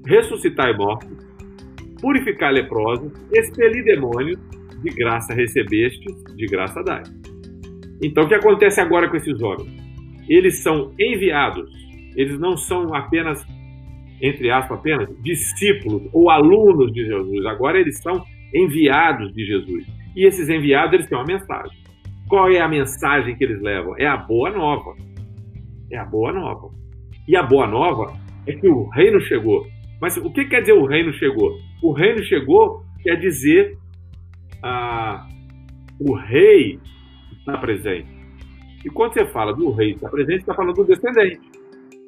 ressuscitai 0.07 0.77
mortos, 0.77 1.17
purificai 2.01 2.53
leprosos, 2.53 3.13
expeli 3.33 3.83
demônios, 3.83 4.39
de 4.83 4.91
graça 4.91 5.33
recebestes, 5.33 6.15
de 6.37 6.47
graça 6.47 6.83
dai. 6.83 7.03
Então, 8.03 8.25
o 8.25 8.29
que 8.29 8.35
acontece 8.35 8.81
agora 8.81 9.09
com 9.09 9.17
esses 9.17 9.41
homens? 9.41 9.73
Eles 10.29 10.63
são 10.63 10.93
enviados, 10.99 11.71
eles 12.17 12.39
não 12.39 12.57
são 12.57 12.95
apenas, 12.95 13.45
entre 14.21 14.51
aspas, 14.51 14.79
apenas 14.79 15.09
discípulos 15.23 16.03
ou 16.13 16.31
alunos 16.31 16.93
de 16.93 17.05
Jesus, 17.05 17.47
agora 17.47 17.79
eles 17.79 17.99
são 17.99 18.25
enviados 18.55 19.33
de 19.35 19.45
Jesus. 19.45 19.87
E 20.17 20.27
esses 20.27 20.49
enviados, 20.49 20.95
eles 20.95 21.09
têm 21.09 21.19
uma 21.19 21.27
mensagem. 21.27 21.77
Qual 22.29 22.51
é 22.51 22.61
a 22.61 22.69
mensagem 22.69 23.37
que 23.37 23.45
eles 23.45 23.61
levam? 23.61 23.97
É 23.99 24.07
a 24.07 24.17
boa 24.17 24.51
nova. 24.51 24.95
É 25.91 25.99
a 25.99 26.05
boa 26.05 26.33
nova. 26.33 26.71
E 27.29 27.37
a 27.37 27.43
boa 27.43 27.67
nova 27.67 28.17
é 28.47 28.53
que 28.53 28.69
o 28.69 28.89
reino 28.89 29.21
chegou. 29.21 29.67
Mas 30.01 30.17
o 30.17 30.33
que 30.33 30.45
quer 30.45 30.61
dizer 30.61 30.73
o 30.73 30.87
reino 30.87 31.13
chegou? 31.13 31.53
O 31.83 31.93
reino 31.93 32.23
chegou 32.25 32.85
quer 33.03 33.17
dizer 33.17 33.77
ah, 34.63 35.27
o 36.01 36.15
rei 36.15 36.81
está 37.45 37.59
presente. 37.59 38.09
E 38.85 38.91
quando 38.91 39.13
você 39.13 39.27
fala 39.27 39.53
do 39.53 39.71
rei 39.71 39.93
está 39.93 40.09
presente, 40.09 40.41
está 40.41 40.55
falando 40.55 40.75
do 40.75 40.85
descendente. 40.85 41.41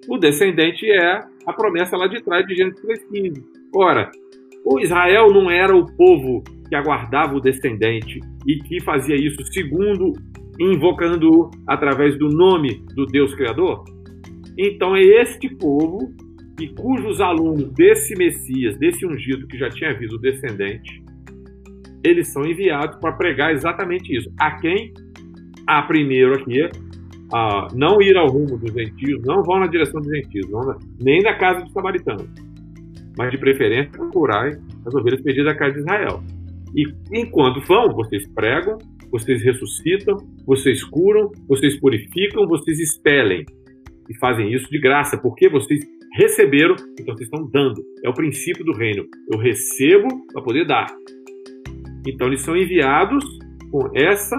O 0.08 0.18
descendente 0.18 0.90
é 0.90 1.20
a 1.46 1.52
promessa 1.52 1.96
lá 1.96 2.06
de 2.06 2.22
trás 2.22 2.46
de 2.46 2.54
Gênesis 2.54 2.82
3,15. 2.82 3.42
Ora, 3.74 4.10
o 4.64 4.80
Israel 4.80 5.30
não 5.32 5.50
era 5.50 5.76
o 5.76 5.86
povo 5.96 6.42
que 6.68 6.74
aguardava 6.74 7.34
o 7.34 7.40
descendente 7.40 8.20
e 8.46 8.56
que 8.56 8.82
fazia 8.82 9.14
isso 9.14 9.44
segundo 9.52 10.12
invocando-o 10.58 11.50
através 11.66 12.18
do 12.18 12.28
nome 12.28 12.84
do 12.94 13.04
Deus 13.06 13.34
Criador? 13.34 13.84
Então 14.56 14.96
é 14.96 15.02
este 15.02 15.54
povo 15.54 16.14
e 16.58 16.68
cujos 16.68 17.20
alunos 17.20 17.70
desse 17.74 18.16
Messias, 18.16 18.76
desse 18.78 19.04
ungido 19.04 19.46
que 19.46 19.58
já 19.58 19.68
tinha 19.68 19.92
vindo 19.92 20.18
descendente, 20.18 21.04
eles 22.02 22.32
são 22.32 22.44
enviados 22.46 22.98
para 23.00 23.12
pregar 23.12 23.52
exatamente 23.52 24.16
isso. 24.16 24.32
A 24.38 24.58
quem? 24.58 24.94
A 25.66 25.82
primeiro 25.82 26.34
aqui, 26.34 26.68
a 27.32 27.68
não 27.74 28.00
ir 28.00 28.16
ao 28.16 28.28
rumo 28.28 28.56
dos 28.56 28.72
gentios, 28.72 29.22
não 29.24 29.42
vão 29.42 29.58
na 29.60 29.66
direção 29.66 30.00
dos 30.00 30.10
gentios, 30.10 30.46
nem 31.00 31.20
na 31.22 31.34
casa 31.34 31.62
dos 31.62 31.72
samaritanos, 31.72 32.28
mas 33.18 33.30
de 33.30 33.38
preferência 33.38 33.90
procurar 33.90 34.48
as 34.84 34.94
ovelhas 34.94 35.20
perdidas 35.20 35.52
da 35.52 35.58
casa 35.58 35.74
de 35.74 35.80
Israel. 35.80 36.22
E 36.74 36.84
enquanto 37.12 37.60
vão, 37.66 37.92
vocês 37.94 38.26
pregam, 38.32 38.78
vocês 39.10 39.42
ressuscitam, 39.42 40.16
vocês 40.46 40.84
curam, 40.84 41.32
vocês 41.48 41.78
purificam, 41.80 42.46
vocês 42.46 42.78
expelem. 42.78 43.44
E 44.08 44.14
fazem 44.18 44.52
isso 44.52 44.70
de 44.70 44.78
graça, 44.78 45.18
porque 45.18 45.48
vocês 45.48 45.80
receberam, 46.12 46.76
então 46.98 47.14
vocês 47.14 47.28
estão 47.28 47.48
dando. 47.50 47.82
É 48.04 48.08
o 48.08 48.14
princípio 48.14 48.64
do 48.64 48.72
reino. 48.72 49.04
Eu 49.32 49.38
recebo 49.38 50.06
para 50.32 50.42
poder 50.42 50.66
dar. 50.66 50.86
Então 52.06 52.28
eles 52.28 52.42
são 52.42 52.56
enviados 52.56 53.24
com 53.70 53.90
essa 53.94 54.36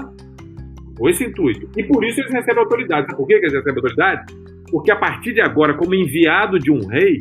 com 0.98 1.10
esse 1.10 1.24
intuito. 1.24 1.70
E 1.78 1.84
por 1.84 2.04
isso 2.04 2.20
eles 2.20 2.32
recebem 2.32 2.64
autoridade. 2.64 3.16
Por 3.16 3.28
que 3.28 3.34
eles 3.34 3.54
recebem 3.54 3.76
autoridade? 3.76 4.34
Porque 4.72 4.92
a 4.92 4.96
partir 4.96 5.34
de 5.34 5.42
agora, 5.42 5.74
como 5.76 5.94
enviado 5.94 6.60
de 6.60 6.72
um 6.72 6.86
rei, 6.88 7.18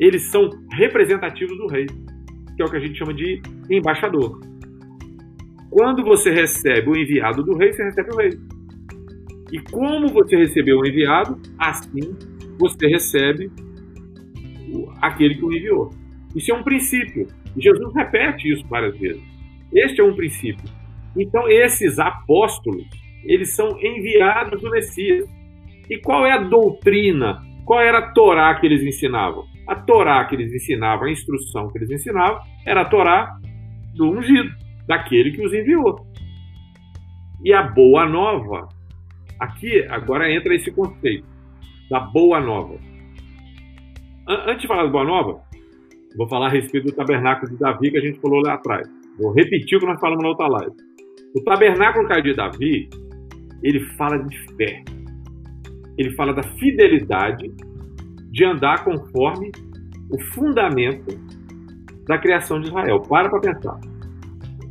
eles 0.00 0.30
são 0.30 0.48
representativos 0.72 1.56
do 1.56 1.66
rei, 1.66 1.86
que 2.56 2.62
é 2.62 2.64
o 2.64 2.70
que 2.70 2.76
a 2.76 2.80
gente 2.80 2.98
chama 2.98 3.14
de 3.14 3.40
embaixador. 3.70 4.40
Quando 5.70 6.02
você 6.02 6.30
recebe 6.30 6.90
o 6.90 6.96
enviado 6.96 7.42
do 7.42 7.56
rei, 7.56 7.72
você 7.72 7.84
recebe 7.84 8.10
o 8.12 8.16
rei. 8.16 8.30
E 9.52 9.58
como 9.70 10.08
você 10.08 10.36
recebeu 10.36 10.78
o 10.78 10.86
enviado, 10.86 11.38
assim 11.58 12.16
você 12.58 12.86
recebe 12.86 13.50
aquele 15.00 15.34
que 15.34 15.44
o 15.44 15.52
enviou. 15.52 15.90
Isso 16.34 16.52
é 16.52 16.54
um 16.54 16.62
princípio. 16.62 17.26
E 17.56 17.62
Jesus 17.62 17.94
repete 17.94 18.50
isso 18.50 18.66
várias 18.68 18.96
vezes. 18.98 19.22
Este 19.72 20.00
é 20.00 20.04
um 20.04 20.14
princípio. 20.14 20.64
Então, 21.16 21.48
esses 21.48 21.98
apóstolos, 21.98 22.86
eles 23.24 23.54
são 23.54 23.78
enviados 23.80 24.60
do 24.60 24.70
Messias. 24.70 25.28
E 25.88 25.98
qual 25.98 26.26
é 26.26 26.32
a 26.32 26.38
doutrina? 26.38 27.40
Qual 27.64 27.80
era 27.80 27.98
a 27.98 28.12
Torá 28.12 28.54
que 28.54 28.66
eles 28.66 28.82
ensinavam? 28.82 29.44
A 29.66 29.74
Torá 29.74 30.24
que 30.24 30.34
eles 30.34 30.52
ensinavam, 30.52 31.06
a 31.06 31.10
instrução 31.10 31.68
que 31.68 31.78
eles 31.78 31.90
ensinavam, 31.90 32.40
era 32.66 32.82
a 32.82 32.84
Torá 32.84 33.36
do 33.94 34.10
ungido, 34.10 34.50
daquele 34.86 35.32
que 35.32 35.44
os 35.44 35.52
enviou. 35.52 36.06
E 37.44 37.52
a 37.52 37.62
boa 37.62 38.06
nova, 38.06 38.68
aqui 39.38 39.84
agora 39.88 40.32
entra 40.32 40.54
esse 40.54 40.70
conceito 40.70 41.26
da 41.90 42.00
boa 42.00 42.40
nova. 42.40 42.76
Antes 44.26 44.62
de 44.62 44.68
falar 44.68 44.84
da 44.84 44.90
boa 44.90 45.04
nova, 45.04 45.42
vou 46.16 46.28
falar 46.28 46.46
a 46.46 46.50
respeito 46.50 46.86
do 46.86 46.94
tabernáculo 46.94 47.50
de 47.50 47.58
Davi 47.58 47.90
que 47.90 47.98
a 47.98 48.00
gente 48.00 48.20
falou 48.20 48.40
lá 48.40 48.54
atrás. 48.54 48.88
Vou 49.18 49.32
repetir 49.32 49.76
o 49.76 49.80
que 49.80 49.86
nós 49.86 50.00
falamos 50.00 50.22
na 50.22 50.30
outra 50.30 50.46
live. 50.46 50.72
O 51.34 51.42
tabernáculo 51.42 52.08
de 52.22 52.34
Davi, 52.34 52.88
ele 53.62 53.80
fala 53.96 54.18
de 54.18 54.38
fé. 54.56 54.82
Ele 55.96 56.14
fala 56.14 56.32
da 56.32 56.42
fidelidade 56.42 57.50
de 58.30 58.44
andar 58.44 58.82
conforme 58.84 59.52
o 60.10 60.20
fundamento 60.32 61.16
da 62.06 62.18
criação 62.18 62.60
de 62.60 62.68
Israel. 62.68 63.00
Para 63.00 63.28
para 63.28 63.40
pensar. 63.40 63.78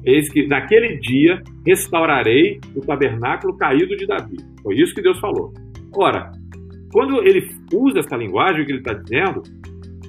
Eis 0.03 0.29
que 0.31 0.47
naquele 0.47 0.97
dia 0.97 1.41
restaurarei 1.65 2.59
o 2.75 2.81
tabernáculo 2.81 3.55
caído 3.55 3.95
de 3.95 4.07
Davi. 4.07 4.37
Foi 4.63 4.75
isso 4.75 4.95
que 4.95 5.01
Deus 5.01 5.19
falou. 5.19 5.53
Ora, 5.95 6.31
quando 6.91 7.21
ele 7.21 7.47
usa 7.73 7.99
essa 7.99 8.15
linguagem, 8.15 8.61
o 8.61 8.65
que 8.65 8.71
ele 8.71 8.79
está 8.79 8.93
dizendo 8.93 9.43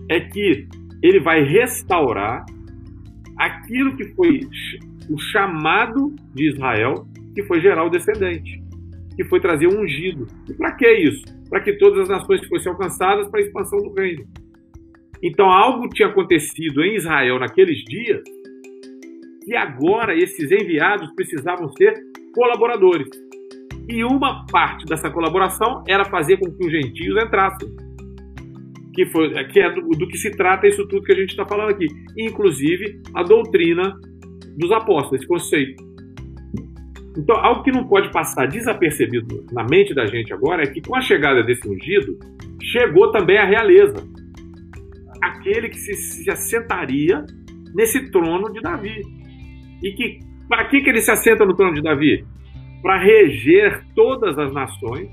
é 0.08 0.20
que 0.20 0.66
ele 1.02 1.20
vai 1.20 1.42
restaurar 1.42 2.44
aquilo 3.38 3.96
que 3.96 4.04
foi 4.14 4.40
o 5.10 5.18
chamado 5.18 6.14
de 6.34 6.48
Israel, 6.48 7.06
que 7.34 7.42
foi 7.44 7.60
gerar 7.60 7.84
o 7.84 7.90
descendente, 7.90 8.62
que 9.14 9.24
foi 9.24 9.40
trazer 9.40 9.66
o 9.66 9.80
ungido. 9.80 10.26
E 10.48 10.54
para 10.54 10.72
que 10.72 10.90
isso? 10.90 11.24
Para 11.48 11.60
que 11.60 11.74
todas 11.74 12.00
as 12.00 12.08
nações 12.08 12.46
fossem 12.46 12.70
alcançadas 12.70 13.28
para 13.28 13.40
a 13.40 13.42
expansão 13.42 13.78
do 13.78 13.92
reino. 13.92 14.24
Então 15.22 15.50
algo 15.50 15.88
tinha 15.88 16.08
acontecido 16.08 16.82
em 16.82 16.96
Israel 16.96 17.38
naqueles 17.38 17.84
dias 17.84 18.22
e 19.46 19.56
agora 19.56 20.16
esses 20.16 20.50
enviados 20.50 21.12
precisavam 21.14 21.70
ser 21.72 21.94
colaboradores. 22.34 23.08
E 23.88 24.04
uma 24.04 24.46
parte 24.46 24.86
dessa 24.86 25.10
colaboração 25.10 25.82
era 25.86 26.04
fazer 26.04 26.38
com 26.38 26.50
que 26.50 26.66
os 26.66 26.72
gentios 26.72 27.22
entrassem. 27.22 27.68
Que, 28.94 29.06
foi, 29.06 29.32
que 29.46 29.58
é 29.58 29.70
do, 29.72 29.88
do 29.88 30.06
que 30.06 30.18
se 30.18 30.30
trata 30.30 30.68
isso 30.68 30.86
tudo 30.86 31.02
que 31.02 31.12
a 31.12 31.16
gente 31.16 31.30
está 31.30 31.46
falando 31.46 31.70
aqui. 31.70 31.86
Inclusive 32.16 33.00
a 33.14 33.22
doutrina 33.22 33.98
dos 34.56 34.70
apóstolos, 34.70 35.20
esse 35.20 35.26
conceito. 35.26 35.91
Então, 37.16 37.36
algo 37.36 37.62
que 37.62 37.70
não 37.70 37.86
pode 37.86 38.10
passar 38.10 38.46
desapercebido 38.46 39.44
na 39.52 39.64
mente 39.64 39.94
da 39.94 40.06
gente 40.06 40.32
agora 40.32 40.62
é 40.62 40.66
que 40.66 40.80
com 40.80 40.96
a 40.96 41.00
chegada 41.00 41.42
desse 41.42 41.68
ungido, 41.68 42.18
chegou 42.62 43.10
também 43.10 43.36
a 43.36 43.44
realeza. 43.44 43.96
Aquele 45.20 45.68
que 45.68 45.76
se, 45.76 45.94
se 45.94 46.30
assentaria 46.30 47.24
nesse 47.74 48.10
trono 48.10 48.50
de 48.50 48.60
Davi. 48.60 49.02
E 49.82 49.92
que, 49.92 50.20
para 50.48 50.64
que, 50.66 50.80
que 50.80 50.88
ele 50.88 51.00
se 51.00 51.10
assenta 51.10 51.44
no 51.44 51.54
trono 51.54 51.74
de 51.74 51.82
Davi? 51.82 52.24
Para 52.80 52.98
reger 52.98 53.84
todas 53.94 54.38
as 54.38 54.52
nações 54.52 55.08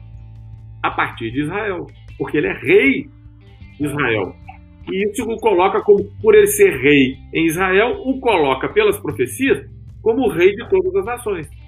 a 0.82 0.92
partir 0.92 1.32
de 1.32 1.42
Israel. 1.42 1.86
Porque 2.18 2.38
ele 2.38 2.48
é 2.48 2.54
rei 2.54 3.10
de 3.78 3.86
Israel. 3.86 4.36
E 4.90 5.10
isso 5.10 5.24
o 5.24 5.38
coloca 5.38 5.82
como, 5.82 6.04
por 6.22 6.34
ele 6.34 6.48
ser 6.48 6.78
rei 6.78 7.18
em 7.34 7.46
Israel, 7.46 8.02
o 8.06 8.20
coloca 8.20 8.70
pelas 8.70 8.98
profecias 9.00 9.64
como 10.02 10.30
rei 10.30 10.56
de 10.56 10.68
todas 10.70 10.96
as 10.96 11.06
nações. 11.06 11.59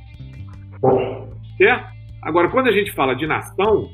Certo? 1.57 1.91
Agora, 2.21 2.49
quando 2.49 2.67
a 2.67 2.71
gente 2.71 2.91
fala 2.91 3.15
de 3.15 3.25
nação, 3.25 3.89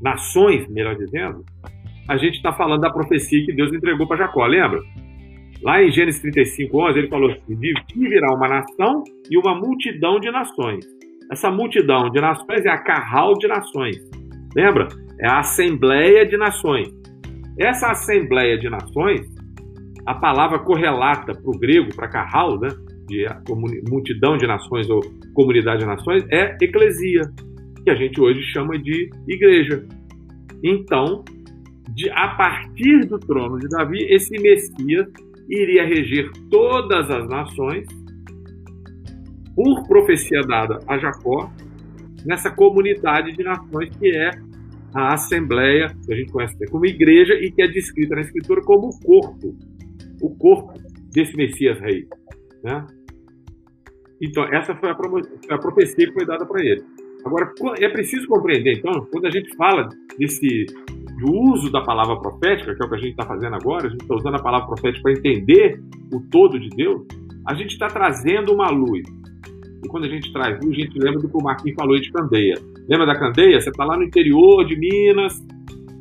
nações, 0.00 0.68
melhor 0.68 0.96
dizendo, 0.96 1.44
a 2.08 2.16
gente 2.16 2.36
está 2.36 2.52
falando 2.52 2.80
da 2.80 2.90
profecia 2.90 3.44
que 3.44 3.52
Deus 3.52 3.72
entregou 3.72 4.06
para 4.06 4.18
Jacó, 4.18 4.46
lembra? 4.46 4.80
Lá 5.62 5.82
em 5.82 5.90
Gênesis 5.90 6.20
35, 6.22 6.88
11, 6.88 6.98
ele 6.98 7.08
falou 7.08 7.30
assim: 7.30 7.54
de 7.56 7.74
virá 8.08 8.34
uma 8.34 8.48
nação 8.48 9.04
e 9.30 9.36
uma 9.36 9.54
multidão 9.54 10.18
de 10.18 10.30
nações. 10.30 10.84
Essa 11.30 11.50
multidão 11.50 12.10
de 12.10 12.20
nações 12.20 12.64
é 12.64 12.70
a 12.70 12.78
carral 12.78 13.34
de 13.34 13.46
nações. 13.46 13.96
Lembra? 14.56 14.88
É 15.20 15.28
a 15.28 15.40
assembleia 15.40 16.26
de 16.26 16.36
nações. 16.36 16.88
Essa 17.58 17.90
Assembleia 17.90 18.58
de 18.58 18.70
Nações, 18.70 19.20
a 20.06 20.14
palavra 20.14 20.58
correlata 20.60 21.34
para 21.34 21.50
o 21.50 21.58
grego, 21.58 21.94
para 21.94 22.08
carral, 22.08 22.58
né, 22.58 22.68
de 23.10 23.26
multidão 23.90 24.36
de 24.36 24.46
nações 24.46 24.88
ou 24.88 25.00
comunidade 25.34 25.80
de 25.80 25.86
nações, 25.86 26.24
é 26.30 26.56
eclesia, 26.62 27.22
que 27.84 27.90
a 27.90 27.94
gente 27.94 28.20
hoje 28.20 28.40
chama 28.52 28.78
de 28.78 29.10
igreja. 29.28 29.84
Então, 30.62 31.24
de, 31.94 32.08
a 32.10 32.28
partir 32.28 33.06
do 33.06 33.18
trono 33.18 33.58
de 33.58 33.68
Davi, 33.68 33.98
esse 34.08 34.40
Messias 34.40 35.06
iria 35.48 35.84
reger 35.84 36.30
todas 36.50 37.10
as 37.10 37.28
nações 37.28 37.86
por 39.54 39.86
profecia 39.88 40.40
dada 40.42 40.78
a 40.86 40.96
Jacó 40.96 41.50
nessa 42.24 42.50
comunidade 42.50 43.32
de 43.32 43.42
nações 43.42 43.90
que 43.96 44.08
é 44.08 44.30
a 44.94 45.14
Assembleia, 45.14 45.88
que 46.04 46.12
a 46.12 46.16
gente 46.16 46.32
conhece 46.32 46.66
como 46.66 46.86
igreja 46.86 47.34
e 47.34 47.50
que 47.50 47.62
é 47.62 47.68
descrita 47.68 48.14
na 48.14 48.20
Escritura 48.22 48.60
como 48.62 48.88
o 48.88 49.00
corpo, 49.00 49.56
o 50.20 50.30
corpo 50.36 50.74
desse 51.12 51.36
Messias 51.36 51.78
Rei. 51.80 52.06
Né? 52.62 52.86
Então, 54.20 54.44
essa 54.44 54.74
foi 54.74 54.90
a, 54.90 54.96
a 55.54 55.58
profecia 55.58 56.06
que 56.06 56.12
foi 56.12 56.26
dada 56.26 56.44
para 56.44 56.64
ele. 56.64 56.82
Agora, 57.24 57.52
é 57.78 57.88
preciso 57.88 58.26
compreender, 58.26 58.78
então, 58.78 59.06
quando 59.12 59.26
a 59.26 59.30
gente 59.30 59.54
fala 59.56 59.88
desse 60.18 60.66
do 61.20 61.32
uso 61.52 61.70
da 61.70 61.82
palavra 61.82 62.16
profética, 62.16 62.74
que 62.74 62.82
é 62.82 62.86
o 62.86 62.88
que 62.88 62.94
a 62.94 62.98
gente 62.98 63.10
está 63.10 63.26
fazendo 63.26 63.54
agora, 63.54 63.86
a 63.86 63.90
gente 63.90 64.00
está 64.00 64.14
usando 64.14 64.36
a 64.36 64.42
palavra 64.42 64.66
profética 64.66 65.02
para 65.02 65.12
entender 65.12 65.80
o 66.12 66.20
todo 66.30 66.58
de 66.58 66.70
Deus, 66.70 67.06
a 67.46 67.54
gente 67.54 67.72
está 67.72 67.88
trazendo 67.88 68.54
uma 68.54 68.70
luz. 68.70 69.02
E 69.84 69.88
quando 69.88 70.04
a 70.04 70.08
gente 70.08 70.32
traz 70.32 70.58
luz, 70.64 70.76
a 70.76 70.80
gente 70.80 70.98
lembra 70.98 71.20
do 71.20 71.28
que 71.28 71.36
o 71.36 71.42
Marquinhos 71.42 71.76
falou 71.76 71.98
de 71.98 72.10
candeia. 72.10 72.54
Lembra 72.88 73.06
da 73.06 73.18
candeia? 73.18 73.60
Você 73.60 73.68
está 73.68 73.84
lá 73.84 73.96
no 73.96 74.04
interior 74.04 74.64
de 74.64 74.76
Minas, 74.76 75.46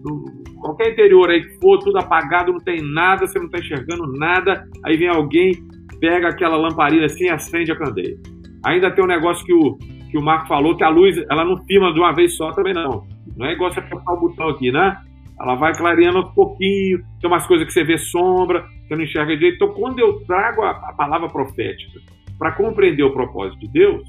no, 0.04 0.24
qualquer 0.60 0.92
interior 0.92 1.30
aí 1.30 1.42
que 1.42 1.60
for, 1.60 1.80
tudo 1.80 1.98
apagado, 1.98 2.52
não 2.52 2.60
tem 2.60 2.82
nada, 2.82 3.26
você 3.26 3.40
não 3.40 3.48
está 3.48 3.60
enxergando 3.60 4.12
nada. 4.18 4.68
Aí 4.86 4.98
vem 4.98 5.08
alguém, 5.08 5.52
pega 6.00 6.30
aquela 6.30 6.58
lamparina 6.58 7.06
assim 7.06 7.26
e 7.26 7.30
acende 7.30 7.72
a 7.72 7.76
candeia. 7.76 8.18
Ainda 8.66 8.92
tem 8.92 9.04
um 9.04 9.08
negócio 9.08 9.46
que 9.46 9.54
o, 9.54 9.78
que 10.10 10.18
o 10.18 10.22
Marco 10.22 10.48
falou, 10.48 10.76
que 10.76 10.84
a 10.84 10.90
luz 10.90 11.18
ela 11.30 11.46
não 11.46 11.58
firma 11.66 11.94
de 11.94 12.00
uma 12.00 12.14
vez 12.14 12.36
só 12.36 12.52
também 12.52 12.74
não. 12.74 13.08
Não 13.38 13.46
é 13.46 13.54
igual 13.54 13.72
você 13.72 13.80
apertar 13.80 14.14
o 14.14 14.20
botão 14.20 14.50
aqui, 14.50 14.72
né? 14.72 14.98
Ela 15.40 15.56
vai 15.56 15.74
clareando 15.74 16.18
aos 16.18 16.34
pouquinho, 16.34 17.00
tem 17.22 17.30
umas 17.30 17.48
coisas 17.48 17.66
que 17.66 17.72
você 17.72 17.84
vê 17.84 17.98
sombra, 17.98 18.66
você 18.86 18.96
não 18.96 19.04
enxerga 19.04 19.38
direito. 19.38 19.56
Então, 19.56 19.74
quando 19.74 20.00
eu 20.00 20.20
trago 20.26 20.64
a, 20.64 20.72
a 20.72 20.94
palavra 20.94 21.30
profética 21.30 22.00
para 22.38 22.52
compreender 22.52 23.04
o 23.04 23.14
propósito 23.14 23.60
de 23.60 23.72
Deus, 23.72 24.04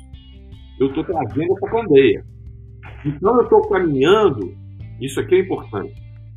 eu 0.80 0.88
estou 0.88 1.04
trazendo 1.04 1.52
essa 1.52 1.70
candeia. 1.70 2.24
Então 3.04 3.36
eu 3.36 3.42
estou 3.42 3.68
caminhando, 3.68 4.54
isso 5.00 5.20
aqui 5.20 5.36
é 5.36 5.38
importante, 5.40 5.94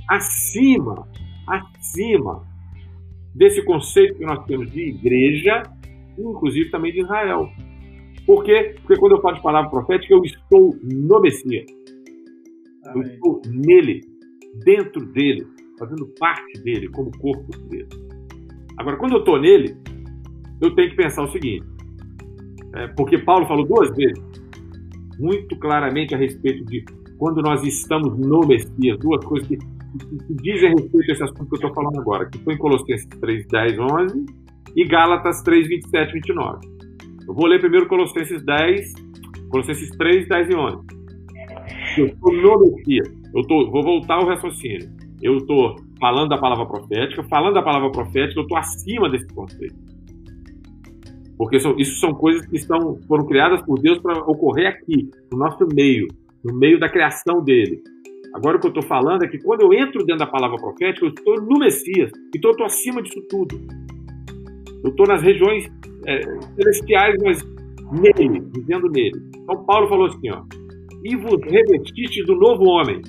acima, 0.10 1.08
acima 1.47 2.53
desse 3.36 3.63
conceito 3.63 4.15
que 4.15 4.25
nós 4.25 4.45
temos 4.45 4.71
de 4.71 4.81
igreja, 4.89 5.63
inclusive 6.17 6.69
também 6.69 6.91
de 6.91 7.01
Israel. 7.01 7.49
Por 8.25 8.43
quê? 8.43 8.75
Porque 8.81 8.99
quando 8.99 9.13
eu 9.13 9.21
falo 9.21 9.36
de 9.36 9.41
palavra 9.41 9.69
profética, 9.69 10.13
eu 10.13 10.23
estou 10.23 10.75
no 10.81 11.21
Messias. 11.21 11.65
Eu 12.95 13.01
estou 13.01 13.41
nele, 13.47 14.01
dentro 14.63 15.05
dele, 15.07 15.45
fazendo 15.79 16.05
parte 16.19 16.61
dele, 16.61 16.88
como 16.89 17.11
corpo 17.17 17.57
dele. 17.69 17.88
Agora, 18.77 18.97
quando 18.97 19.13
eu 19.13 19.19
estou 19.19 19.39
nele, 19.39 19.75
eu 20.61 20.73
tenho 20.75 20.89
que 20.89 20.95
pensar 20.95 21.23
o 21.23 21.31
seguinte: 21.31 21.65
é, 22.75 22.88
porque 22.89 23.17
Paulo 23.17 23.45
falou 23.45 23.65
duas 23.65 23.89
vezes, 23.95 24.21
muito 25.19 25.55
claramente 25.57 26.15
a 26.15 26.17
respeito 26.17 26.65
de 26.65 26.84
quando 27.17 27.41
nós 27.41 27.63
estamos 27.63 28.17
no 28.17 28.45
Messias, 28.45 28.97
duas 28.99 29.23
coisas 29.25 29.47
que, 29.47 29.57
que, 29.97 30.65
a 30.65 30.69
respeito 30.69 31.07
desse 31.07 31.23
assunto 31.23 31.45
que 31.45 31.53
eu 31.53 31.67
estou 31.67 31.73
falando 31.73 31.99
agora, 31.99 32.29
que 32.29 32.39
foi 32.39 32.53
em 32.53 32.57
Colossenses 32.57 33.07
3, 33.19 33.47
10, 33.47 33.79
11 33.79 34.25
e 34.75 34.85
Gálatas 34.85 35.41
3, 35.43 35.67
27, 35.67 36.13
29. 36.13 36.67
Eu 37.27 37.33
vou 37.33 37.45
ler 37.45 37.59
primeiro 37.59 37.87
Colossenses 37.87 38.43
10, 38.43 38.93
Colossenses 39.49 39.89
3, 39.97 40.27
10 40.27 40.49
e 40.49 40.55
11. 40.55 40.87
Eu 41.97 42.05
estou 42.07 42.33
no 42.33 42.75
Messias. 42.75 43.07
Eu 43.33 43.41
tô, 43.43 43.71
vou 43.71 43.83
voltar 43.83 44.15
ao 44.15 44.27
raciocínio. 44.27 44.89
Eu 45.21 45.37
estou 45.37 45.75
falando 45.99 46.29
da 46.29 46.37
palavra 46.37 46.65
profética, 46.65 47.23
falando 47.23 47.53
da 47.53 47.61
palavra 47.61 47.91
profética, 47.91 48.39
eu 48.39 48.43
estou 48.43 48.57
acima 48.57 49.09
desse 49.09 49.27
conceito. 49.33 49.75
Porque 51.37 51.57
isso, 51.57 51.73
isso 51.77 51.99
são 51.99 52.13
coisas 52.13 52.45
que 52.45 52.57
estão, 52.57 52.99
foram 53.07 53.25
criadas 53.25 53.61
por 53.63 53.79
Deus 53.79 53.99
para 53.99 54.17
ocorrer 54.19 54.67
aqui, 54.67 55.09
no 55.31 55.37
nosso 55.37 55.65
meio, 55.73 56.07
no 56.43 56.53
meio 56.53 56.79
da 56.79 56.89
criação 56.89 57.43
dele. 57.43 57.81
Agora 58.34 58.57
o 58.57 58.59
que 58.59 58.65
eu 58.65 58.69
estou 58.69 58.84
falando 58.84 59.23
é 59.23 59.27
que 59.27 59.38
quando 59.39 59.61
eu 59.61 59.73
entro 59.73 60.03
dentro 60.03 60.25
da 60.25 60.27
palavra 60.27 60.57
profética, 60.57 61.05
eu 61.05 61.09
estou 61.09 61.41
no 61.41 61.59
Messias, 61.59 62.11
então 62.36 62.49
eu 62.49 62.53
estou 62.53 62.65
acima 62.65 63.01
disso 63.01 63.21
tudo. 63.29 63.61
Eu 64.84 64.89
estou 64.89 65.05
nas 65.07 65.21
regiões 65.21 65.71
é, 66.05 66.21
celestiais, 66.55 67.15
mas 67.23 67.43
nele, 67.91 68.43
vivendo 68.53 68.89
nele. 68.89 69.21
Então 69.36 69.63
Paulo 69.65 69.88
falou 69.88 70.07
assim, 70.07 70.31
ó, 70.31 70.43
e 71.03 71.15
vos 71.15 71.39
revestiste 71.43 72.23
do 72.23 72.36
novo 72.36 72.63
homem. 72.63 73.01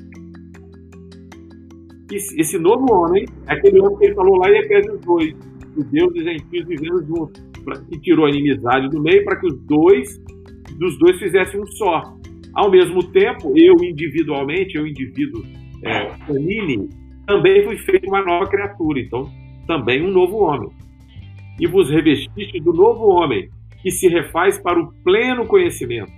Esse 2.13 2.59
novo 2.59 2.93
homem 2.93 3.25
é 3.49 3.55
aquele 3.55 3.81
homem 3.81 3.97
que 3.97 4.05
ele 4.05 4.15
falou 4.15 4.37
lá 4.37 4.51
em 4.51 4.59
Efésios 4.59 5.01
2, 5.01 5.35
os 5.77 5.85
deuses 5.87 6.21
e 6.21 6.25
gentios 6.25 6.67
vivendo 6.67 7.05
juntos, 7.07 7.43
que 7.89 7.99
tirou 8.01 8.27
a 8.27 8.29
inimizade 8.29 8.91
do 8.91 9.01
meio 9.01 9.25
para 9.25 9.37
que 9.37 9.47
os 9.47 9.59
dois, 9.61 10.21
dos 10.79 10.99
dois 10.99 11.19
fizessem 11.19 11.61
um 11.61 11.67
só. 11.67 12.15
Ao 12.55 12.71
mesmo 12.71 13.03
tempo, 13.03 13.53
eu 13.57 13.75
individualmente, 13.83 14.77
eu 14.77 14.87
indivíduo 14.87 15.43
é, 15.83 16.11
também 17.27 17.65
fui 17.65 17.77
feito 17.79 18.09
uma 18.09 18.25
nova 18.25 18.47
criatura, 18.49 19.01
então 19.01 19.31
também 19.67 20.03
um 20.03 20.11
novo 20.11 20.39
homem. 20.39 20.71
E 21.61 21.67
vos 21.67 21.91
revestiste 21.91 22.61
do 22.61 22.73
novo 22.73 23.07
homem, 23.09 23.49
que 23.83 23.91
se 23.91 24.09
refaz 24.09 24.59
para 24.59 24.81
o 24.81 24.93
pleno 25.03 25.47
conhecimento, 25.47 26.13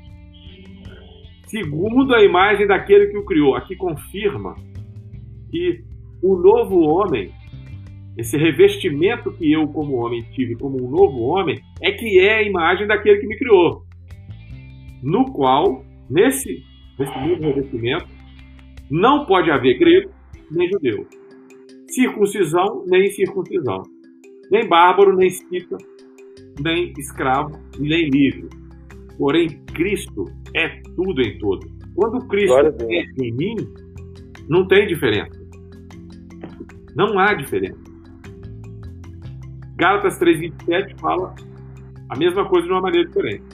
segundo 1.46 2.14
a 2.14 2.22
imagem 2.22 2.66
daquele 2.66 3.06
que 3.06 3.18
o 3.18 3.24
criou. 3.24 3.54
Aqui 3.54 3.76
confirma 3.76 4.54
que 5.50 5.84
o 6.22 6.36
novo 6.36 6.80
homem, 6.80 7.30
esse 8.16 8.36
revestimento 8.36 9.32
que 9.32 9.52
eu, 9.52 9.68
como 9.68 9.96
homem, 9.96 10.22
tive 10.32 10.56
como 10.56 10.82
um 10.82 10.90
novo 10.90 11.20
homem, 11.20 11.60
é 11.82 11.92
que 11.92 12.18
é 12.18 12.38
a 12.38 12.42
imagem 12.42 12.86
daquele 12.86 13.18
que 13.18 13.26
me 13.26 13.38
criou. 13.38 13.84
No 15.02 15.24
qual 15.32 15.84
Nesse, 16.08 16.62
nesse 16.98 17.18
mesmo 17.18 17.52
revestimento, 17.52 18.06
não 18.90 19.26
pode 19.26 19.50
haver 19.50 19.78
grego 19.78 20.10
nem 20.50 20.68
judeu, 20.70 21.06
circuncisão 21.88 22.84
nem 22.86 23.10
circuncisão, 23.10 23.82
nem 24.50 24.68
bárbaro 24.68 25.16
nem 25.16 25.26
escita, 25.26 25.76
nem 26.62 26.92
escravo 26.96 27.58
nem 27.78 28.08
livre. 28.08 28.48
Porém, 29.18 29.48
Cristo 29.74 30.26
é 30.54 30.80
tudo 30.94 31.20
em 31.22 31.38
todo. 31.38 31.66
Quando 31.94 32.26
Cristo 32.28 32.56
é 32.58 33.24
em 33.24 33.32
mim, 33.32 33.56
não 34.48 34.68
tem 34.68 34.86
diferença. 34.86 35.44
Não 36.94 37.18
há 37.18 37.34
diferença. 37.34 37.80
Gálatas 39.76 40.18
3,27 40.20 41.00
fala 41.00 41.34
a 42.08 42.16
mesma 42.16 42.48
coisa 42.48 42.66
de 42.66 42.72
uma 42.72 42.80
maneira 42.80 43.08
diferente 43.08 43.44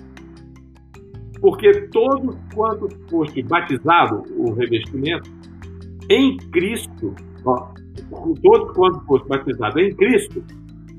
porque 1.42 1.72
todos 1.88 2.36
quantos 2.54 2.94
foste 3.10 3.42
batizado, 3.42 4.22
o 4.36 4.52
revestimento, 4.52 5.28
em 6.08 6.36
Cristo, 6.52 7.14
todos 8.40 8.72
quantos 8.76 9.04
foste 9.04 9.28
batizado 9.28 9.80
em 9.80 9.92
Cristo, 9.96 10.42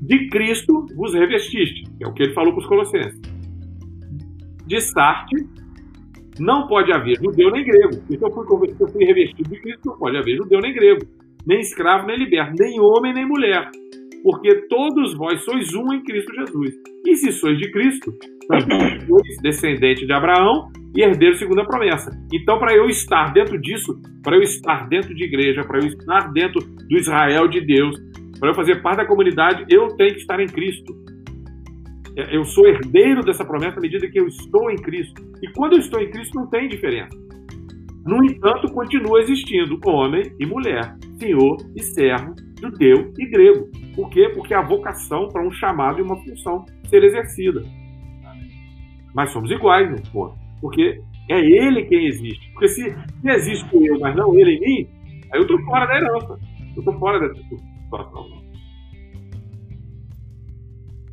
de 0.02 0.28
Cristo 0.28 0.86
vos 0.96 1.14
revestiste, 1.14 1.90
que 1.96 2.04
é 2.04 2.06
o 2.06 2.12
que 2.12 2.24
ele 2.24 2.34
falou 2.34 2.52
para 2.52 2.60
os 2.60 2.66
Colossenses. 2.66 3.20
De 4.66 4.76
start, 4.76 5.30
não 6.38 6.66
pode 6.66 6.92
haver 6.92 7.16
judeu 7.16 7.50
nem 7.50 7.64
grego. 7.64 7.94
Se 8.06 8.18
eu 8.20 8.30
fui, 8.30 8.74
eu 8.78 8.88
fui 8.88 9.04
revestido 9.04 9.48
de 9.48 9.60
Cristo, 9.62 9.80
não 9.86 9.96
pode 9.96 10.18
haver 10.18 10.36
judeu 10.36 10.60
nem 10.60 10.74
grego, 10.74 11.06
nem 11.46 11.60
escravo 11.60 12.06
nem 12.06 12.18
liberto, 12.18 12.52
nem 12.58 12.78
homem 12.78 13.14
nem 13.14 13.26
mulher, 13.26 13.70
porque 14.22 14.54
todos 14.68 15.14
vós 15.16 15.42
sois 15.42 15.74
um 15.74 15.90
em 15.94 16.02
Cristo 16.02 16.34
Jesus. 16.34 16.74
E 17.06 17.16
se 17.16 17.32
sois 17.32 17.56
de 17.56 17.70
Cristo, 17.70 18.12
descendente 19.42 20.06
de 20.06 20.12
Abraão 20.12 20.70
e 20.94 21.02
herdeiro 21.02 21.36
segundo 21.36 21.60
a 21.60 21.64
promessa. 21.64 22.10
Então, 22.32 22.58
para 22.58 22.74
eu 22.74 22.88
estar 22.88 23.32
dentro 23.32 23.60
disso, 23.60 24.00
para 24.22 24.36
eu 24.36 24.42
estar 24.42 24.88
dentro 24.88 25.14
de 25.14 25.24
igreja, 25.24 25.64
para 25.64 25.78
eu 25.78 25.86
estar 25.86 26.32
dentro 26.32 26.60
do 26.60 26.96
Israel 26.96 27.48
de 27.48 27.60
Deus, 27.60 27.96
para 28.38 28.50
eu 28.50 28.54
fazer 28.54 28.80
parte 28.82 28.98
da 28.98 29.06
comunidade, 29.06 29.64
eu 29.68 29.88
tenho 29.96 30.14
que 30.14 30.20
estar 30.20 30.40
em 30.40 30.46
Cristo. 30.46 30.94
É, 32.16 32.36
eu 32.36 32.44
sou 32.44 32.66
herdeiro 32.66 33.22
dessa 33.22 33.44
promessa 33.44 33.78
à 33.78 33.80
medida 33.80 34.08
que 34.08 34.20
eu 34.20 34.26
estou 34.26 34.70
em 34.70 34.76
Cristo. 34.76 35.22
E 35.42 35.50
quando 35.52 35.72
eu 35.72 35.78
estou 35.80 36.00
em 36.00 36.10
Cristo, 36.10 36.34
não 36.36 36.48
tem 36.48 36.68
diferença. 36.68 37.16
No 38.06 38.22
entanto, 38.22 38.70
continua 38.72 39.20
existindo 39.20 39.80
homem 39.86 40.30
e 40.38 40.46
mulher, 40.46 40.94
senhor 41.18 41.56
e 41.74 41.82
servo, 41.82 42.34
judeu 42.60 43.12
e 43.18 43.26
grego. 43.26 43.68
Por 43.96 44.10
quê? 44.10 44.30
Porque 44.34 44.52
a 44.52 44.60
vocação 44.60 45.28
para 45.28 45.46
um 45.46 45.50
chamado 45.50 45.98
e 45.98 46.02
uma 46.02 46.16
função 46.22 46.64
ser 46.88 47.02
exercida. 47.02 47.64
Mas 49.14 49.30
somos 49.30 49.50
iguais 49.50 49.90
nesse 49.90 50.10
ponto. 50.10 50.36
Porque 50.60 51.00
é 51.30 51.40
ele 51.40 51.84
quem 51.84 52.06
existe. 52.06 52.50
Porque 52.52 52.68
se, 52.68 52.90
se 52.90 53.28
existe 53.28 53.68
eu, 53.76 53.98
mas 53.98 54.14
não 54.16 54.38
ele 54.38 54.56
em 54.56 54.60
mim, 54.60 54.88
aí 55.32 55.38
eu 55.38 55.42
estou 55.42 55.58
fora 55.62 55.86
da 55.86 55.96
herança. 55.96 56.38
Eu 56.74 56.80
estou 56.80 56.98
fora 56.98 57.20
dessa 57.20 57.42
situação. 57.42 58.44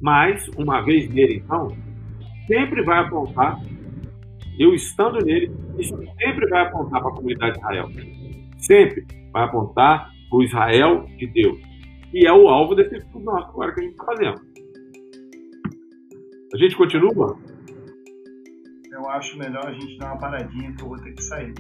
Mas, 0.02 0.48
uma 0.58 0.82
vez 0.82 1.08
nele, 1.14 1.44
então, 1.46 1.68
sempre 2.48 2.82
vai 2.84 3.00
apontar, 3.00 3.60
eu 4.58 4.74
estando 4.74 5.24
nele, 5.24 5.52
isso 5.78 5.96
sempre 6.20 6.50
vai 6.50 6.64
apontar 6.64 7.02
para 7.02 7.12
a 7.12 7.16
comunidade 7.16 7.54
de 7.54 7.60
Israel. 7.60 7.90
Sempre 8.58 9.06
vai 9.32 9.44
apontar 9.44 10.12
para 10.30 10.38
o 10.38 10.44
Israel 10.44 11.06
de 11.18 11.28
Deus. 11.28 11.60
E 12.14 12.26
é 12.26 12.34
o 12.34 12.50
alvo 12.50 12.74
desse 12.74 12.98
estudo 12.98 13.24
nosso 13.24 13.50
agora 13.50 13.74
que 13.74 13.80
a 13.80 13.84
gente 13.84 13.94
está 13.94 14.06
fazendo. 14.06 14.42
A 16.54 16.58
gente 16.58 16.76
continua? 16.76 17.38
Eu 18.92 19.10
acho 19.10 19.38
melhor 19.38 19.68
a 19.68 19.74
gente 19.74 19.98
dar 19.98 20.08
uma 20.08 20.18
paradinha 20.18 20.74
que 20.74 20.84
eu 20.84 20.90
vou 20.90 20.98
ter 20.98 21.14
que 21.14 21.24
sair. 21.24 21.54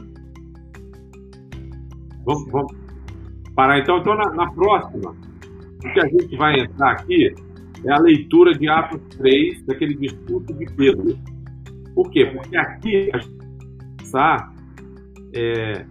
Vamos, 2.26 2.52
vamos 2.52 2.74
parar 3.56 3.80
então. 3.80 3.98
Então, 4.00 4.16
na, 4.16 4.34
na, 4.34 4.52
próxima, 4.52 5.12
o 5.12 5.94
que 5.94 6.00
a 6.00 6.08
gente 6.08 6.36
vai 6.36 6.60
entrar 6.60 6.92
aqui 6.92 7.34
é 7.86 7.92
a 7.92 8.00
leitura 8.00 8.54
de 8.54 8.70
Atos 8.70 9.02
3, 9.18 9.66
daquele 9.66 9.96
discurso 9.96 10.54
de 10.54 10.66
Pedro. 10.76 11.18
Por 11.96 12.12
quê? 12.12 12.26
Porque 12.26 12.58
aqui 12.58 13.10
a 13.14 13.18
gente 13.18 13.38
vai 13.38 13.88
pensar 13.98 14.54
é, 15.34 15.86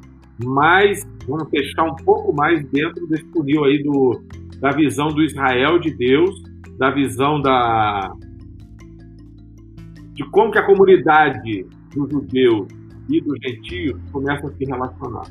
mais, 0.45 1.09
vamos 1.27 1.49
fechar 1.49 1.85
um 1.85 1.97
pouco 1.97 2.35
mais 2.35 2.63
dentro 2.69 3.07
desse 3.09 3.25
funil 3.33 3.65
aí 3.65 3.83
do, 3.83 4.23
da 4.61 4.71
visão 4.71 5.09
do 5.09 5.23
Israel 5.23 5.79
de 5.79 5.91
Deus, 5.97 6.43
da 6.79 6.91
visão 6.91 7.41
da, 7.41 8.13
de 10.21 10.31
como 10.31 10.53
que 10.53 10.59
a 10.59 10.67
comunidade 10.67 11.67
dos 11.95 12.11
judeus 12.11 12.69
e 13.09 13.21
dos 13.23 13.39
gentios 13.43 13.99
começa 14.13 14.47
a 14.47 14.53
se 14.53 14.65
relacionar. 14.67 15.27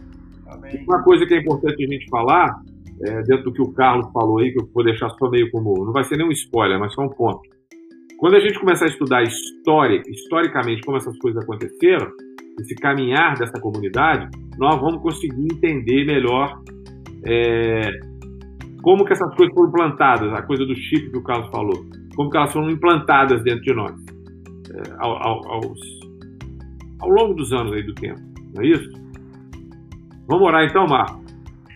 Uma 0.87 1.03
coisa 1.03 1.27
que 1.27 1.35
é 1.35 1.37
importante 1.37 1.85
a 1.85 1.87
gente 1.87 2.09
falar, 2.09 2.59
é, 3.05 3.21
dentro 3.21 3.45
do 3.45 3.53
que 3.53 3.61
o 3.61 3.71
Carlos 3.71 4.11
falou 4.11 4.39
aí, 4.39 4.51
que 4.51 4.59
eu 4.59 4.67
vou 4.73 4.83
deixar 4.83 5.09
só 5.11 5.29
meio 5.29 5.49
como. 5.51 5.85
Não 5.85 5.93
vai 5.93 6.03
ser 6.05 6.17
nenhum 6.17 6.31
spoiler, 6.31 6.79
mas 6.79 6.91
só 6.93 7.03
um 7.03 7.09
ponto. 7.09 7.41
Quando 8.17 8.35
a 8.35 8.39
gente 8.39 8.59
começar 8.59 8.85
a 8.85 8.87
estudar 8.87 9.21
história, 9.21 10.01
historicamente, 10.07 10.81
como 10.81 10.97
essas 10.97 11.17
coisas 11.19 11.41
aconteceram, 11.43 12.09
esse 12.59 12.75
caminhar 12.75 13.37
dessa 13.37 13.61
comunidade, 13.61 14.27
nós 14.57 14.81
vamos 14.81 15.01
conseguir 15.01 15.53
entender 15.53 16.03
melhor 16.05 16.59
é, 17.25 17.91
como 18.81 19.05
que 19.05 19.13
essas 19.13 19.33
coisas 19.35 19.53
foram 19.53 19.69
implantadas, 19.69 20.33
a 20.33 20.41
coisa 20.41 20.65
do 20.65 20.75
chip 20.75 21.11
que 21.11 21.17
o 21.17 21.23
Carlos 21.23 21.49
falou, 21.51 21.85
como 22.15 22.29
que 22.29 22.37
elas 22.37 22.51
foram 22.51 22.69
implantadas 22.71 23.41
dentro 23.43 23.61
de 23.61 23.73
nós. 23.73 24.18
É, 24.71 24.81
aos, 24.99 25.79
ao 26.99 27.09
longo 27.09 27.33
dos 27.33 27.51
anos 27.53 27.73
aí 27.73 27.83
do 27.83 27.95
tempo, 27.95 28.21
não 28.53 28.63
é 28.63 28.67
isso? 28.67 28.89
Vamos 30.27 30.47
orar 30.47 30.63
então, 30.63 30.85
Marco? 30.85 31.19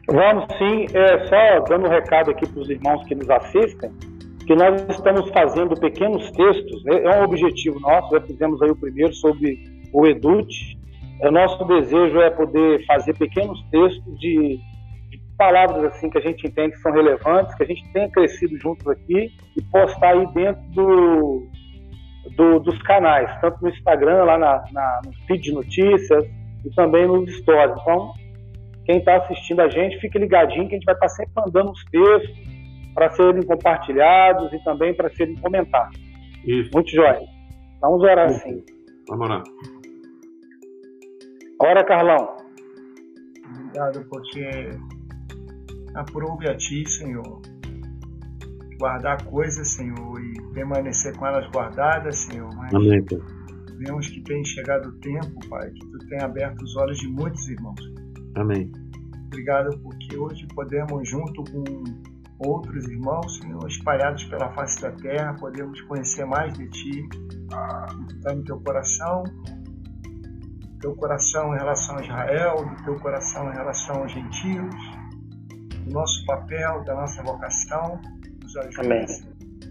Vamos 0.07 0.45
sim, 0.57 0.85
é, 0.93 1.25
só 1.27 1.59
dando 1.67 1.87
um 1.87 1.89
recado 1.89 2.31
aqui 2.31 2.47
para 2.47 2.61
os 2.61 2.69
irmãos 2.69 3.03
que 3.05 3.15
nos 3.15 3.29
assistem, 3.29 3.89
que 4.45 4.53
nós 4.55 4.85
estamos 4.89 5.29
fazendo 5.29 5.79
pequenos 5.79 6.29
textos, 6.31 6.83
né? 6.83 7.03
é 7.03 7.21
um 7.21 7.23
objetivo 7.23 7.79
nosso, 7.79 8.11
já 8.11 8.21
fizemos 8.21 8.61
aí 8.61 8.69
o 8.69 8.75
primeiro 8.75 9.13
sobre 9.13 9.57
o 9.93 10.05
Edute, 10.05 10.77
o 11.21 11.31
nosso 11.31 11.63
desejo 11.65 12.19
é 12.19 12.29
poder 12.29 12.85
fazer 12.85 13.17
pequenos 13.17 13.63
textos 13.71 14.19
de, 14.19 14.59
de, 15.09 15.21
palavras 15.37 15.85
assim 15.85 16.09
que 16.09 16.17
a 16.17 16.21
gente 16.21 16.45
entende 16.45 16.73
que 16.73 16.81
são 16.81 16.91
relevantes, 16.91 17.55
que 17.55 17.63
a 17.63 17.65
gente 17.65 17.91
tenha 17.93 18.09
crescido 18.11 18.57
juntos 18.57 18.85
aqui 18.87 19.31
e 19.55 19.61
postar 19.71 20.09
aí 20.09 20.27
dentro 20.33 20.61
do, 20.73 21.47
do, 22.31 22.59
dos 22.59 22.81
canais, 22.83 23.29
tanto 23.41 23.61
no 23.61 23.69
Instagram, 23.69 24.23
lá 24.23 24.37
na, 24.37 24.63
na, 24.71 25.01
no 25.05 25.13
feed 25.27 25.43
de 25.43 25.53
notícias 25.53 26.25
e 26.65 26.69
também 26.75 27.07
nos 27.07 27.35
stories. 27.37 27.75
Então, 27.81 28.13
quem 28.85 28.97
está 28.97 29.17
assistindo 29.17 29.61
a 29.61 29.69
gente, 29.69 29.99
fique 29.99 30.17
ligadinho 30.17 30.67
que 30.67 30.75
a 30.75 30.77
gente 30.77 30.85
vai 30.85 30.95
estar 30.95 31.07
tá 31.07 31.09
sempre 31.09 31.33
mandando 31.35 31.71
os 31.71 31.83
textos 31.85 32.53
para 32.93 33.09
serem 33.11 33.43
compartilhados 33.43 34.51
e 34.53 34.63
também 34.63 34.93
para 34.93 35.09
serem 35.09 35.35
comentados. 35.35 35.97
Isso. 36.45 36.69
Muito 36.73 36.91
jóia. 36.91 37.21
Vamos 37.81 38.01
orar 38.01 38.29
sim. 38.29 38.63
Vamos 39.09 39.25
orar. 39.25 39.43
Ora, 41.61 41.83
Carlão. 41.83 42.35
Obrigado 43.49 44.05
porque 44.09 44.71
aprove 45.95 46.49
a 46.49 46.55
Ti, 46.55 46.87
Senhor, 46.89 47.41
guardar 48.77 49.23
coisas, 49.25 49.69
Senhor, 49.69 50.19
e 50.21 50.33
permanecer 50.53 51.15
com 51.17 51.25
elas 51.25 51.49
guardadas, 51.51 52.17
Senhor. 52.17 52.49
Mas 52.55 52.73
Amém, 52.73 53.03
Pai. 53.03 53.19
vemos 53.77 54.07
que 54.09 54.21
tem 54.21 54.43
chegado 54.43 54.89
o 54.89 54.91
tempo, 54.99 55.47
Pai, 55.49 55.69
que 55.71 55.85
Tu 55.87 55.97
tem 56.07 56.21
aberto 56.21 56.61
os 56.61 56.75
olhos 56.75 56.97
de 56.97 57.07
muitos 57.07 57.47
irmãos. 57.49 57.81
Amém. 58.35 58.71
Obrigado 59.27 59.77
porque 59.79 60.17
hoje 60.17 60.47
podemos, 60.53 61.09
junto 61.09 61.43
com 61.51 61.63
outros 62.39 62.87
irmãos, 62.87 63.37
Senhor, 63.37 63.65
espalhados 63.67 64.23
pela 64.25 64.51
face 64.53 64.81
da 64.81 64.91
terra, 64.91 65.33
podemos 65.39 65.79
conhecer 65.81 66.25
mais 66.25 66.53
de 66.53 66.67
Ti, 66.69 67.01
o 67.01 68.05
que 68.05 68.13
está 68.15 68.33
no 68.33 68.43
Teu 68.43 68.59
coração, 68.59 69.23
teu 70.83 70.93
coração 70.97 71.55
em 71.55 71.57
relação 71.57 71.97
a 71.97 72.01
Israel, 72.01 72.55
do 72.57 72.83
teu 72.83 72.99
coração 72.99 73.49
em 73.49 73.53
relação 73.53 74.01
aos 74.01 74.11
gentios, 74.11 74.75
do 75.85 75.93
nosso 75.93 76.25
papel, 76.25 76.83
da 76.83 76.93
nossa 76.93 77.23
vocação, 77.23 78.01
nos 78.53 78.57
ajuda, 78.57 78.81
Amém. 78.85 79.05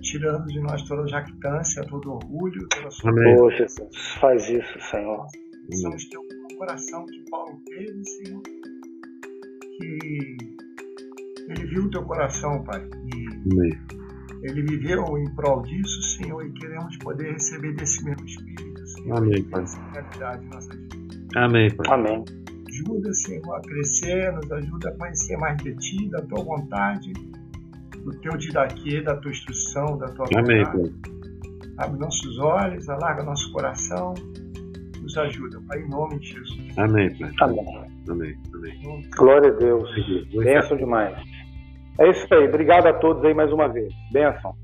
tirando 0.01 0.47
de 0.47 0.61
nós 0.61 0.83
toda 0.83 1.07
jactância, 1.07 1.85
todo 1.85 2.13
orgulho, 2.13 2.69
toda 2.69 2.91
sua 2.91 3.11
Amém. 3.11 3.37
Oh, 3.41 3.51
Jesus, 3.51 3.97
faz 4.21 4.49
isso, 4.49 4.81
Senhor. 4.91 5.27
Somos 5.73 6.05
teu 6.07 6.21
coração 6.59 7.07
que 7.07 7.31
Paulo 7.31 7.61
teve, 7.67 8.05
Senhor, 8.05 8.43
que 8.43 10.37
ele 11.49 11.67
viu 11.67 11.85
o 11.85 11.91
teu 11.91 12.03
coração, 12.05 12.63
Pai, 12.65 12.81
e 12.81 13.53
Amém. 13.53 13.73
ele 14.43 14.63
viveu 14.63 15.05
em 15.19 15.35
prol 15.35 15.63
disso, 15.63 16.03
Senhor, 16.03 16.45
e 16.45 16.53
queremos 16.53 16.97
poder 16.99 17.33
receber 17.33 17.75
desse 17.75 18.05
mesmo 18.05 18.27
Espírito, 18.27 18.87
Senhor, 18.87 19.19
Amém, 19.19 19.45
Pai. 19.45 19.63
essa 19.63 19.81
realidade 19.93 20.45
em 20.45 20.49
nossa 20.49 20.71
vida. 20.77 20.97
Amém, 21.37 21.71
Pai. 21.77 21.87
Amém. 21.89 22.25
ajuda, 22.69 23.13
Senhor, 23.15 23.55
a 23.55 23.61
crescer, 23.61 24.33
nos 24.33 24.51
ajuda 24.53 24.91
a 24.91 24.99
conhecer 24.99 25.37
mais 25.39 25.57
de 25.63 25.75
Ti, 25.77 26.11
da 26.11 26.23
Tua 26.23 26.45
vontade, 26.45 27.13
do 28.05 28.11
Teu 28.21 28.37
didaquê, 28.37 29.01
da 29.01 29.17
Tua 29.17 29.31
instrução, 29.31 29.99
da 29.99 30.07
Tua 30.09 30.27
Amém, 30.37 30.65
vontade. 30.65 30.91
Pai. 30.91 31.13
Abre 31.79 31.99
nossos 31.99 32.39
olhos, 32.39 32.89
alarga 32.89 33.23
nosso 33.23 33.51
coração, 33.53 34.15
nos 35.01 35.17
ajuda, 35.17 35.61
Pai, 35.69 35.81
em 35.81 35.89
nome 35.89 36.19
de 36.19 36.29
Jesus. 36.29 36.79
Amém, 36.79 37.09
Pai. 37.19 37.31
Amém. 37.41 37.93
Amém. 38.09 38.39
Amém. 38.55 39.11
Glória 39.17 39.51
a 39.51 39.55
Deus. 39.55 39.89
Benção 40.35 40.77
demais. 40.77 41.17
É 41.99 42.11
isso 42.11 42.35
aí. 42.35 42.49
Obrigado 42.49 42.87
a 42.87 42.95
todos 42.95 43.25
aí 43.25 43.35
mais 43.35 43.53
uma 43.53 43.69
vez. 43.69 43.93
Benção. 44.13 44.55